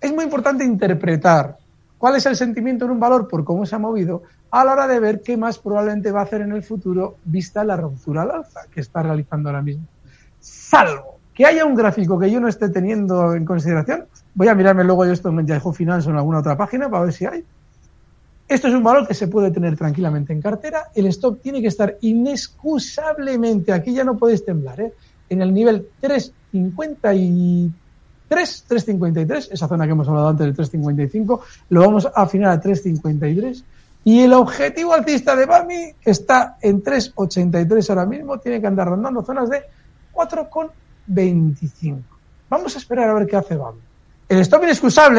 es 0.01 0.13
muy 0.13 0.25
importante 0.25 0.65
interpretar 0.65 1.57
cuál 1.99 2.17
es 2.17 2.27
el 2.27 2.37
sentimiento 2.37 2.85
en 2.85 2.93
un 2.93 3.01
valor 3.01 3.29
por 3.29 3.45
cómo 3.45 3.65
se 3.65 3.77
ha 3.77 3.79
movido 3.79 4.23
a 4.51 4.65
la 4.65 4.73
hora 4.73 4.87
de 4.87 5.01
ver 5.01 5.23
qué 5.23 5.37
más 5.37 5.59
probablemente 5.59 6.13
va 6.13 6.21
a 6.21 6.25
hacer 6.25 6.43
en 6.43 6.53
el 6.53 6.63
futuro 6.63 7.17
vista 7.25 7.65
la 7.65 7.77
ruptura 7.77 8.23
al 8.23 8.31
alza 8.33 8.61
que 8.71 8.81
está 8.81 9.03
realizando 9.03 9.49
ahora 9.49 9.63
mismo. 9.63 9.87
Salvo 10.41 11.21
que 11.33 11.47
haya 11.47 11.65
un 11.65 11.75
gráfico 11.75 12.19
que 12.19 12.31
yo 12.31 12.41
no 12.41 12.49
esté 12.49 12.69
teniendo 12.69 13.35
en 13.35 13.45
consideración, 13.45 14.07
voy 14.35 14.49
a 14.49 14.55
mirarme 14.55 14.85
luego 14.85 15.07
yo 15.07 15.13
esto 15.13 15.31
en 15.31 15.47
Yahoo 15.47 15.73
Finance 15.73 16.09
o 16.09 16.11
en 16.11 16.19
alguna 16.19 16.41
otra 16.41 16.57
página 16.57 16.91
para 16.91 17.05
ver 17.05 17.13
si 17.13 17.25
hay. 17.25 17.45
Esto 18.53 18.69
es 18.69 18.75
un 18.75 18.83
valor 18.83 19.09
que 19.09 19.15
se 19.15 19.29
puede 19.29 19.51
tener 19.51 19.79
tranquilamente 19.79 20.35
en 20.35 20.43
cartera. 20.43 20.91
El 20.95 21.07
stop 21.07 21.41
tiene 21.41 21.63
que 21.63 21.69
estar 21.69 21.97
inexcusablemente, 22.03 23.73
aquí 23.73 23.95
ya 23.95 24.05
no 24.05 24.19
podéis 24.19 24.45
temblar, 24.45 24.79
¿eh? 24.79 24.93
en 25.31 25.41
el 25.41 25.55
nivel 25.55 25.89
353, 26.03 27.73
353, 28.69 29.49
esa 29.53 29.67
zona 29.67 29.87
que 29.87 29.93
hemos 29.93 30.07
hablado 30.07 30.29
antes 30.29 30.45
del 30.45 30.55
355, 30.55 31.41
lo 31.71 31.81
vamos 31.81 32.05
a 32.05 32.11
afinar 32.15 32.51
a 32.51 32.61
353. 32.61 33.65
Y 34.05 34.21
el 34.21 34.35
objetivo 34.35 34.93
alcista 34.93 35.35
de 35.35 35.47
BAMI 35.47 35.95
está 36.05 36.59
en 36.61 36.83
383 36.83 37.89
ahora 37.89 38.05
mismo, 38.05 38.37
tiene 38.39 38.61
que 38.61 38.67
andar 38.67 38.87
rondando 38.89 39.23
zonas 39.23 39.49
de 39.49 39.63
4,25. 40.13 42.03
Vamos 42.51 42.75
a 42.75 42.79
esperar 42.79 43.09
a 43.09 43.15
ver 43.15 43.27
qué 43.27 43.37
hace 43.37 43.57
BAMI. 43.57 43.81
El 44.29 44.41
stop 44.41 44.63
inexcusable 44.63 45.11